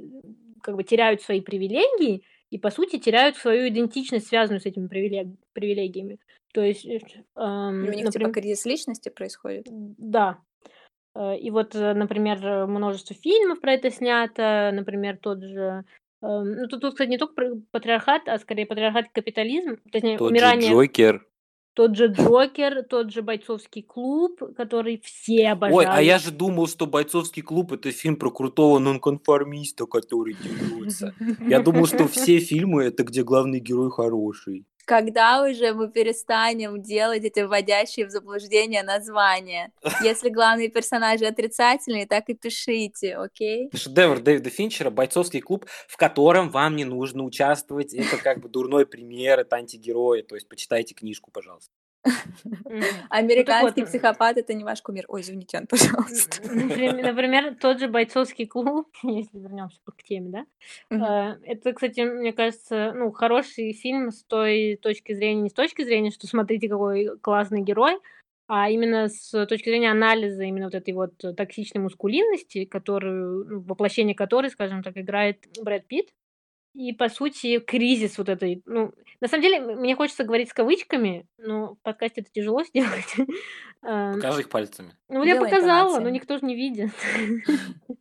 как 0.62 0.76
бы 0.76 0.84
теряют 0.84 1.22
свои 1.22 1.42
привилегии 1.42 2.24
и, 2.52 2.60
по 2.60 2.70
сути, 2.70 3.00
теряют 3.00 3.38
свою 3.38 3.68
идентичность, 3.68 4.28
связанную 4.28 4.62
с 4.62 4.66
этими 4.66 4.88
привилег... 4.88 5.28
привилегиями. 5.54 6.20
То 6.54 6.62
есть... 6.62 6.86
Э, 6.86 6.92
и 6.96 7.40
у 7.40 7.92
них, 7.92 8.06
например, 8.06 8.30
типа, 8.30 8.32
кризис 8.34 8.66
личности 8.66 9.10
происходит? 9.10 9.66
Да. 9.68 10.40
Э, 11.18 11.38
и 11.38 11.50
вот, 11.50 11.76
э, 11.76 11.94
например, 11.94 12.68
множество 12.68 13.16
фильмов 13.16 13.60
про 13.60 13.74
это 13.74 13.90
снято, 13.90 14.72
например, 14.74 15.18
тот 15.18 15.42
же 15.42 15.84
эм, 16.22 16.52
ну, 16.62 16.68
тут, 16.68 16.82
тут, 16.82 16.94
кстати, 16.94 17.10
не 17.10 17.18
только 17.18 17.56
патриархат, 17.72 18.28
а 18.28 18.38
скорее 18.38 18.68
патриархат 18.68 19.06
и 19.06 19.14
капитализм, 19.14 19.78
точнее, 19.92 20.18
Тот 20.18 20.28
же 20.28 20.32
умирание 20.32 20.72
Джокер. 20.72 21.26
тот 21.74 21.96
же 21.96 22.08
Джокер, 22.08 22.84
тот 22.84 23.12
же 23.12 23.24
бойцовский 23.24 23.82
клуб, 23.82 24.42
который 24.56 25.02
все 25.04 25.34
Ой, 25.62 25.86
а 25.86 26.02
я 26.02 26.16
обожают. 26.16 26.24
же 26.24 26.32
думал, 26.32 26.68
что 26.68 26.86
«Бойцовский 26.86 27.42
клуб»— 27.42 27.72
это 27.74 27.92
фильм 27.92 28.16
про 28.16 28.30
крутого 28.30 28.78
нонконформиста, 28.80 29.86
который 29.88 30.36
дерется. 30.36 31.16
Я 31.48 31.62
думал, 31.62 31.88
что 31.88 32.08
все 32.08 32.40
фильмы— 32.40 32.84
это 32.86 33.04
где 33.04 33.24
главный 33.24 33.60
герой 33.60 33.90
хороший. 33.90 34.66
Когда 34.88 35.44
уже 35.44 35.74
мы 35.74 35.92
перестанем 35.92 36.82
делать 36.82 37.26
эти 37.26 37.42
вводящие 37.42 38.06
в 38.06 38.10
заблуждение 38.10 38.84
названия? 38.84 39.74
Если 40.02 40.30
главные 40.30 40.70
персонажи 40.70 41.26
отрицательные, 41.26 42.08
так 42.08 42.30
и 42.30 42.34
пишите, 42.34 43.18
окей? 43.18 43.70
Шедевр 43.76 44.20
Дэвида 44.22 44.50
Финчера 44.50 44.90
«Бойцовский 44.90 45.42
клуб», 45.42 45.66
в 45.90 45.98
котором 45.98 46.50
вам 46.50 46.78
не 46.78 46.86
нужно 46.86 47.26
участвовать. 47.26 47.94
Это 47.94 48.16
как 48.16 48.40
бы 48.40 48.48
дурной 48.48 48.86
пример, 48.86 49.42
это 49.42 49.58
антигерои. 49.58 50.22
То 50.22 50.36
есть 50.36 50.48
почитайте 50.48 50.96
книжку, 50.96 51.32
пожалуйста. 51.32 51.74
Мгм. 52.44 52.84
Американский 53.10 53.86
психопат— 53.86 54.38
это 54.40 54.54
не 54.54 54.64
ваш 54.64 54.82
кумир. 54.82 55.06
Ой, 55.08 55.22
извините, 55.22 55.58
Ан, 55.58 55.68
пожалуйста. 55.68 56.42
Например, 56.44 57.56
тот 57.56 57.80
же 57.80 57.88
бойцовский 57.88 58.46
клуб, 58.48 58.88
если 59.04 59.38
вернемся 59.38 59.80
к 59.86 60.04
теме, 60.04 60.46
да, 60.90 61.36
э, 61.36 61.40
это, 61.44 61.74
кстати, 61.74 62.02
мне 62.02 62.34
кажется, 62.34 62.94
ну, 62.96 63.12
хороший 63.12 63.74
фильм 63.74 64.12
с 64.12 64.24
той 64.24 64.78
точки 64.82 65.14
зрения, 65.14 65.42
не 65.42 65.50
с 65.50 65.54
точки 65.54 65.84
зрения, 65.84 66.12
что 66.12 66.28
смотрите, 66.28 66.70
какой 66.70 67.18
классный 67.20 67.62
герой, 67.62 67.98
а 68.48 68.70
именно 68.70 69.10
с 69.10 69.46
точки 69.46 69.70
зрения 69.70 69.92
анализа 69.92 70.44
именно 70.44 70.68
вот 70.68 70.76
этой 70.76 70.94
вот 70.94 71.18
токсичной 71.18 71.82
мускулинности, 71.82 72.66
которую, 72.66 73.46
ну, 73.46 73.60
воплощение 73.62 74.16
которой, 74.16 74.50
скажем 74.50 74.84
так, 74.84 74.98
играет 74.98 75.46
Брэд 75.62 75.86
Питт. 75.88 76.10
И, 76.78 76.94
по 76.94 77.10
сути, 77.10 77.58
кризис 77.58 78.20
вот 78.20 78.30
этой, 78.30 78.62
ну, 78.68 78.94
на 79.20 79.28
самом 79.28 79.42
деле, 79.42 79.60
мне 79.62 79.96
хочется 79.96 80.24
говорить 80.24 80.50
с 80.52 80.54
кавычками, 80.54 81.28
но 81.40 81.74
в 81.74 81.82
подкасте 81.82 82.22
это 82.22 82.30
тяжело 82.32 82.64
сделать. 82.66 83.16
Эм, 83.84 84.14
Покажи 84.14 84.42
их 84.42 84.50
пальцами. 84.50 84.96
Ну, 85.10 85.24
я 85.24 85.34
Делай 85.34 85.50
показала, 85.50 86.00
но 86.00 86.10
никто 86.10 86.38
же 86.38 86.46
не 86.46 86.56
видит. 86.56 86.92
Вот, 87.88 87.96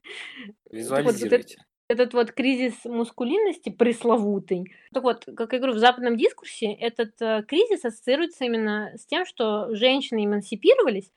вот 0.67 0.73
Визуализируйте. 0.73 1.57
этот 1.89 2.13
вот 2.13 2.33
кризис 2.33 2.85
мускулинности 2.85 3.71
пресловутый. 3.71 4.75
Так 4.93 5.05
вот, 5.05 5.25
как 5.37 5.53
я 5.53 5.59
говорю, 5.59 5.75
в 5.75 5.79
западном 5.79 6.17
дискурсе 6.17 6.73
этот 6.73 7.21
э, 7.23 7.45
кризис 7.49 7.85
ассоциируется 7.85 8.45
именно 8.45 8.93
с 8.97 9.07
тем, 9.07 9.25
что 9.25 9.75
женщины 9.75 10.27
эмансипировались, 10.27 11.11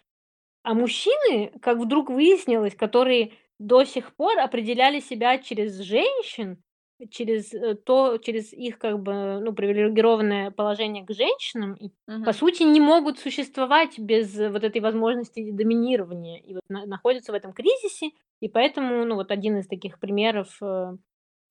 а 0.64 0.76
мужчины, 0.76 1.52
как 1.62 1.78
вдруг 1.78 2.10
выяснилось, 2.10 2.76
которые 2.76 3.34
до 3.58 3.84
сих 3.84 4.16
пор 4.16 4.40
определяли 4.40 5.02
себя 5.02 5.38
через 5.40 5.78
женщин, 5.80 6.64
через 7.12 7.54
э, 7.54 7.76
то, 7.76 8.18
через 8.18 8.54
их 8.54 8.78
как 8.80 9.00
бы 9.02 9.40
ну 9.42 9.54
привилегированное 9.54 10.52
положение 10.52 11.06
к 11.06 11.12
женщинам, 11.14 11.74
и 11.74 11.92
по 12.24 12.34
Мгм. 12.34 12.34
сути 12.34 12.64
не 12.64 12.80
могут 12.82 13.20
существовать 13.20 13.98
без 14.00 14.38
э, 14.40 14.50
вот 14.50 14.64
этой 14.64 14.82
возможности 14.82 15.52
доминирования, 15.52 16.40
и 16.40 16.54
вот 16.56 16.64
на- 16.70 16.86
находятся 16.86 17.32
в 17.32 17.36
этом 17.36 17.54
кризисе, 17.54 18.12
и 18.42 18.50
поэтому 18.50 19.06
ну 19.06 19.16
вот 19.16 19.32
один 19.32 19.58
из 19.58 19.68
таких 19.68 20.00
примеров 20.00 20.58
э, 20.62 20.98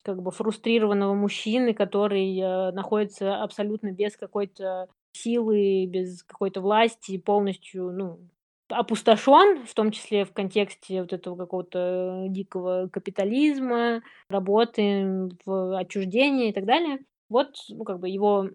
как 0.03 0.21
бы 0.21 0.31
фрустрированного 0.31 1.13
мужчины, 1.13 1.73
который 1.73 2.71
находится 2.71 3.43
абсолютно 3.43 3.91
без 3.91 4.17
какой-то 4.17 4.87
силы, 5.11 5.85
без 5.87 6.23
какой-то 6.23 6.61
власти, 6.61 7.17
полностью, 7.17 7.91
ну, 7.91 8.29
опустошен, 8.69 9.65
в 9.65 9.73
том 9.73 9.91
числе 9.91 10.25
в 10.25 10.33
контексте 10.33 11.01
вот 11.01 11.13
этого 11.13 11.35
какого-то 11.35 12.25
дикого 12.29 12.89
капитализма, 12.91 14.01
работы 14.29 15.29
в 15.45 15.77
отчуждении 15.77 16.49
и 16.49 16.53
так 16.53 16.65
далее. 16.65 16.99
Вот, 17.29 17.55
ну, 17.69 17.83
как 17.83 17.99
бы 17.99 18.09
его 18.09 18.49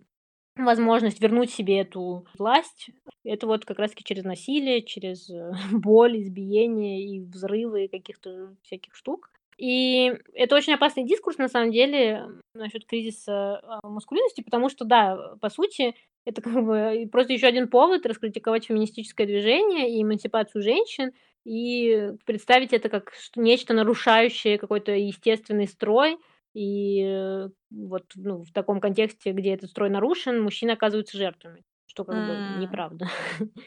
возможность 0.56 1.20
вернуть 1.20 1.50
себе 1.50 1.80
эту 1.80 2.26
власть, 2.38 2.90
это 3.24 3.46
вот 3.46 3.64
как 3.64 3.78
раз-таки 3.78 4.04
через 4.04 4.24
насилие, 4.24 4.82
через 4.82 5.28
э, 5.30 5.52
боль, 5.72 6.20
избиение 6.20 7.04
и 7.04 7.20
взрывы 7.20 7.88
каких-то 7.88 8.54
всяких 8.62 8.94
штук. 8.94 9.30
И 9.56 10.12
это 10.32 10.56
очень 10.56 10.74
опасный 10.74 11.04
дискурс, 11.04 11.38
на 11.38 11.48
самом 11.48 11.70
деле, 11.70 12.26
насчет 12.54 12.86
кризиса 12.86 13.60
а, 13.60 13.88
маскулинности, 13.88 14.42
потому 14.42 14.68
что, 14.68 14.84
да, 14.84 15.36
по 15.40 15.48
сути, 15.48 15.94
это 16.24 16.42
как 16.42 16.52
бы 16.64 17.08
просто 17.10 17.32
еще 17.32 17.46
один 17.46 17.68
повод 17.68 18.06
раскритиковать 18.06 18.66
феминистическое 18.66 19.26
движение 19.26 19.90
и 19.90 20.02
эмансипацию 20.02 20.62
женщин, 20.62 21.12
и 21.44 22.12
представить 22.24 22.72
это 22.72 22.88
как 22.88 23.12
что- 23.12 23.40
нечто 23.40 23.74
нарушающее 23.74 24.58
какой-то 24.58 24.92
естественный 24.92 25.66
строй, 25.68 26.18
и 26.54 27.02
э, 27.02 27.48
вот 27.70 28.04
ну, 28.14 28.42
в 28.44 28.52
таком 28.52 28.80
контексте, 28.80 29.32
где 29.32 29.54
этот 29.54 29.70
строй 29.70 29.90
нарушен, 29.90 30.40
мужчины 30.40 30.70
оказываются 30.70 31.18
жертвами, 31.18 31.64
что 31.86 32.04
как 32.04 32.16
бы 32.16 32.34
М. 32.34 32.60
неправда. 32.60 33.08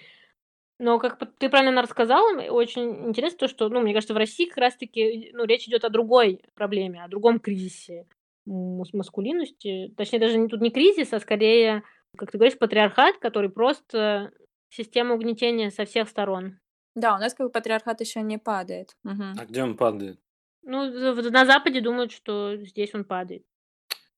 Но 0.80 1.00
как 1.00 1.18
ты 1.40 1.50
правильно 1.50 1.82
рассказала, 1.82 2.40
очень 2.52 3.08
интересно 3.08 3.40
то, 3.40 3.48
что, 3.48 3.68
ну, 3.70 3.82
мне 3.82 3.94
кажется, 3.94 4.14
в 4.14 4.18
России 4.18 4.46
как 4.46 4.58
раз-таки, 4.58 5.32
ну, 5.34 5.46
речь 5.46 5.68
идет 5.68 5.84
о 5.84 5.90
другой 5.90 6.42
проблеме, 6.54 7.04
о 7.04 7.08
другом 7.08 7.40
кризисе 7.40 8.06
маскулинности. 8.46 9.94
Точнее, 9.98 10.20
даже 10.20 10.38
не- 10.38 10.48
тут 10.48 10.62
не 10.62 10.70
кризис, 10.70 11.12
а 11.14 11.20
скорее, 11.20 11.84
как 12.18 12.32
ты 12.32 12.38
говоришь, 12.38 12.58
патриархат, 12.58 13.18
который 13.18 13.50
просто 13.50 14.32
система 14.70 15.16
угнетения 15.16 15.72
со 15.72 15.86
всех 15.86 16.10
сторон. 16.10 16.60
Да, 16.96 17.16
у 17.16 17.20
нас 17.20 17.34
как 17.34 17.48
бы 17.48 17.52
патриархат 17.52 18.02
еще 18.02 18.22
не 18.22 18.38
падает. 18.38 18.96
Мгм. 19.04 19.36
А 19.40 19.46
где 19.46 19.64
он 19.64 19.78
падает? 19.78 20.20
Ну, 20.64 20.92
на 21.30 21.46
Западе 21.46 21.80
думают, 21.80 22.12
что 22.12 22.58
здесь 22.58 22.94
он 22.94 23.06
падает. 23.06 23.46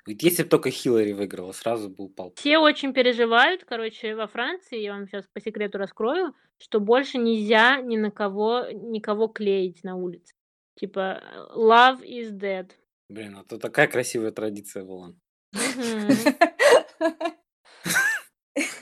Ведь 0.07 0.23
если 0.23 0.43
бы 0.43 0.49
только 0.49 0.71
Хиллари 0.71 1.11
выиграла, 1.11 1.51
сразу 1.51 1.89
бы 1.89 2.05
упал. 2.05 2.33
Все 2.35 2.57
очень 2.57 2.93
переживают, 2.93 3.65
короче, 3.65 4.15
во 4.15 4.27
Франции, 4.27 4.79
я 4.79 4.93
вам 4.93 5.07
сейчас 5.07 5.27
по 5.31 5.41
секрету 5.41 5.77
раскрою, 5.77 6.33
что 6.57 6.79
больше 6.79 7.17
нельзя 7.17 7.81
ни 7.81 7.97
на 7.97 8.09
кого, 8.09 8.65
никого 8.71 9.27
клеить 9.27 9.83
на 9.83 9.95
улице. 9.95 10.33
Типа, 10.79 11.21
love 11.55 12.01
is 12.01 12.31
dead. 12.31 12.71
Блин, 13.09 13.37
это 13.37 13.59
такая 13.59 13.87
красивая 13.87 14.31
традиция 14.31 14.83
была. 14.83 15.13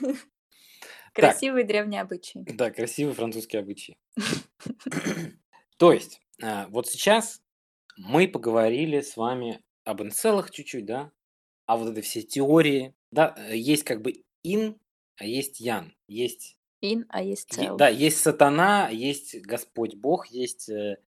Мгм. 0.00 0.16
Красивый 1.14 1.64
древний 1.64 1.98
обычай. 1.98 2.42
Да, 2.44 2.70
красивый 2.70 3.14
французский 3.14 3.56
обычай. 3.56 3.98
То 5.78 5.92
есть, 5.92 6.20
а, 6.42 6.66
вот 6.68 6.86
сейчас 6.86 7.42
мы 7.96 8.28
поговорили 8.28 9.00
с 9.00 9.16
вами 9.16 9.62
об 9.84 10.02
инцелах 10.02 10.50
чуть-чуть, 10.50 10.84
да, 10.86 11.10
а 11.66 11.76
вот 11.76 11.90
этой 11.90 12.02
все 12.02 12.22
теории, 12.22 12.94
да, 13.10 13.34
есть 13.50 13.84
как 13.84 14.02
бы 14.02 14.22
ин, 14.42 14.78
а 15.16 15.24
есть 15.24 15.60
ян, 15.60 15.94
есть, 16.06 16.56
Ин, 16.80 17.06
а 17.08 17.22
есть 17.22 17.50
цел. 17.50 17.76
да, 17.76 17.88
есть 17.88 18.18
сатана, 18.18 18.88
есть 18.88 19.40
Господь 19.42 19.94
Бог, 19.96 20.28
есть 20.28 20.68
э, 20.68 20.98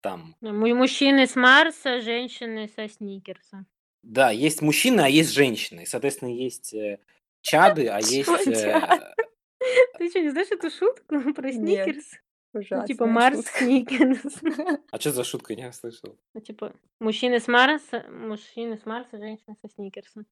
там, 0.00 0.36
Му- 0.40 0.74
Мужчины 0.74 1.26
с 1.26 1.34
Марса, 1.36 2.00
женщины 2.02 2.68
со 2.68 2.88
Сникерса. 2.88 3.64
да, 4.02 4.30
есть 4.30 4.60
мужчины, 4.60 5.00
а 5.00 5.08
есть 5.08 5.30
женщины, 5.30 5.86
соответственно, 5.86 6.28
есть 6.30 6.74
э, 6.74 6.98
чады, 7.44 7.88
а 7.88 7.98
есть... 8.00 8.28
Э? 8.46 9.14
Ты 9.98 10.10
что, 10.10 10.20
не 10.20 10.30
знаешь 10.30 10.50
эту 10.50 10.70
шутку 10.70 11.32
про. 11.34 11.52
Сникерс? 11.52 12.10
Ну, 12.52 12.86
типа 12.86 13.06
Марс. 13.06 13.44
Сникерс. 13.46 14.20
А 14.90 15.00
что 15.00 15.10
за 15.12 15.24
шутка, 15.24 15.52
я 15.54 15.66
не 15.66 15.72
слышал. 15.72 16.16
Ну, 16.34 16.40
типа, 16.40 16.72
мужчины 17.00 17.40
с 17.40 17.48
Марса, 17.48 18.04
мужчины 18.10 18.78
с 18.78 18.86
Марса, 18.86 19.18
женщины 19.18 19.56
со 19.60 19.68
Сникерса. 19.74 20.24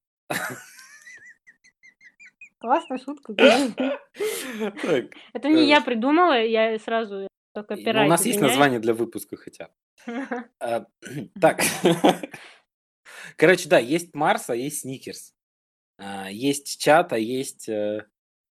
Классная 2.59 2.97
шутка. 2.97 3.33
Это 5.33 5.49
не 5.49 5.67
я 5.67 5.79
Э, 5.79 5.83
придумала, 5.83 6.41
я 6.41 6.79
сразу 6.79 7.27
только 7.53 7.75
ну, 7.75 7.79
у 7.79 7.83
опираюсь. 7.83 8.09
нас 8.09 8.25
есть 8.25 8.39
название 8.39 8.79
для 8.79 8.93
выпуска 8.93 9.35
хотя 9.35 9.67
бы. 9.67 9.73
А, 10.59 10.85
Так. 11.41 11.61
Короче, 13.35 13.67
да, 13.67 13.79
есть 13.79 14.13
Марс, 14.15 14.49
а 14.49 14.55
есть 14.55 14.79
Сникерс. 14.81 15.33
А, 15.97 16.29
Есть 16.31 16.79
чат, 16.81 17.13
а 17.13 17.17
есть 17.17 17.69
э, 17.69 18.05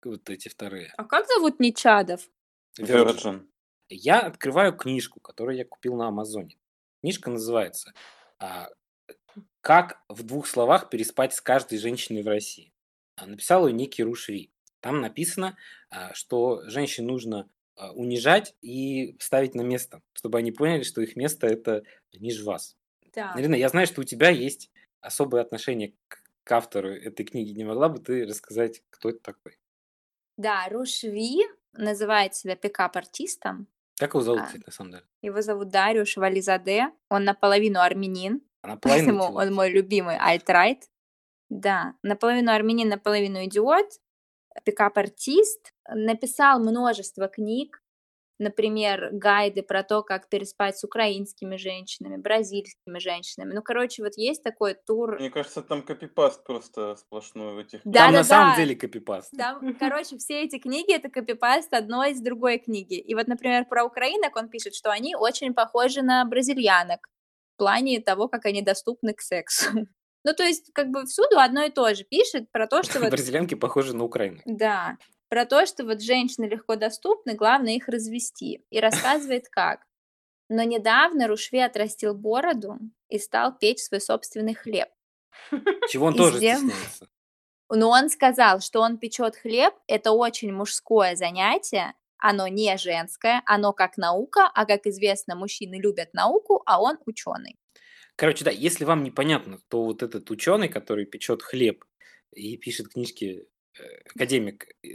вот 0.03 0.29
эти 0.31 0.49
вторые. 0.49 0.93
А 0.97 1.05
как 1.05 1.27
зовут 1.27 1.61
Нечадов? 1.61 2.29
Virgin. 2.79 3.47
Я 3.89 4.21
открываю 4.21 4.77
книжку, 4.77 5.21
которую 5.21 5.57
я 5.57 5.65
купил 5.65 5.97
на 5.97 6.09
Амазоне. 6.09 6.59
Книжка 7.01 7.31
называется 7.31 7.95
а, 8.39 8.69
«Как 9.61 10.03
в 10.09 10.23
двух 10.23 10.47
словах 10.47 10.91
переспать 10.91 11.33
с 11.35 11.41
каждой 11.41 11.79
женщиной 11.79 12.23
в 12.23 12.29
России». 12.29 12.73
А, 13.17 13.27
Написал 13.27 13.67
ее 13.67 13.73
некий 13.73 14.03
Рушри. 14.03 14.53
Там 14.81 15.01
написано, 15.01 15.57
что 16.13 16.63
женщин 16.69 17.07
нужно 17.07 17.51
унижать 17.95 18.55
и 18.61 19.17
ставить 19.19 19.57
на 19.57 19.63
место, 19.63 20.03
чтобы 20.13 20.39
они 20.39 20.53
поняли, 20.53 20.85
что 20.85 21.01
их 21.01 21.17
место– 21.17 21.47
это 21.49 21.83
ниже 22.13 22.45
вас. 22.45 22.77
Да. 23.15 23.33
Ирина, 23.37 23.57
я 23.57 23.69
знаю, 23.69 23.87
что 23.87 24.03
у 24.03 24.05
тебя 24.05 24.31
есть 24.31 24.71
особое 25.01 25.43
отношение 25.43 25.95
к, 26.09 26.23
к 26.49 26.53
автору 26.53 26.89
этой 26.89 27.27
книги. 27.27 27.51
Не 27.53 27.65
могла 27.65 27.91
бы 27.91 27.99
ты 27.99 28.25
рассказать, 28.25 28.83
кто 28.89 29.11
это 29.11 29.19
такой? 29.19 29.59
Да, 30.39 30.67
Рушви 30.71 31.45
называет 31.75 32.35
себя 32.35 32.57
пикап-артистом. 32.57 33.67
Как 33.99 34.15
его 34.15 34.23
зовут, 34.23 34.41
А, 34.41 34.47
кстати, 34.47 34.63
на 34.65 34.73
самом 34.73 34.93
деле? 34.93 35.05
Его 35.21 35.43
зовут 35.43 35.69
Дариуш 35.69 36.17
Вализаде. 36.17 36.91
Он 37.11 37.25
наполовину 37.25 37.81
армянин, 37.81 38.41
наполовину 38.63 39.19
поэтому 39.19 39.37
он 39.37 39.55
мой 39.55 39.71
любимый 39.71 40.17
альтрайт. 40.17 40.89
Да, 41.51 41.95
наполовину 42.03 42.51
армянин, 42.51 42.89
наполовину 42.89 43.45
идиот. 43.45 44.01
Пикап-артист. 44.65 45.75
Написал 45.89 46.61
множество 46.61 47.29
книг. 47.29 47.83
Например, 48.39 49.09
гайды 49.13 49.63
про 49.63 49.83
то, 49.83 50.03
как 50.03 50.29
переспать 50.29 50.79
с 50.79 50.85
украинскими 50.85 51.57
женщинами, 51.57 52.17
бразильскими 52.17 52.99
женщинами. 53.01 53.53
Ну, 53.53 53.63
короче, 53.63 54.03
вот 54.03 54.17
есть 54.17 54.45
такой 54.45 54.75
тур. 54.75 55.19
Мне 55.19 55.31
кажется, 55.31 55.61
там 55.61 55.83
копипаст 55.83 56.45
просто 56.45 56.95
сплошной 56.97 57.55
в 57.55 57.59
этих 57.59 57.81
Да, 57.85 58.05
Там 58.05 58.13
да, 58.13 58.19
на 58.19 58.25
самом 58.25 58.51
да. 58.53 58.57
деле 58.57 58.77
копипаст. 58.77 59.31
Там, 59.37 59.75
короче, 59.81 60.19
все 60.19 60.45
эти 60.45 60.59
книги 60.59 60.95
это 60.95 61.09
копипаст 61.09 61.75
одной 61.75 62.13
из 62.13 62.21
другой 62.21 62.59
книги. 62.59 62.95
И 62.95 63.15
вот, 63.15 63.27
например, 63.27 63.65
про 63.65 63.85
украинок 63.85 64.37
он 64.37 64.49
пишет, 64.49 64.75
что 64.75 64.91
они 64.91 65.17
очень 65.17 65.53
похожи 65.53 66.03
на 66.03 66.25
бразильянок 66.25 67.09
в 67.55 67.59
плане 67.59 68.01
того, 68.01 68.29
как 68.29 68.47
они 68.47 68.63
доступны 68.63 69.15
к 69.15 69.21
сексу. 69.21 69.67
Ну, 70.25 70.35
то 70.35 70.43
есть, 70.43 70.73
как 70.75 70.89
бы 70.89 71.07
всюду 71.07 71.39
одно 71.39 71.63
и 71.63 71.71
то 71.71 71.95
же 71.95 72.05
пишет 72.05 72.51
про 72.51 72.67
то, 72.67 72.83
что 72.83 72.99
вот 72.99 73.11
Бразильянки 73.11 73.55
похожи 73.55 73.97
на 73.97 74.05
Украину. 74.05 74.41
Да, 74.45 74.99
про 75.29 75.45
то, 75.45 75.67
что 75.67 75.85
вот 75.85 76.03
женщины 76.03 76.47
легко 76.47 76.77
доступны, 76.77 77.35
главное 77.35 77.75
их 77.75 77.89
развести. 77.89 78.65
И 78.71 78.81
рассказывает 78.81 79.49
как. 79.49 79.81
Но 80.49 80.63
недавно 80.63 81.29
Рушве 81.29 81.65
отрастил 81.65 82.15
бороду 82.15 82.79
и 83.09 83.19
стал 83.19 83.57
печь 83.57 83.81
свой 83.81 84.01
собственный 84.01 84.55
хлеб. 84.55 84.89
Чего 85.91 86.07
он 86.07 86.15
И 86.15 86.17
тоже 86.17 86.39
сделал- 86.39 86.59
стесняется. 86.61 87.09
Но 87.71 87.91
он 87.91 88.09
сказал, 88.09 88.61
что 88.61 88.81
он 88.81 88.97
печет 88.97 89.37
хлеб, 89.37 89.75
это 89.87 90.13
очень 90.13 90.51
мужское 90.53 91.17
занятие, 91.17 91.93
оно 92.17 92.49
не 92.49 92.75
женское, 92.79 93.43
оно 93.45 93.75
как 93.75 93.99
наука, 93.99 94.51
а 94.55 94.65
как 94.65 94.87
известно, 94.87 95.37
мужчины 95.37 95.79
любят 95.79 96.15
науку, 96.15 96.63
а 96.65 96.81
он 96.81 96.97
ученый. 97.05 97.57
Короче, 98.17 98.43
да, 98.45 98.51
если 98.51 98.85
вам 98.85 99.05
непонятно, 99.05 99.59
то 99.69 99.85
вот 99.85 100.03
этот 100.03 100.31
ученый, 100.31 100.69
который 100.71 101.05
печет 101.05 101.43
хлеб 101.43 101.85
и 102.33 102.57
пишет 102.57 102.89
книжки, 102.89 103.47
э, 103.79 103.83
академик, 104.15 104.67
э, 104.83 104.89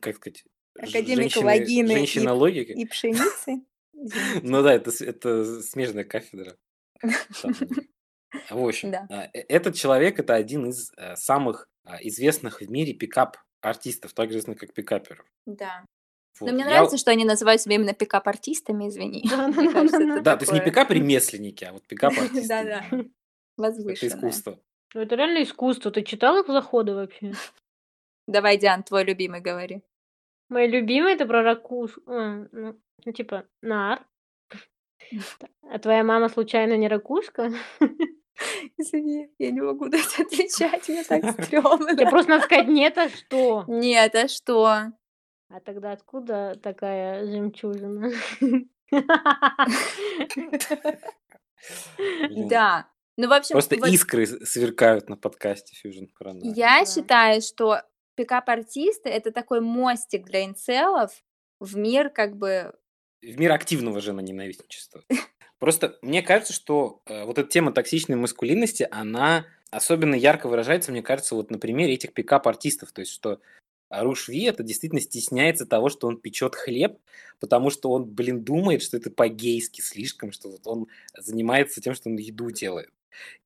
как 0.00 0.16
сказать, 0.16 0.38
ж- 0.38 0.44
Академик 0.78 1.16
женщины- 1.32 1.44
вагины 1.44 1.90
и- 1.92 1.94
женщина 1.96 2.34
логики. 2.34 2.72
И 2.72 2.86
пшеницы. 2.86 3.62
Ну 4.42 4.62
да, 4.62 4.74
это, 4.74 4.90
это 5.04 5.62
смежная 5.62 6.04
кафедра. 6.04 6.56
Там, 7.00 7.52
В 8.50 8.66
общем, 8.66 8.90
Да. 8.90 9.06
а, 9.10 9.24
э- 9.34 9.44
этот 9.48 9.74
человек 9.76 10.18
это 10.18 10.34
один 10.34 10.66
из 10.70 10.90
э, 10.96 11.16
самых 11.16 11.68
а, 11.84 11.98
известных 12.02 12.60
в 12.62 12.70
мире 12.70 12.94
пикап-артистов, 12.94 14.12
так 14.14 14.30
же 14.30 14.38
известных 14.38 14.58
как 14.58 14.72
пикаперов. 14.72 15.26
Да. 15.46 15.84
Вот. 16.40 16.46
Но 16.48 16.54
мне 16.54 16.64
Я- 16.64 16.70
нравится, 16.70 16.96
что 16.96 17.10
они 17.10 17.24
называют 17.26 17.60
себя 17.60 17.74
именно 17.74 17.92
пикап-артистами, 17.92 18.88
извини. 18.88 19.22
Это 19.28 20.22
Да, 20.22 20.36
то 20.38 20.42
есть 20.44 20.52
не 20.52 20.60
пикап-ремесленники, 20.60 21.64
а 21.64 21.72
вот 21.74 21.86
пикап-артисты. 21.86 22.48
Да-да. 22.48 22.86
Это 22.90 23.08
возвышенное. 23.58 24.16
искусство. 24.16 24.58
Ну, 24.94 25.00
это 25.02 25.14
реально 25.14 25.42
искусство. 25.42 25.90
Ты 25.90 26.02
читал 26.02 26.38
их 26.40 26.46
заходы 26.46 26.94
вообще? 26.94 27.34
Давай, 28.26 28.56
Диан, 28.58 28.82
твой 28.82 29.04
любимый 29.04 29.40
говори. 29.40 29.82
Мои 30.48 30.68
любимые 30.68 31.14
это 31.14 31.26
про 31.26 31.42
ракуш. 31.42 31.98
ну, 32.06 32.48
ну, 33.04 33.12
типа, 33.12 33.44
нар. 33.62 34.04
А 35.70 35.78
твоя 35.78 36.04
мама 36.04 36.28
случайно 36.28 36.76
не 36.76 36.88
ракушка? 36.88 37.50
Извини, 38.78 39.28
я 39.38 39.50
не 39.50 39.60
могу 39.60 39.88
дать 39.88 40.18
отвечать, 40.18 40.88
мне 40.88 41.04
так 41.04 41.22
стрёмно. 41.44 41.92
Тебе 41.94 42.08
просто 42.08 42.30
надо 42.30 42.44
сказать 42.44 42.68
нет, 42.68 42.96
а 42.98 43.08
что? 43.08 43.64
Нет, 43.68 44.14
а 44.14 44.28
что? 44.28 44.64
А 45.48 45.60
тогда 45.64 45.92
откуда 45.92 46.54
такая 46.62 47.26
жемчужина? 47.26 48.10
Да. 52.30 52.88
Ну, 53.16 53.28
в 53.28 53.32
общем, 53.32 53.52
Просто 53.54 53.76
вот 53.76 53.88
искры 53.88 54.26
сверкают 54.26 55.08
на 55.08 55.16
подкасте 55.16 55.74
Fusion 55.86 56.08
Paranoia. 56.18 56.40
я 56.56 56.80
Да. 56.80 56.86
считаю, 56.86 57.40
что 57.42 57.82
пикап-артисты— 58.14 59.08
это 59.10 59.32
такой 59.32 59.60
мостик 59.60 60.24
для 60.24 60.44
инцелов 60.44 61.22
в 61.60 61.76
мир 61.76 62.10
как 62.10 62.36
бы... 62.36 62.74
В 63.20 63.38
мир 63.38 63.52
активного 63.52 64.00
женоненавистничества. 64.00 65.04
Просто 65.58 65.96
мне 66.02 66.22
кажется, 66.22 66.52
что 66.52 67.02
э, 67.06 67.24
вот 67.24 67.38
эта 67.38 67.48
тема 67.48 67.72
токсичной 67.72 68.16
маскулинности, 68.16 68.88
она 68.90 69.46
особенно 69.70 70.14
ярко 70.14 70.48
выражается, 70.48 70.90
мне 70.90 71.02
кажется, 71.02 71.34
вот 71.34 71.50
на 71.50 71.58
примере 71.58 71.94
этих 71.94 72.12
пикап-артистов. 72.12 72.90
То 72.92 73.02
есть, 73.02 73.12
что 73.12 73.40
Руш 73.88 74.28
Ви 74.28 74.44
это 74.44 74.62
действительно 74.62 75.00
стесняется 75.00 75.66
того, 75.66 75.88
что 75.88 76.08
он 76.08 76.18
печет 76.18 76.54
хлеб, 76.54 76.98
потому 77.38 77.70
что 77.70 77.90
он, 77.90 78.04
блин, 78.06 78.42
думает, 78.42 78.82
что 78.82 78.96
это 78.96 79.10
по-гейски 79.10 79.80
слишком, 79.80 80.32
что 80.32 80.50
вот 80.50 80.66
он 80.66 80.88
занимается 81.16 81.80
тем, 81.80 81.94
что 81.94 82.08
он 82.08 82.16
еду 82.16 82.50
делает. 82.50 82.90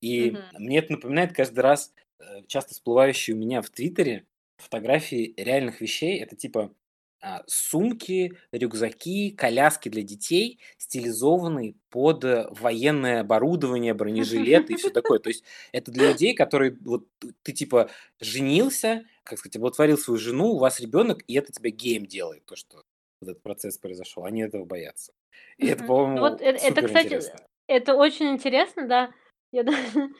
И 0.00 0.31
Мгм. 0.31 0.42
мне 0.59 0.79
это 0.79 0.92
напоминает 0.92 1.33
каждый 1.33 1.61
раз 1.61 1.92
э, 2.18 2.42
часто 2.46 2.74
всплывающие 2.74 3.37
у 3.37 3.38
меня 3.38 3.61
в 3.61 3.70
Твиттере 3.70 4.24
фотографии 4.57 5.35
реальных 5.37 5.81
вещей. 5.81 6.21
Это 6.21 6.37
типа 6.37 6.73
а, 7.21 7.42
сумки, 7.47 8.38
рюкзаки, 8.53 9.31
коляски 9.31 9.88
для 9.88 10.03
детей, 10.03 10.61
стилизованные 10.77 11.75
под 11.90 12.25
э, 12.25 12.47
военное 12.51 13.21
оборудование, 13.23 13.95
бронежилеты 13.95 14.75
и 14.75 14.77
все 14.77 14.90
такое. 14.90 15.19
То 15.19 15.31
есть 15.31 15.42
это 15.73 15.90
для 15.90 16.11
людей, 16.12 16.35
которые 16.35 16.77
вот 16.85 17.07
ты, 17.42 17.53
типа 17.53 17.90
женился, 18.21 19.05
как 19.25 19.38
сказать, 19.38 19.57
оплодотворил 19.57 19.99
свою 19.99 20.19
жену, 20.19 20.53
у 20.53 20.59
вас 20.59 20.79
ребенок, 20.79 21.25
и 21.27 21.35
это 21.35 21.53
тебя 21.53 21.71
геем 21.71 22.07
делает, 22.07 22.45
то, 22.45 22.55
что 22.55 22.85
вот 23.21 23.31
этот 23.31 23.42
процесс 23.42 23.79
произошел. 23.79 24.25
Они 24.25 24.42
этого 24.42 24.64
боятся. 24.64 25.12
И 25.57 25.66
это, 25.66 25.85
Мгм. 25.85 25.87
по-моему, 25.87 26.21
Вот 26.21 26.40
э- 26.42 26.45
это, 26.45 26.83
кстати, 26.83 27.21
это 27.66 27.95
очень 27.95 28.29
интересно, 28.29 28.87
да. 28.87 29.14
Я 29.53 29.62
даже 29.62 30.11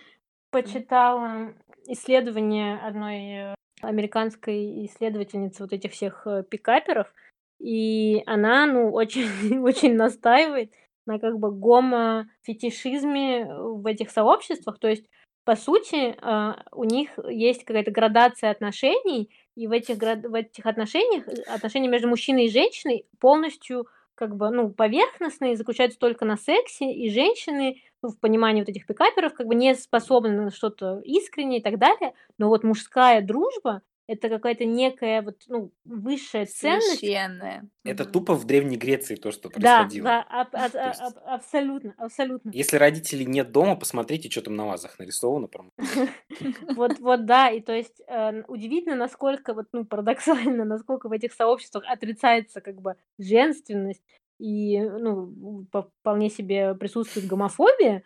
почитала 0.51 1.55
исследование 1.87 2.79
одной 2.79 3.53
э, 3.53 3.55
американской 3.80 4.86
исследовательницы 4.86 5.62
вот 5.62 5.72
этих 5.72 5.92
всех 5.92 6.26
э, 6.26 6.42
пикаперов, 6.48 7.12
и 7.58 8.22
она, 8.26 8.66
ну, 8.66 8.90
очень, 8.92 9.58
очень 9.58 9.94
настаивает 9.94 10.72
на 11.06 11.18
как 11.18 11.38
бы 11.38 11.52
гомо-фетишизме 11.52 13.42
э, 13.42 13.46
в 13.46 13.86
этих 13.86 14.10
сообществах, 14.10 14.78
то 14.78 14.88
есть 14.88 15.06
по 15.46 15.54
сути, 15.54 16.16
а, 16.22 16.64
у 16.72 16.82
них 16.82 17.10
есть 17.30 17.64
какая-то 17.64 17.92
градация 17.92 18.50
отношений, 18.50 19.30
и 19.54 19.68
в 19.68 19.70
этих, 19.70 19.96
в 19.96 20.34
этих 20.34 20.66
отношениях, 20.66 21.28
э, 21.28 21.42
отношения 21.42 21.86
между 21.86 22.08
мужчиной 22.08 22.46
и 22.46 22.50
женщиной 22.50 23.06
полностью 23.20 23.86
как 24.16 24.34
бы, 24.34 24.50
ну, 24.50 24.70
поверхностные, 24.70 25.56
заключаются 25.56 26.00
только 26.00 26.24
на 26.24 26.36
сексе, 26.36 26.92
и 26.92 27.08
женщины, 27.10 27.80
ну, 28.06 28.12
в 28.12 28.18
понимании 28.20 28.60
вот 28.62 28.68
этих 28.68 28.86
пикаперов, 28.86 29.34
как 29.34 29.46
бы 29.46 29.54
не 29.54 29.74
способны 29.74 30.30
на 30.40 30.50
что-то 30.50 31.00
искреннее 31.04 31.60
и 31.60 31.62
так 31.62 31.78
далее, 31.78 32.12
но 32.38 32.48
вот 32.48 32.62
мужская 32.64 33.20
дружба 33.20 33.82
это 34.08 34.28
какая-то 34.28 34.64
некая 34.64 35.20
вот, 35.20 35.42
ну, 35.48 35.72
высшая 35.84 36.46
ценность. 36.46 37.00
Священное. 37.00 37.68
Это 37.84 38.04
тупо 38.04 38.34
в 38.34 38.44
Древней 38.44 38.76
Греции 38.76 39.16
то, 39.16 39.32
что 39.32 39.48
Да, 39.48 39.78
происходило. 39.80 40.04
да, 40.04 40.22
аб- 40.22 40.54
аб- 40.54 40.70
То 40.70 40.86
есть- 40.86 41.00
аб- 41.00 41.18
абсолютно, 41.26 41.94
абсолютно. 41.98 42.50
Если 42.54 42.76
родителей 42.76 43.26
нет 43.26 43.50
дома, 43.50 43.74
посмотрите, 43.74 44.30
что 44.30 44.42
там 44.42 44.54
на 44.54 44.66
вазах 44.66 44.96
нарисовано. 45.00 45.48
Вот, 46.76 46.98
вот, 47.00 47.26
да, 47.26 47.50
и 47.50 47.60
то 47.60 47.72
есть 47.72 48.00
э, 48.06 48.42
удивительно, 48.46 48.94
насколько 48.94 49.54
вот, 49.54 49.66
ну, 49.72 49.84
парадоксально, 49.84 50.64
насколько 50.64 51.08
в 51.08 51.12
этих 51.12 51.32
сообществах 51.32 51.82
отрицается 51.88 52.60
как 52.60 52.80
бы 52.80 52.94
женственность 53.18 54.02
и, 54.38 54.81
ну, 54.81 55.66
по- 55.70 55.90
вполне 56.01 56.31
себе 56.31 56.75
присутствует 56.75 57.27
гомофобия, 57.27 58.03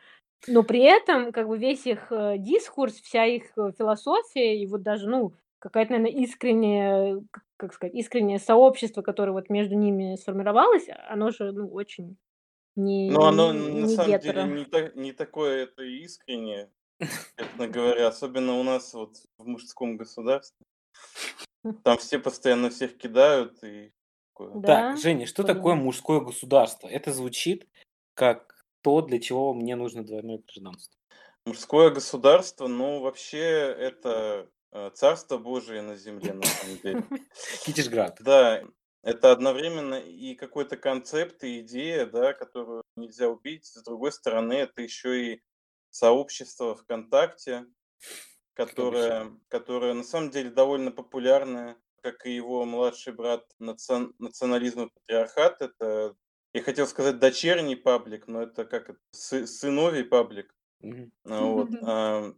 но 0.47 0.63
при 0.63 0.81
этом 0.81 1.33
как 1.33 1.49
бы 1.49 1.59
весь 1.59 1.87
их 1.87 2.11
э, 2.11 2.37
дискурс, 2.39 2.95
вся 2.95 3.27
их 3.27 3.45
э, 3.59 3.73
философия 3.79 4.59
и 4.61 4.67
вот 4.67 4.83
даже, 4.83 5.09
ну, 5.09 5.35
какая-то, 5.59 5.93
наверное, 5.93 6.19
искреннее, 6.23 7.23
к- 7.31 7.43
как 7.57 7.75
сказать, 7.75 7.95
искреннее 7.95 8.39
сообщество, 8.39 9.03
которое 9.03 9.33
вот 9.33 9.51
между 9.51 9.75
ними 9.75 10.17
сформировалось, 10.17 10.87
оно 11.09 11.31
же, 11.31 11.53
ну, 11.53 11.69
очень 11.69 12.17
не, 12.77 13.11
Но 13.11 13.27
оно 13.29 13.53
не 13.53 13.81
на 13.81 13.89
самом 13.89 14.13
гетеро. 14.13 14.43
деле 14.43 14.59
не, 14.61 14.65
та- 14.65 14.93
не 14.95 15.13
такое 15.13 15.65
это 15.65 15.83
искреннее, 15.83 16.71
честно 17.37 17.69
говоря, 17.69 18.09
особенно 18.09 18.59
у 18.59 18.63
нас 18.63 18.95
вот 18.95 19.17
в 19.37 19.47
мужском 19.47 19.97
государстве. 19.97 20.65
Там 21.83 21.99
все 21.99 22.19
постоянно 22.19 22.71
всех 22.71 22.97
кидают 22.97 23.63
и 23.63 23.93
такое. 24.47 24.63
Да, 24.63 24.93
Так, 24.93 24.99
Женя, 24.99 25.27
что 25.27 25.43
такое 25.43 25.75
понимаю. 25.75 25.85
мужское 25.85 26.21
государство? 26.21 26.89
Это 26.89 27.13
звучит 27.13 27.69
как 28.15 28.65
то, 28.83 29.01
для 29.03 29.21
чего 29.21 29.55
мне 29.55 29.77
нужно 29.77 30.05
двойное 30.05 30.39
гражданство. 30.39 30.97
Мужское 31.47 31.91
государство, 31.91 32.67
ну, 32.67 33.01
вообще, 33.01 33.39
это 33.39 34.49
э, 34.73 34.91
царство 34.95 35.39
Божие 35.39 35.83
на 35.83 35.97
земле, 35.97 36.33
на 36.35 36.43
самом 36.43 36.79
деле. 36.79 37.05
Китишград. 37.65 38.19
Да, 38.21 38.63
это 39.03 39.33
одновременно 39.33 39.95
и 39.95 40.35
какой-то 40.35 40.77
концепт, 40.77 41.43
и 41.45 41.61
идея, 41.61 42.07
да, 42.07 42.35
которую 42.35 42.83
нельзя 42.97 43.29
убить. 43.29 43.67
С 43.67 43.83
другой 43.83 44.13
стороны, 44.13 44.53
это 44.55 44.83
еще 44.83 45.35
и 45.35 45.43
сообщество 45.91 46.75
ВКонтакте, 46.75 47.67
которое, 48.53 49.31
которое 49.49 49.95
на 49.95 50.05
самом 50.05 50.31
деле 50.31 50.51
довольно 50.51 50.91
популярное, 50.91 51.77
как 52.03 52.27
и 52.27 52.35
его 52.35 52.65
младший 52.65 53.13
брат 53.13 53.45
национ- 53.61 54.15
национализм 54.19 54.83
и 54.85 54.91
патриархат. 54.91 55.63
Это 55.63 56.17
я 56.53 56.63
хотел 56.63 56.87
сказать 56.87 57.19
дочерний 57.19 57.77
паблик, 57.77 58.27
но 58.29 58.43
это 58.43 58.65
как 58.65 58.91
это, 58.91 58.99
сы- 59.15 59.47
сыновий 59.47 60.05
паблик. 60.05 60.55
Ну 60.83 61.05
вот, 61.55 61.69
а, 61.83 62.35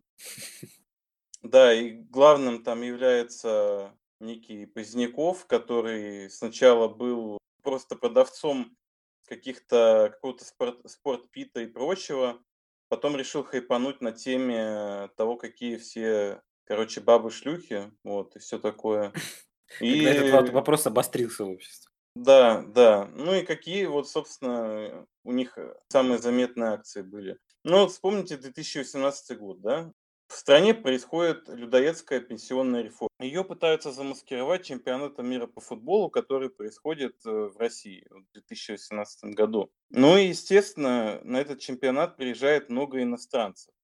да, 1.42 1.72
и 1.74 1.90
главным 1.92 2.62
там 2.62 2.82
является 2.82 3.96
некий 4.20 4.66
Поздняков, 4.66 5.46
который 5.46 6.30
сначала 6.30 6.88
был 6.88 7.38
просто 7.62 7.96
продавцом 7.96 8.76
каких-то 9.26 10.10
какого-то 10.12 10.44
спорт, 10.44 10.78
спортпита 10.90 11.60
и 11.60 11.66
прочего, 11.66 12.42
потом 12.88 13.16
решил 13.16 13.42
хайпануть 13.44 14.00
на 14.00 14.12
теме 14.12 15.08
того, 15.16 15.36
какие 15.36 15.76
все, 15.76 16.42
короче, 16.64 17.00
бабы-шлюхи, 17.00 17.92
вот, 18.04 18.36
и 18.36 18.38
все 18.38 18.58
такое. 18.58 19.12
Когда 19.78 20.10
этот 20.10 20.48
И 20.48 20.52
вопрос 20.52 20.86
обострился 20.86 21.44
в 21.44 21.50
обществе. 21.50 21.90
да, 22.14 22.62
да. 22.62 23.08
Ну 23.14 23.34
и 23.34 23.42
какие 23.42 23.86
вот, 23.86 24.08
собственно, 24.08 25.06
у 25.24 25.32
них 25.32 25.56
э, 25.58 25.74
самые 25.88 26.18
заметные 26.18 26.70
акции 26.70 27.02
были. 27.02 27.38
Ну 27.64 27.80
вот 27.80 27.92
вспомните 27.92 28.36
2018 28.36 29.38
год, 29.38 29.60
да? 29.60 29.92
В 30.32 30.36
стране 30.36 30.72
происходит 30.72 31.46
людоедская 31.48 32.20
пенсионная 32.20 32.82
реформа. 32.82 33.10
Ее 33.20 33.44
пытаются 33.44 33.92
замаскировать 33.92 34.64
чемпионатом 34.64 35.28
мира 35.28 35.46
по 35.46 35.60
футболу, 35.60 36.08
который 36.08 36.48
происходит 36.48 37.16
э, 37.26 37.30
в 37.30 37.56
России 37.58 38.06
в 38.08 38.32
2018 38.32 39.24
году. 39.34 39.70
Ну 39.90 40.16
и, 40.16 40.28
естественно, 40.28 41.20
на 41.22 41.38
этот 41.38 41.60
чемпионат 41.60 42.16
приезжает 42.16 42.70
много 42.70 43.02
иностранцев. 43.02 43.74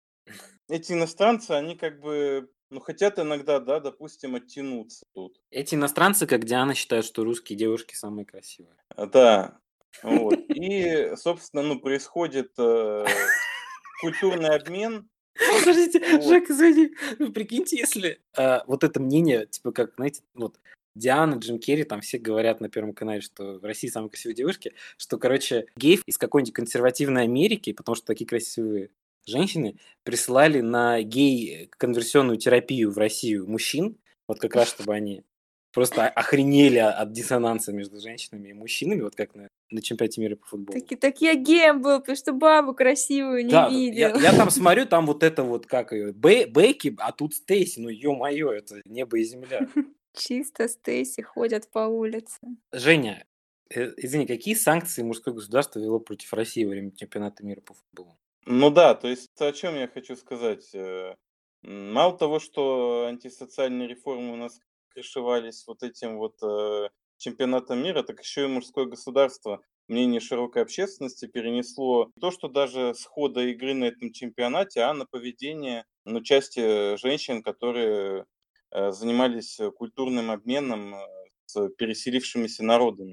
Эти 0.70 0.93
иностранцы, 0.93 1.51
они 1.53 1.76
как 1.76 2.01
бы 2.01 2.51
ну, 2.71 2.81
хотят 2.81 3.19
иногда, 3.19 3.61
да, 3.61 3.81
допустим, 3.81 4.35
оттянуться 4.35 5.07
тут. 5.14 5.41
Эти 5.51 5.75
иностранцы, 5.75 6.27
как 6.27 6.45
Диана, 6.45 6.75
считают, 6.75 7.07
что 7.07 7.25
русские 7.25 7.59
девушки 7.59 7.95
самые 7.95 8.27
красивые. 8.27 8.77
А, 8.95 9.07
Да, 9.07 9.59
вот. 10.03 10.39
И, 10.49 11.12
собственно, 11.16 11.62
ну, 11.62 11.81
происходит 11.81 12.53
э, 12.59 13.07
культурный 14.01 14.55
обмен. 14.55 15.09
Подождите, 15.59 16.01
Вот. 16.12 16.25
Жек, 16.25 16.51
извини. 16.51 16.91
Ну, 17.19 17.33
прикиньте, 17.33 17.77
если 17.77 18.21
а, 18.37 18.64
вот 18.66 18.85
это 18.85 19.01
мнение, 19.01 19.47
типа, 19.47 19.73
как, 19.73 19.95
знаете, 19.97 20.23
вот 20.35 20.59
Диана, 20.95 21.37
Джим 21.37 21.59
Керри, 21.59 21.85
там 21.85 22.01
все 22.01 22.19
говорят 22.19 22.61
на 22.61 22.69
Первом 22.69 22.93
канале, 22.93 23.21
что 23.21 23.59
в 23.59 23.64
России 23.64 23.89
самые 23.89 24.11
красивые 24.11 24.35
девушки, 24.35 24.75
что, 24.97 25.16
короче, 25.16 25.66
геев 25.77 26.03
из 26.07 26.19
какой-нибудь 26.19 26.55
консервативной 26.55 27.23
Америки, 27.23 27.73
потому 27.73 27.95
что 27.95 28.07
такие 28.07 28.27
красивые 28.27 28.91
женщины, 29.29 29.79
присылали 30.03 30.61
на 30.61 31.01
гей-конверсионную 31.03 32.39
терапию 32.39 32.91
в 32.91 32.99
Россию 32.99 33.49
мужчин, 33.49 33.99
вот 34.26 34.41
как 34.41 34.55
раз, 34.55 34.68
чтобы 34.68 34.95
они 34.95 35.22
просто 35.72 36.09
охренели 36.09 36.79
от 36.79 37.12
диссонанса 37.12 37.72
между 37.72 38.01
женщинами 38.01 38.49
и 38.49 38.53
мужчинами, 38.53 39.03
вот 39.03 39.14
как 39.14 39.35
на, 39.35 39.49
на 39.70 39.83
чемпионате 39.83 40.20
мира 40.20 40.37
по 40.37 40.47
футболу. 40.47 40.81
Так, 40.81 40.99
так 41.01 41.20
я 41.20 41.35
геем 41.35 41.83
был, 41.83 42.01
потому 42.01 42.16
что 42.16 42.33
бабу 42.33 42.74
красивую 42.74 43.45
не 43.45 43.53
Да, 43.53 43.68
видел. 43.68 43.99
я, 43.99 44.16
я 44.16 44.33
там 44.33 44.51
смотрю, 44.51 44.87
там 44.87 45.07
вот 45.07 45.22
это 45.22 45.43
вот, 45.43 45.66
как 45.66 45.93
ее, 45.93 46.12
Бе- 46.12 46.47
Бекки, 46.47 46.95
а 46.99 47.12
тут 47.12 47.35
Стейси, 47.35 47.81
ну 47.81 47.89
ё-моё, 47.89 48.51
это 48.51 48.81
небо 48.85 49.18
и 49.18 49.24
земля. 49.24 49.68
Чисто 50.16 50.66
Стейси 50.68 51.20
ходят 51.20 51.70
по 51.70 51.81
улице. 51.81 52.39
Женя, 52.72 53.24
э, 53.70 53.93
извини, 53.99 54.26
какие 54.26 54.55
санкции 54.55 55.03
мужское 55.03 55.33
государство 55.33 55.79
вело 55.79 56.01
против 56.01 56.33
России 56.33 56.64
во 56.64 56.70
время 56.70 56.91
чемпионата 56.91 57.45
мира 57.45 57.61
по 57.61 57.74
футболу? 57.74 58.18
Ну 58.51 58.71
да, 58.71 58.95
то 58.95 59.09
есть 59.09 59.29
о 59.41 59.53
чем 59.53 59.75
я 59.77 59.87
хочу 59.89 60.17
сказать. 60.17 60.75
э, 60.75 61.15
Мало 61.63 62.17
того, 62.17 62.39
что 62.39 63.05
антисоциальные 63.07 63.89
реформы 63.89 64.33
у 64.33 64.37
нас 64.37 64.59
крышевались 64.89 65.67
вот 65.67 65.83
этим 65.83 66.17
вот 66.17 66.43
э, 66.43 66.89
чемпионатом 67.19 67.83
мира, 67.83 68.03
так 68.03 68.21
еще 68.21 68.45
и 68.45 68.47
мужское 68.47 68.87
государство 68.87 69.61
мнение 69.87 70.21
широкой 70.21 70.63
общественности 70.63 71.27
перенесло 71.27 72.11
не 72.17 72.21
то, 72.23 72.31
что 72.31 72.49
даже 72.49 72.95
с 72.95 73.05
хода 73.05 73.41
игры 73.43 73.75
на 73.75 73.85
этом 73.85 74.13
чемпионате, 74.15 74.81
а 74.81 74.95
на 74.95 75.05
поведение, 75.05 75.85
на 76.07 76.21
участие 76.21 76.97
женщин, 76.97 77.43
которые 77.43 78.25
э, 78.71 78.93
занимались 78.93 79.61
культурным 79.77 80.31
обменом 80.31 80.95
с 81.45 81.69
переселившимися 81.77 82.65
народами. 82.65 83.13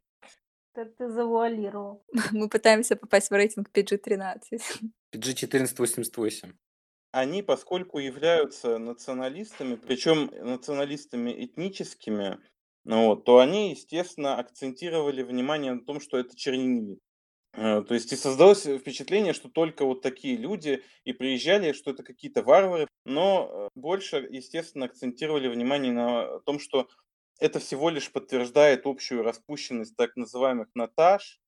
Это 0.75 0.91
ты 0.97 1.09
завуалировал. 1.09 2.03
Мы 2.31 2.49
пытаемся 2.49 2.95
попасть 2.95 3.29
в 3.29 3.33
рейтинг 3.33 3.69
PG-13. 3.73 4.59
PG-1488. 5.15 6.53
они, 7.11 7.41
поскольку 7.43 7.99
являются 7.99 8.77
националистами, 8.77 9.75
причем 9.75 10.29
националистами 10.33 11.45
этническими, 11.45 12.39
ну 12.83 13.07
вот, 13.07 13.23
то 13.25 13.39
они, 13.39 13.71
естественно, 13.71 14.37
акцентировали 14.37 15.23
внимание 15.23 15.73
на 15.73 15.81
том, 15.83 15.99
что 16.01 16.17
это 16.17 16.35
чернильник. 16.35 16.99
Э, 17.53 17.81
То 17.83 17.93
есть 17.93 18.11
и 18.13 18.17
создалось 18.17 18.65
впечатление, 18.65 19.33
что 19.33 19.49
только 19.49 19.85
вот 19.85 20.01
такие 20.01 20.37
люди 20.37 20.83
и 21.05 21.13
приезжали, 21.13 21.73
что 21.73 21.91
это 21.91 22.03
какие-то 22.03 22.43
варвары, 22.43 22.87
но 23.05 23.69
э, 23.75 23.79
больше, 23.79 24.17
естественно, 24.29 24.85
акцентировали 24.85 25.47
внимание 25.47 25.93
на 25.93 26.39
том, 26.41 26.59
что 26.59 26.89
это 27.39 27.59
всего 27.59 27.89
лишь 27.89 28.11
подтверждает 28.11 28.85
общую 28.85 29.23
распущенность 29.23 29.95
так 29.95 30.15
называемых 30.17 30.69
Наташ, 30.75 31.39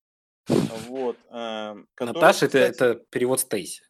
вот, 0.47 1.17
э, 1.29 1.75
которые, 1.95 2.13
Наташа, 2.13 2.45
это, 2.45 2.59
кстати, 2.69 2.75
это 2.93 3.05
перевод 3.09 3.39
Стейси. 3.39 3.83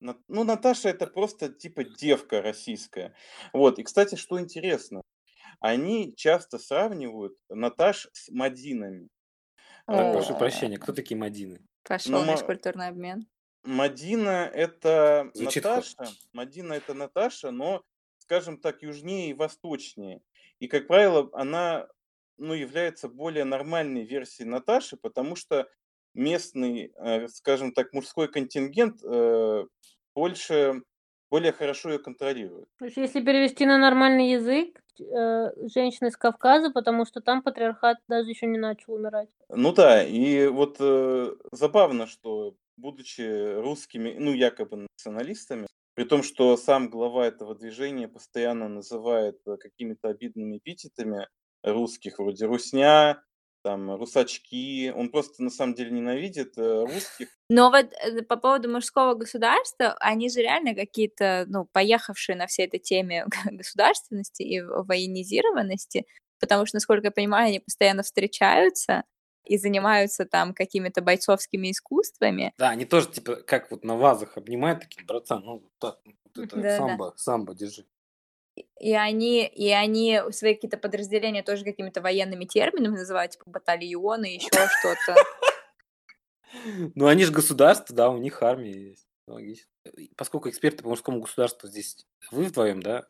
На- 0.00 0.16
Ну, 0.28 0.44
Наташа 0.44 0.88
это 0.88 1.06
просто 1.06 1.48
типа 1.50 1.84
девка 1.84 2.40
российская. 2.40 3.14
Вот. 3.52 3.78
И, 3.78 3.82
кстати, 3.82 4.14
что 4.14 4.40
интересно, 4.40 5.02
они 5.60 6.14
часто 6.16 6.58
сравнивают 6.58 7.34
Наташ 7.50 8.08
с 8.12 8.30
Мадинами. 8.30 9.08
О. 9.86 10.12
прошу 10.12 10.36
прощения, 10.38 10.78
кто 10.78 10.92
такие 10.92 11.18
Мадины? 11.18 11.60
Пошел 11.82 12.12
Ну, 12.12 12.24
наш 12.24 12.40
ма- 12.40 12.46
культурный 12.46 12.88
обмен. 12.88 13.26
Мадина 13.64 14.50
это 14.54 15.30
Звучит 15.34 15.64
Наташа. 15.64 15.96
хорошо. 15.96 16.14
Мадина 16.32 16.72
это 16.74 16.94
Наташа, 16.94 17.50
но, 17.50 17.82
скажем 18.18 18.56
так, 18.58 18.82
южнее 18.82 19.30
и 19.30 19.34
восточнее. 19.34 20.22
И, 20.60 20.68
как 20.68 20.86
правило, 20.86 21.28
она 21.34 21.88
ну, 22.38 22.54
является 22.54 23.06
более 23.08 23.44
нормальной 23.44 24.04
версией 24.06 24.48
Наташи, 24.48 24.96
потому 24.96 25.36
что 25.36 25.68
местный, 26.14 26.92
э, 26.96 27.28
скажем 27.28 27.72
так, 27.72 27.92
мужской 27.92 28.28
контингент 28.28 29.02
э, 29.04 29.64
больше, 30.14 30.82
более 31.30 31.52
хорошо 31.52 31.90
ее 31.90 31.98
контролирует. 31.98 32.68
То 32.78 32.86
есть, 32.86 32.96
если 32.96 33.22
перевести 33.22 33.66
на 33.66 33.78
нормальный 33.78 34.32
язык, 34.32 34.80
э, 35.00 35.50
женщины 35.74 36.10
с 36.10 36.16
Кавказа, 36.16 36.70
потому 36.70 37.06
что 37.06 37.20
там 37.20 37.42
патриархат 37.42 37.98
даже 38.08 38.30
еще 38.30 38.46
не 38.46 38.58
начал 38.58 38.94
умирать. 38.94 39.28
Ну 39.48 39.72
да, 39.72 40.02
и 40.02 40.46
вот 40.48 40.76
э, 40.80 41.34
забавно, 41.52 42.06
что 42.06 42.56
будучи 42.76 43.54
русскими, 43.60 44.16
ну 44.18 44.32
якобы 44.32 44.86
националистами, 44.92 45.66
при 45.94 46.04
том, 46.04 46.22
что 46.22 46.56
сам 46.56 46.88
глава 46.88 47.26
этого 47.26 47.54
движения 47.54 48.08
постоянно 48.08 48.68
называет 48.68 49.38
какими-то 49.44 50.08
обидными 50.08 50.58
эпитетами 50.58 51.28
русских, 51.62 52.18
вроде 52.18 52.46
русня, 52.46 53.22
там, 53.62 53.94
русачки, 53.96 54.92
он 54.94 55.10
просто 55.10 55.42
на 55.42 55.50
самом 55.50 55.74
деле 55.74 55.90
ненавидит 55.90 56.56
э, 56.56 56.84
русских. 56.84 57.28
Но 57.48 57.70
вот 57.70 57.86
э, 57.92 58.22
по 58.22 58.36
поводу 58.36 58.70
мужского 58.70 59.14
государства, 59.14 59.96
они 60.00 60.30
же 60.30 60.40
реально 60.40 60.74
какие-то, 60.74 61.44
ну, 61.48 61.66
поехавшие 61.72 62.36
на 62.36 62.46
всей 62.46 62.66
этой 62.66 62.80
теме 62.80 63.26
государственности 63.50 64.42
и 64.42 64.60
военизированности, 64.60 66.06
потому 66.38 66.66
что, 66.66 66.76
насколько 66.76 67.08
я 67.08 67.12
понимаю, 67.12 67.48
они 67.48 67.60
постоянно 67.60 68.02
встречаются 68.02 69.04
и 69.44 69.58
занимаются 69.58 70.26
там 70.26 70.54
какими-то 70.54 71.02
бойцовскими 71.02 71.70
искусствами. 71.70 72.52
Да, 72.58 72.70
они 72.70 72.84
тоже, 72.84 73.10
типа, 73.10 73.36
как 73.36 73.70
вот 73.70 73.84
на 73.84 73.96
вазах 73.96 74.36
обнимают, 74.36 74.80
такие, 74.80 75.04
братан, 75.04 75.42
ну, 75.44 75.70
так, 75.78 75.98
вот 76.04 76.44
это 76.44 76.56
Да-да. 76.56 76.76
самбо, 76.76 77.14
самбо, 77.16 77.54
держи. 77.54 77.86
И 78.78 78.94
они, 78.94 79.46
и 79.46 79.70
они 79.70 80.20
свои 80.30 80.54
какие-то 80.54 80.78
подразделения 80.78 81.42
тоже 81.42 81.64
какими-то 81.64 82.00
военными 82.00 82.44
терминами 82.44 82.96
называют, 82.96 83.32
типа 83.32 83.44
батальоны, 83.46 84.26
еще 84.26 84.48
что-то. 84.50 85.16
Ну, 86.94 87.06
они 87.06 87.24
же 87.24 87.32
государство, 87.32 87.94
да, 87.94 88.10
у 88.10 88.18
них 88.18 88.42
армия 88.42 88.90
есть. 88.90 89.06
Логично. 89.26 89.70
Поскольку 90.16 90.48
эксперты 90.48 90.82
по 90.82 90.88
мужскому 90.88 91.20
государству 91.20 91.68
здесь 91.68 92.04
вы 92.32 92.44
вдвоем, 92.44 92.82
да, 92.82 93.06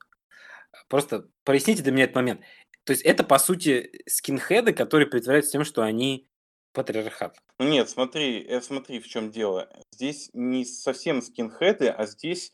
просто 0.89 1.27
проясните 1.45 1.83
для 1.83 1.93
меня 1.93 2.05
этот 2.05 2.17
момент. 2.17 2.41
То 2.85 2.93
есть 2.93 3.03
это, 3.03 3.25
по 3.25 3.39
сути, 3.39 4.03
скинхеды, 4.07 4.73
которые 4.73 5.07
притворяются 5.07 5.53
тем, 5.53 5.65
что 5.65 5.83
они 5.83 6.29
патриархат. 6.73 7.37
Ну 7.59 7.69
нет, 7.69 7.89
смотри, 7.91 8.45
э, 8.47 8.61
смотри, 8.61 9.01
в 9.01 9.07
чем 9.07 9.31
дело. 9.31 9.69
Здесь 9.93 10.31
не 10.33 10.65
совсем 10.65 11.21
скинхеды, 11.23 11.89
а 11.89 12.07
здесь, 12.07 12.53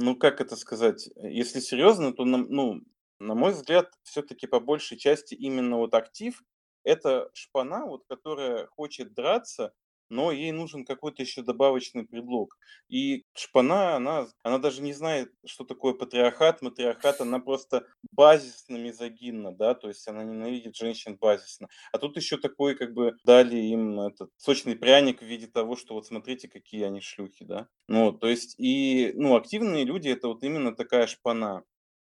ну 0.00 0.14
как 0.16 0.40
это 0.40 0.54
сказать, 0.54 1.08
э, 1.16 1.28
если 1.30 1.58
серьезно, 1.58 2.12
то, 2.12 2.24
на, 2.24 2.38
ну, 2.38 2.82
на 3.18 3.34
мой 3.34 3.50
взгляд, 3.52 3.92
все-таки 4.04 4.46
по 4.46 4.60
большей 4.60 4.96
части 4.96 5.34
именно 5.34 5.76
вот 5.76 5.92
актив– 5.94 6.40
это 6.84 7.30
шпана, 7.34 7.84
вот, 7.84 8.04
которая 8.08 8.68
хочет 8.68 9.12
драться 9.12 9.74
но 10.10 10.32
ей 10.32 10.52
нужен 10.52 10.84
какой-то 10.84 11.22
еще 11.22 11.42
добавочный 11.42 12.04
предлог. 12.06 12.56
И 12.88 13.24
шпана, 13.34 13.96
она, 13.96 14.26
она 14.42 14.58
даже 14.58 14.82
не 14.82 14.92
знает, 14.92 15.32
что 15.46 15.64
такое 15.64 15.94
патриархат, 15.94 16.62
матриархат, 16.62 17.20
она 17.20 17.38
просто 17.40 17.86
базисно 18.12 18.76
мизогинна, 18.76 19.52
да, 19.52 19.74
то 19.74 19.88
есть 19.88 20.06
она 20.08 20.24
ненавидит 20.24 20.76
женщин 20.76 21.16
базисно. 21.16 21.68
А 21.92 21.98
тут 21.98 22.16
еще 22.16 22.36
такой, 22.38 22.74
как 22.76 22.92
бы, 22.94 23.14
дали 23.24 23.56
им 23.56 24.00
этот 24.00 24.30
сочный 24.36 24.76
пряник 24.76 25.20
в 25.20 25.26
виде 25.26 25.46
того, 25.46 25.76
что 25.76 25.94
вот 25.94 26.06
смотрите, 26.06 26.48
какие 26.48 26.84
они 26.84 27.00
шлюхи, 27.00 27.44
да. 27.44 27.68
Ну, 27.88 28.12
то 28.12 28.28
есть, 28.28 28.54
и, 28.58 29.12
ну, 29.14 29.36
активные 29.36 29.84
люди, 29.84 30.08
это 30.08 30.28
вот 30.28 30.42
именно 30.42 30.74
такая 30.74 31.06
шпана. 31.06 31.62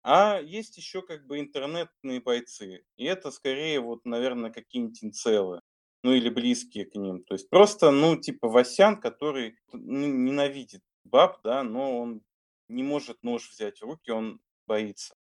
А 0.02 0.40
есть 0.40 0.76
еще 0.76 1.02
как 1.02 1.26
бы 1.26 1.40
интернетные 1.40 2.20
бойцы. 2.20 2.84
И 2.96 3.04
это 3.04 3.30
скорее 3.30 3.80
вот, 3.80 4.04
наверное, 4.04 4.50
какие-нибудь 4.52 5.02
инцелы 5.04 5.60
ну 6.06 6.14
или 6.14 6.28
близкие 6.28 6.84
к 6.86 6.94
ним. 6.94 7.24
То 7.24 7.34
есть 7.34 7.50
просто, 7.50 7.90
ну, 7.90 8.16
типа 8.16 8.48
Васян, 8.48 9.00
который 9.00 9.56
ненавидит 9.72 10.82
баб, 11.04 11.40
да, 11.42 11.64
но 11.64 11.98
он 11.98 12.22
не 12.68 12.84
может 12.84 13.24
нож 13.24 13.50
взять 13.50 13.80
в 13.80 13.84
руки, 13.84 14.10
он 14.12 14.40
боится. 14.68 15.16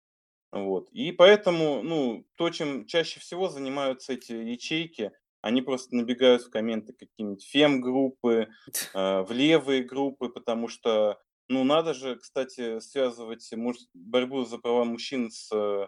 Вот. 0.51 0.89
И 0.91 1.13
поэтому, 1.13 1.81
ну, 1.83 2.25
то, 2.35 2.49
чем 2.49 2.85
чаще 2.85 3.21
всего 3.21 3.49
занимаются 3.49 4.13
эти 4.13 4.33
ячейки, 4.33 5.11
они 5.41 5.61
просто 5.61 5.95
набегают 5.95 6.43
в 6.43 6.49
комменты 6.49 6.93
какие-нибудь 6.93 7.45
фем-группы, 7.45 8.49
э, 8.93 9.21
в 9.21 9.31
левые 9.31 9.83
группы, 9.83 10.29
потому 10.29 10.67
что, 10.67 11.17
ну, 11.47 11.63
надо 11.63 11.93
же, 11.93 12.17
кстати, 12.17 12.79
связывать 12.81 13.49
муж- 13.53 13.87
борьбу 13.93 14.43
за 14.45 14.57
права 14.57 14.83
мужчин 14.83 15.31
с 15.31 15.49
э, 15.55 15.87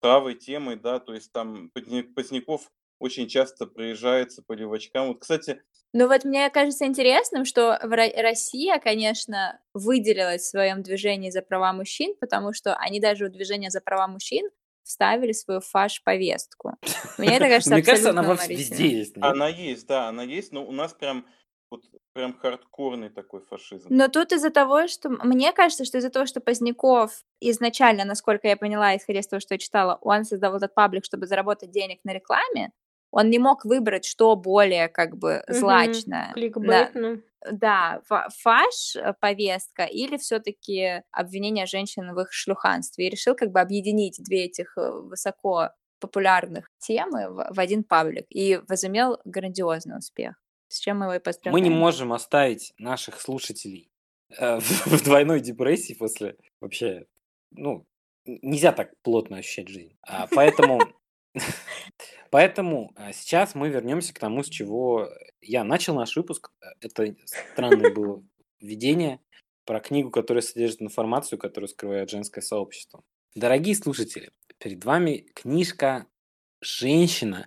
правой 0.00 0.34
темой, 0.34 0.76
да, 0.76 1.00
то 1.00 1.14
есть 1.14 1.32
там 1.32 1.70
Поздняков 2.14 2.70
очень 2.98 3.28
часто 3.28 3.66
проезжается 3.66 4.42
по 4.42 4.52
левачкам. 4.52 5.08
Вот, 5.08 5.20
кстати... 5.20 5.62
Ну 5.92 6.08
вот 6.08 6.24
мне 6.24 6.50
кажется 6.50 6.86
интересным, 6.86 7.44
что 7.44 7.78
Россия, 7.80 8.78
конечно, 8.80 9.60
выделилась 9.74 10.42
в 10.42 10.48
своем 10.48 10.82
движении 10.82 11.30
за 11.30 11.40
права 11.40 11.72
мужчин, 11.72 12.16
потому 12.20 12.52
что 12.52 12.74
они 12.74 12.98
даже 12.98 13.26
в 13.26 13.30
движение 13.30 13.70
за 13.70 13.80
права 13.80 14.08
мужчин 14.08 14.50
вставили 14.82 15.32
свою 15.32 15.60
фаш-повестку. 15.60 16.72
Мне 17.18 17.36
это 17.36 17.48
кажется 17.48 17.74
Мне 17.74 17.82
кажется, 17.82 18.10
она 18.10 18.22
везде 18.22 18.88
есть. 18.88 19.14
Она 19.20 19.48
есть, 19.48 19.86
да, 19.86 20.08
она 20.08 20.24
есть, 20.24 20.52
но 20.52 20.64
у 20.66 20.72
нас 20.72 20.92
прям 20.92 21.26
вот 21.70 21.82
прям 22.12 22.38
хардкорный 22.38 23.10
такой 23.10 23.40
фашизм. 23.40 23.88
Но 23.90 24.08
тут 24.08 24.32
из-за 24.32 24.50
того, 24.50 24.86
что... 24.86 25.08
Мне 25.08 25.52
кажется, 25.52 25.84
что 25.84 25.98
из-за 25.98 26.10
того, 26.10 26.26
что 26.26 26.40
Поздняков 26.40 27.24
изначально, 27.40 28.04
насколько 28.04 28.46
я 28.46 28.56
поняла, 28.56 28.96
исходя 28.96 29.20
из 29.20 29.26
того, 29.26 29.40
что 29.40 29.54
я 29.54 29.58
читала, 29.58 29.98
он 30.00 30.24
создал 30.24 30.56
этот 30.56 30.74
паблик, 30.74 31.04
чтобы 31.04 31.26
заработать 31.26 31.72
денег 31.72 32.00
на 32.04 32.12
рекламе, 32.12 32.70
он 33.14 33.30
не 33.30 33.38
мог 33.38 33.64
выбрать, 33.64 34.04
что 34.04 34.34
более 34.34 34.88
как 34.88 35.16
бы 35.16 35.44
злачно. 35.46 36.32
Кликбейт, 36.34 36.90
да, 36.94 37.00
ну. 37.00 37.22
Да, 37.48 38.02
фаш 38.08 38.96
э, 38.96 39.14
повестка 39.20 39.84
или 39.84 40.16
все-таки 40.16 41.02
обвинение 41.12 41.66
женщин 41.66 42.12
в 42.12 42.20
их 42.20 42.32
шлюханстве. 42.32 43.06
И 43.06 43.10
решил 43.10 43.36
как 43.36 43.52
бы 43.52 43.60
объединить 43.60 44.16
две 44.18 44.46
этих 44.46 44.76
э, 44.76 44.90
высоко 44.90 45.70
популярных 46.00 46.70
темы 46.78 47.28
в, 47.30 47.54
в 47.54 47.60
один 47.60 47.84
паблик 47.84 48.26
и 48.30 48.60
возымел 48.68 49.20
грандиозный 49.24 49.98
успех. 49.98 50.34
С 50.66 50.80
чем 50.80 50.98
мы 50.98 51.04
его 51.04 51.14
и 51.14 51.18
поздравляем. 51.20 51.52
Мы 51.52 51.60
не 51.60 51.74
можем 51.74 52.12
оставить 52.12 52.72
наших 52.78 53.20
слушателей 53.20 53.92
э, 54.36 54.58
в 54.86 55.04
двойной 55.04 55.38
депрессии 55.38 55.94
после 55.94 56.36
вообще, 56.60 57.06
ну, 57.52 57.86
нельзя 58.24 58.72
так 58.72 58.90
плотно 59.02 59.36
ощущать 59.36 59.68
жизнь. 59.68 59.96
А, 60.02 60.26
поэтому 60.32 60.80
Поэтому 62.30 62.92
а, 62.96 63.12
сейчас 63.12 63.54
мы 63.54 63.68
вернемся 63.68 64.12
к 64.12 64.18
тому, 64.18 64.42
с 64.42 64.48
чего 64.48 65.08
я 65.40 65.62
начал 65.64 65.94
наш 65.94 66.16
выпуск. 66.16 66.50
Э, 66.60 66.66
это 66.80 67.14
странное 67.26 67.94
было 67.94 68.24
введение 68.60 69.20
про 69.64 69.80
книгу, 69.80 70.10
которая 70.10 70.42
содержит 70.42 70.82
информацию, 70.82 71.38
которую 71.38 71.68
скрывает 71.68 72.10
женское 72.10 72.40
сообщество. 72.40 73.04
Дорогие 73.34 73.74
слушатели, 73.74 74.30
перед 74.58 74.84
вами 74.84 75.26
книжка 75.34 76.06
«Женщина. 76.60 77.46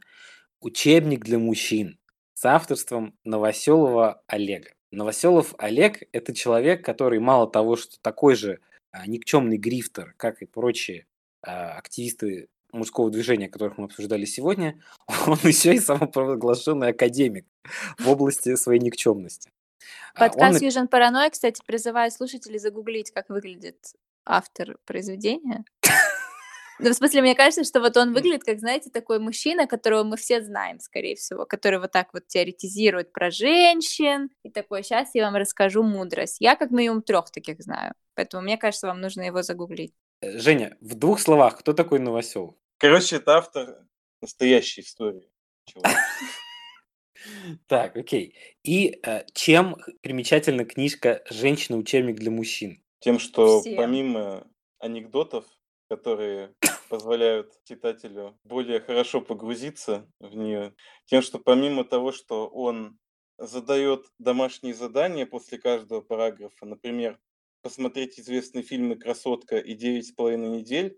Учебник 0.59 1.23
для 1.23 1.37
мужчин» 1.37 1.99
с 2.33 2.45
авторством 2.45 3.17
Новоселова 3.23 4.23
Олега. 4.27 4.71
Новоселов 4.91 5.53
Олег– 5.57 6.03
это 6.11 6.33
человек, 6.33 6.83
который 6.85 7.19
мало 7.19 7.49
того, 7.49 7.75
что 7.75 7.99
такой 8.01 8.35
же 8.35 8.59
а, 8.91 9.05
никчемный 9.05 9.57
грифтер, 9.57 10.13
как 10.17 10.41
и 10.41 10.45
прочие 10.45 11.07
активисты 11.41 12.47
мужского 12.71 13.09
движения, 13.09 13.49
которых 13.49 13.77
мы 13.77 13.85
обсуждали 13.85 14.25
сегодня, 14.25 14.81
он 15.27 15.37
еще 15.43 15.75
и 15.75 15.79
самопровозглашенный 15.79 16.89
академик 16.89 17.45
в 17.97 18.09
области 18.09 18.55
своей 18.55 18.79
никчемности. 18.79 19.51
А, 20.13 20.27
Подкаст 20.27 20.61
он... 20.61 20.67
Fusion 20.67 20.89
Paranoia, 20.89 21.29
кстати, 21.29 21.61
призывает 21.65 22.13
слушателей 22.13 22.59
загуглить, 22.59 23.11
как 23.11 23.29
выглядит 23.29 23.77
автор 24.25 24.77
произведения. 24.85 25.63
Ну, 26.79 26.91
в 26.91 26.93
смысле, 26.93 27.21
мне 27.21 27.33
кажется, 27.33 27.63
что 27.63 27.79
вот 27.79 27.97
он 27.97 28.13
выглядит 28.13 28.43
как, 28.43 28.59
знаете, 28.59 28.91
такой 28.91 29.17
мужчина, 29.17 29.65
которого 29.65 30.03
мы 30.03 30.15
все 30.15 30.43
знаем, 30.43 30.79
скорее 30.79 31.15
всего, 31.15 31.45
который 31.47 31.79
вот 31.79 31.91
так 31.91 32.13
вот 32.13 32.27
теоретизирует 32.27 33.11
про 33.11 33.31
женщин, 33.31 34.29
и 34.43 34.51
такой, 34.51 34.83
сейчас 34.83 35.09
я 35.15 35.25
вам 35.25 35.35
расскажу 35.35 35.81
мудрость. 35.81 36.37
Я 36.39 36.55
как 36.55 36.69
минимум 36.69 37.01
трех 37.01 37.31
таких 37.31 37.61
знаю, 37.61 37.93
поэтому 38.13 38.43
мне 38.43 38.57
кажется, 38.57 38.85
вам 38.85 39.01
нужно 39.01 39.21
его 39.21 39.41
загуглить. 39.41 39.93
Э, 40.21 40.37
Женя, 40.39 40.77
в 40.81 40.95
двух 40.95 41.19
словах, 41.19 41.59
кто 41.59 41.73
такой 41.73 41.99
Новоселов? 41.99 42.55
Короче, 42.77 43.17
это 43.17 43.37
автор 43.37 43.87
настоящей 44.21 44.81
истории. 44.81 45.29
Так, 47.67 47.97
окей. 47.97 48.35
И 48.63 48.99
э, 49.03 49.25
чем 49.33 49.75
примечательна 50.01 50.63
книжка 50.63 51.23
«Женщина-учебник 51.29 52.15
для 52.15 52.31
мужчин»? 52.31 52.81
Тем, 52.99 53.19
что 53.19 53.61
помимо 53.75 54.47
анекдотов, 54.79 55.43
которые 55.89 56.55
позволяют 56.89 57.51
читателю 57.65 58.39
более 58.43 58.79
хорошо 58.79 59.19
погрузиться 59.19 60.09
в 60.19 60.35
нее, 60.35 60.73
тем, 61.05 61.21
что 61.21 61.39
помимо 61.39 61.83
того, 61.83 62.13
что 62.13 62.47
он 62.47 62.97
задает 63.37 64.05
домашние 64.19 64.73
задания 64.73 65.25
после 65.25 65.57
каждого 65.57 66.01
параграфа, 66.01 66.65
например, 66.65 67.19
посмотреть 67.67 68.19
известные 68.19 68.63
фильмы 68.63 68.95
«Красотка» 68.95 69.57
и 69.57 69.73
«Девять 69.73 70.07
с 70.07 70.11
половиной 70.11 70.59
недель», 70.59 70.97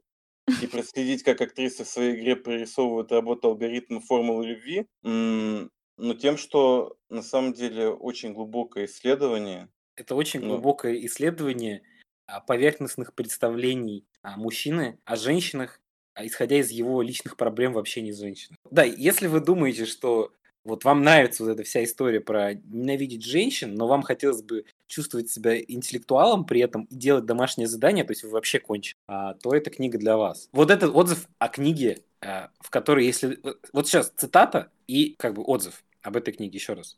и 0.61 0.67
проследить, 0.67 1.24
как 1.24 1.41
актрисы 1.41 1.84
в 1.84 1.88
своей 1.88 2.15
игре 2.15 2.36
прорисовывают 2.36 3.11
работу 3.11 3.49
алгоритма 3.49 4.01
формулы 4.01 4.47
любви, 4.47 4.86
но 5.03 6.13
тем, 6.13 6.38
что 6.38 6.97
на 7.09 7.22
самом 7.22 7.53
деле 7.53 7.89
очень 7.89 8.34
глубокое 8.34 8.86
исследование. 8.86 9.70
Это 9.95 10.15
очень 10.15 10.39
ну, 10.39 10.49
глубокое 10.49 11.05
исследование 11.05 11.82
а, 12.26 12.39
поверхностных 12.39 13.13
представлений 13.13 14.05
мужчины 14.24 14.99
о 15.05 15.17
женщинах, 15.17 15.82
а, 16.13 16.26
исходя 16.26 16.57
из 16.57 16.70
его 16.70 17.01
личных 17.01 17.36
проблем 17.36 17.74
в 17.74 17.78
общении 17.78 18.11
с 18.11 18.20
женщиной. 18.20 18.57
Да, 18.72 18.84
если 18.84 19.28
вы 19.28 19.41
думаете, 19.41 19.86
что 19.86 20.32
вот 20.70 20.86
вам 20.86 21.01
нравится 21.01 21.43
вот 21.43 21.51
эта 21.51 21.63
вся 21.63 21.84
история 21.84 22.22
про 22.22 22.53
ненавидеть 22.53 23.24
женщин, 23.24 23.76
но 23.76 23.88
вам 23.88 24.01
хотелось 24.01 24.41
бы 24.41 24.65
чувствовать 24.88 25.30
себя 25.30 25.59
интеллектуалом 25.59 26.45
при 26.45 26.61
этом 26.61 26.84
и 26.84 26.95
делать 26.95 27.26
домашнее 27.26 27.67
задание, 27.67 28.03
то 28.05 28.11
есть 28.11 28.24
вы 28.24 28.30
вообще 28.30 28.59
кончите, 28.59 28.97
а, 29.07 29.34
то 29.34 29.53
эта 29.53 29.70
книга 29.70 29.97
для 29.97 30.17
вас. 30.17 30.49
Вот 30.51 30.72
этот 30.72 30.95
отзыв 30.95 31.28
о 31.38 31.49
книге, 31.49 31.99
а, 32.22 32.49
в 32.59 32.70
которой, 32.70 33.05
если... 33.05 33.39
Вот 33.74 33.88
сейчас 33.88 34.11
цитата 34.15 34.72
и 34.88 35.15
как 35.17 35.34
бы 35.34 35.43
отзыв 35.43 35.84
об 36.01 36.15
этой 36.15 36.34
книге 36.34 36.57
еще 36.57 36.74
раз. 36.74 36.97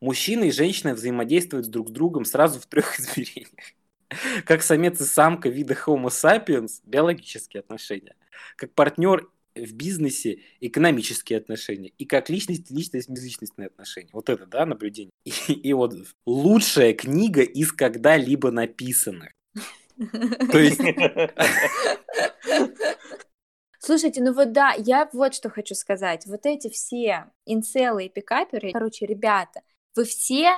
Мужчина 0.00 0.44
и 0.44 0.50
женщина 0.50 0.94
взаимодействуют 0.94 1.68
друг 1.68 1.88
с 1.88 1.92
другом 1.92 2.24
сразу 2.24 2.58
в 2.58 2.66
трех 2.66 2.98
измерениях. 2.98 3.74
Как 4.44 4.62
самец 4.62 5.00
и 5.00 5.04
самка 5.04 5.48
вида 5.48 5.74
Homo 5.74 6.08
sapiens– 6.08 6.80
биологические 6.84 7.60
отношения. 7.60 8.14
Как 8.56 8.72
партнер 8.72 9.28
в 9.54 9.72
бизнесе 9.74 10.40
экономические 10.60 11.38
отношения 11.38 11.92
и 11.98 12.04
как 12.04 12.30
личность, 12.30 12.70
личность, 12.70 13.08
межличностные 13.08 13.66
отношения. 13.66 14.10
Вот 14.12 14.28
это, 14.28 14.46
да, 14.46 14.66
наблюдение. 14.66 15.12
И, 15.24 15.52
и 15.52 15.72
отзыв. 15.72 16.14
Лучшая 16.26 16.94
книга 16.94 17.42
из 17.42 17.72
когда-либо 17.72 18.50
написанных. 18.50 19.32
То 20.50 20.58
есть... 20.58 20.80
Слушайте, 23.78 24.22
ну 24.22 24.32
вот 24.32 24.52
да, 24.52 24.74
я 24.78 25.08
вот 25.12 25.34
что 25.34 25.50
хочу 25.50 25.74
сказать. 25.74 26.26
Вот 26.26 26.46
эти 26.46 26.68
все 26.68 27.30
инцелы 27.46 28.06
и 28.06 28.08
пикаперы, 28.08 28.72
короче, 28.72 29.06
ребята, 29.06 29.62
вы 29.96 30.04
все 30.04 30.52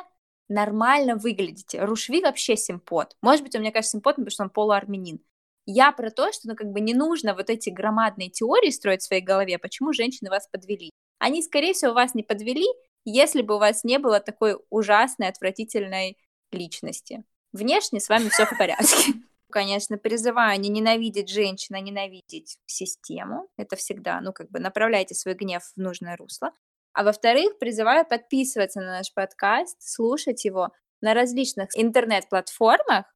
нормально 0.49 1.17
выглядите. 1.17 1.83
Рушви 1.83 2.21
вообще 2.21 2.57
симпот. 2.57 3.17
Может 3.23 3.43
быть, 3.43 3.55
он 3.55 3.63
мне 3.63 3.73
кажется 3.73 3.93
симпот, 3.93 4.17
потому 4.17 4.31
что 4.31 4.45
он 4.45 4.51
полуармянин. 4.51 5.21
Я 5.67 5.93
про 5.93 6.11
то, 6.11 6.33
что 6.33 6.49
ну, 6.49 6.57
как 6.57 6.71
бы 6.71 6.81
не 6.81 6.95
нужно 6.95 7.35
вот 7.35 7.49
эти 7.51 7.71
громадные 7.71 8.29
теории 8.29 8.71
строить 8.71 9.03
в 9.03 9.07
своей 9.07 9.23
голове, 9.23 9.59
почему 9.59 9.93
женщины 9.93 10.31
вас 10.31 10.47
подвели. 10.49 10.91
Они, 11.19 11.43
скорее 11.43 11.73
всего, 11.73 11.95
вас 11.95 12.15
не 12.15 12.23
подвели, 12.23 12.67
если 13.05 13.43
бы 13.43 13.57
у 13.57 13.59
вас 13.59 13.85
не 13.85 13.99
было 13.99 14.21
такой 14.21 14.57
ужасной, 14.71 15.29
отвратительной 15.29 16.19
личности. 16.53 17.25
Внешне 17.53 18.01
с 18.01 18.09
вами 18.09 18.29
все 18.29 18.47
в 18.47 18.59
порядке. 18.59 19.13
Конечно, 19.51 19.97
призываю 19.99 20.59
не 20.61 20.69
ненавидеть 20.69 21.29
женщин, 21.31 21.77
а 21.77 21.81
ненавидеть 21.81 22.59
систему. 22.67 23.49
Это 23.57 23.77
всегда, 23.77 24.21
ну, 24.21 24.33
как 24.33 24.51
бы 24.51 24.59
направляйте 24.59 25.15
свой 25.15 25.35
гнев 25.35 25.63
в 25.63 25.81
нужное 25.81 26.17
русло. 26.17 26.51
А 26.93 27.05
во-вторых, 27.05 27.59
призываю 27.59 28.05
подписываться 28.05 28.81
на 28.81 28.99
наш 28.99 29.13
подкаст, 29.15 29.77
слушать 29.81 30.45
его 30.45 30.71
на 31.01 31.15
различных 31.15 31.69
интернет-платформах. 31.75 33.07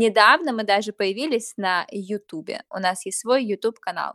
Недавно 0.00 0.52
мы 0.52 0.62
даже 0.62 0.92
появились 0.92 1.54
на 1.56 1.84
Ютубе. 1.90 2.62
У 2.70 2.78
нас 2.78 3.04
есть 3.04 3.18
свой 3.18 3.44
YouTube-канал. 3.44 4.14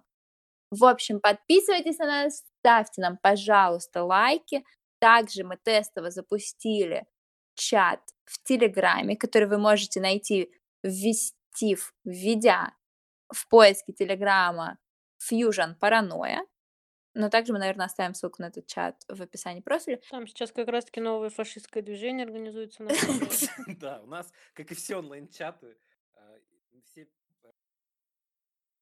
В 0.71 0.85
общем, 0.85 1.19
подписывайтесь 1.19 1.97
на 1.97 2.05
нас, 2.05 2.45
ставьте 2.59 3.01
нам, 3.01 3.17
пожалуйста, 3.21 4.05
лайки. 4.05 4.63
Также 4.99 5.43
мы 5.43 5.57
тестово 5.61 6.09
запустили 6.09 7.05
чат 7.55 7.99
в 8.23 8.41
Телеграме, 8.43 9.17
который 9.17 9.49
вы 9.49 9.57
можете 9.57 9.99
найти, 9.99 10.53
ввести, 10.83 11.77
введя 12.05 12.73
в 13.27 13.49
поиске 13.49 13.91
Телеграма 13.91 14.77
Fusion 15.19 15.77
Paranoia. 15.77 16.43
Но 17.13 17.29
также 17.29 17.53
мы, 17.53 17.59
наверное, 17.59 17.85
оставим 17.85 18.13
ссылку 18.13 18.41
на 18.41 18.47
этот 18.47 18.65
чат 18.67 19.03
в 19.07 19.21
описании 19.21 19.61
профиля. 19.61 19.99
Там 20.09 20.27
сейчас 20.27 20.51
как 20.51 20.67
раз-таки 20.67 20.99
новое 20.99 21.29
фашистское 21.29 21.83
движение 21.83 22.25
организуется. 22.25 22.83
Да, 23.79 24.01
у 24.01 24.07
нас, 24.07 24.31
как 24.53 24.71
и 24.71 24.75
все 24.75 24.97
онлайн-чаты, 24.97 25.77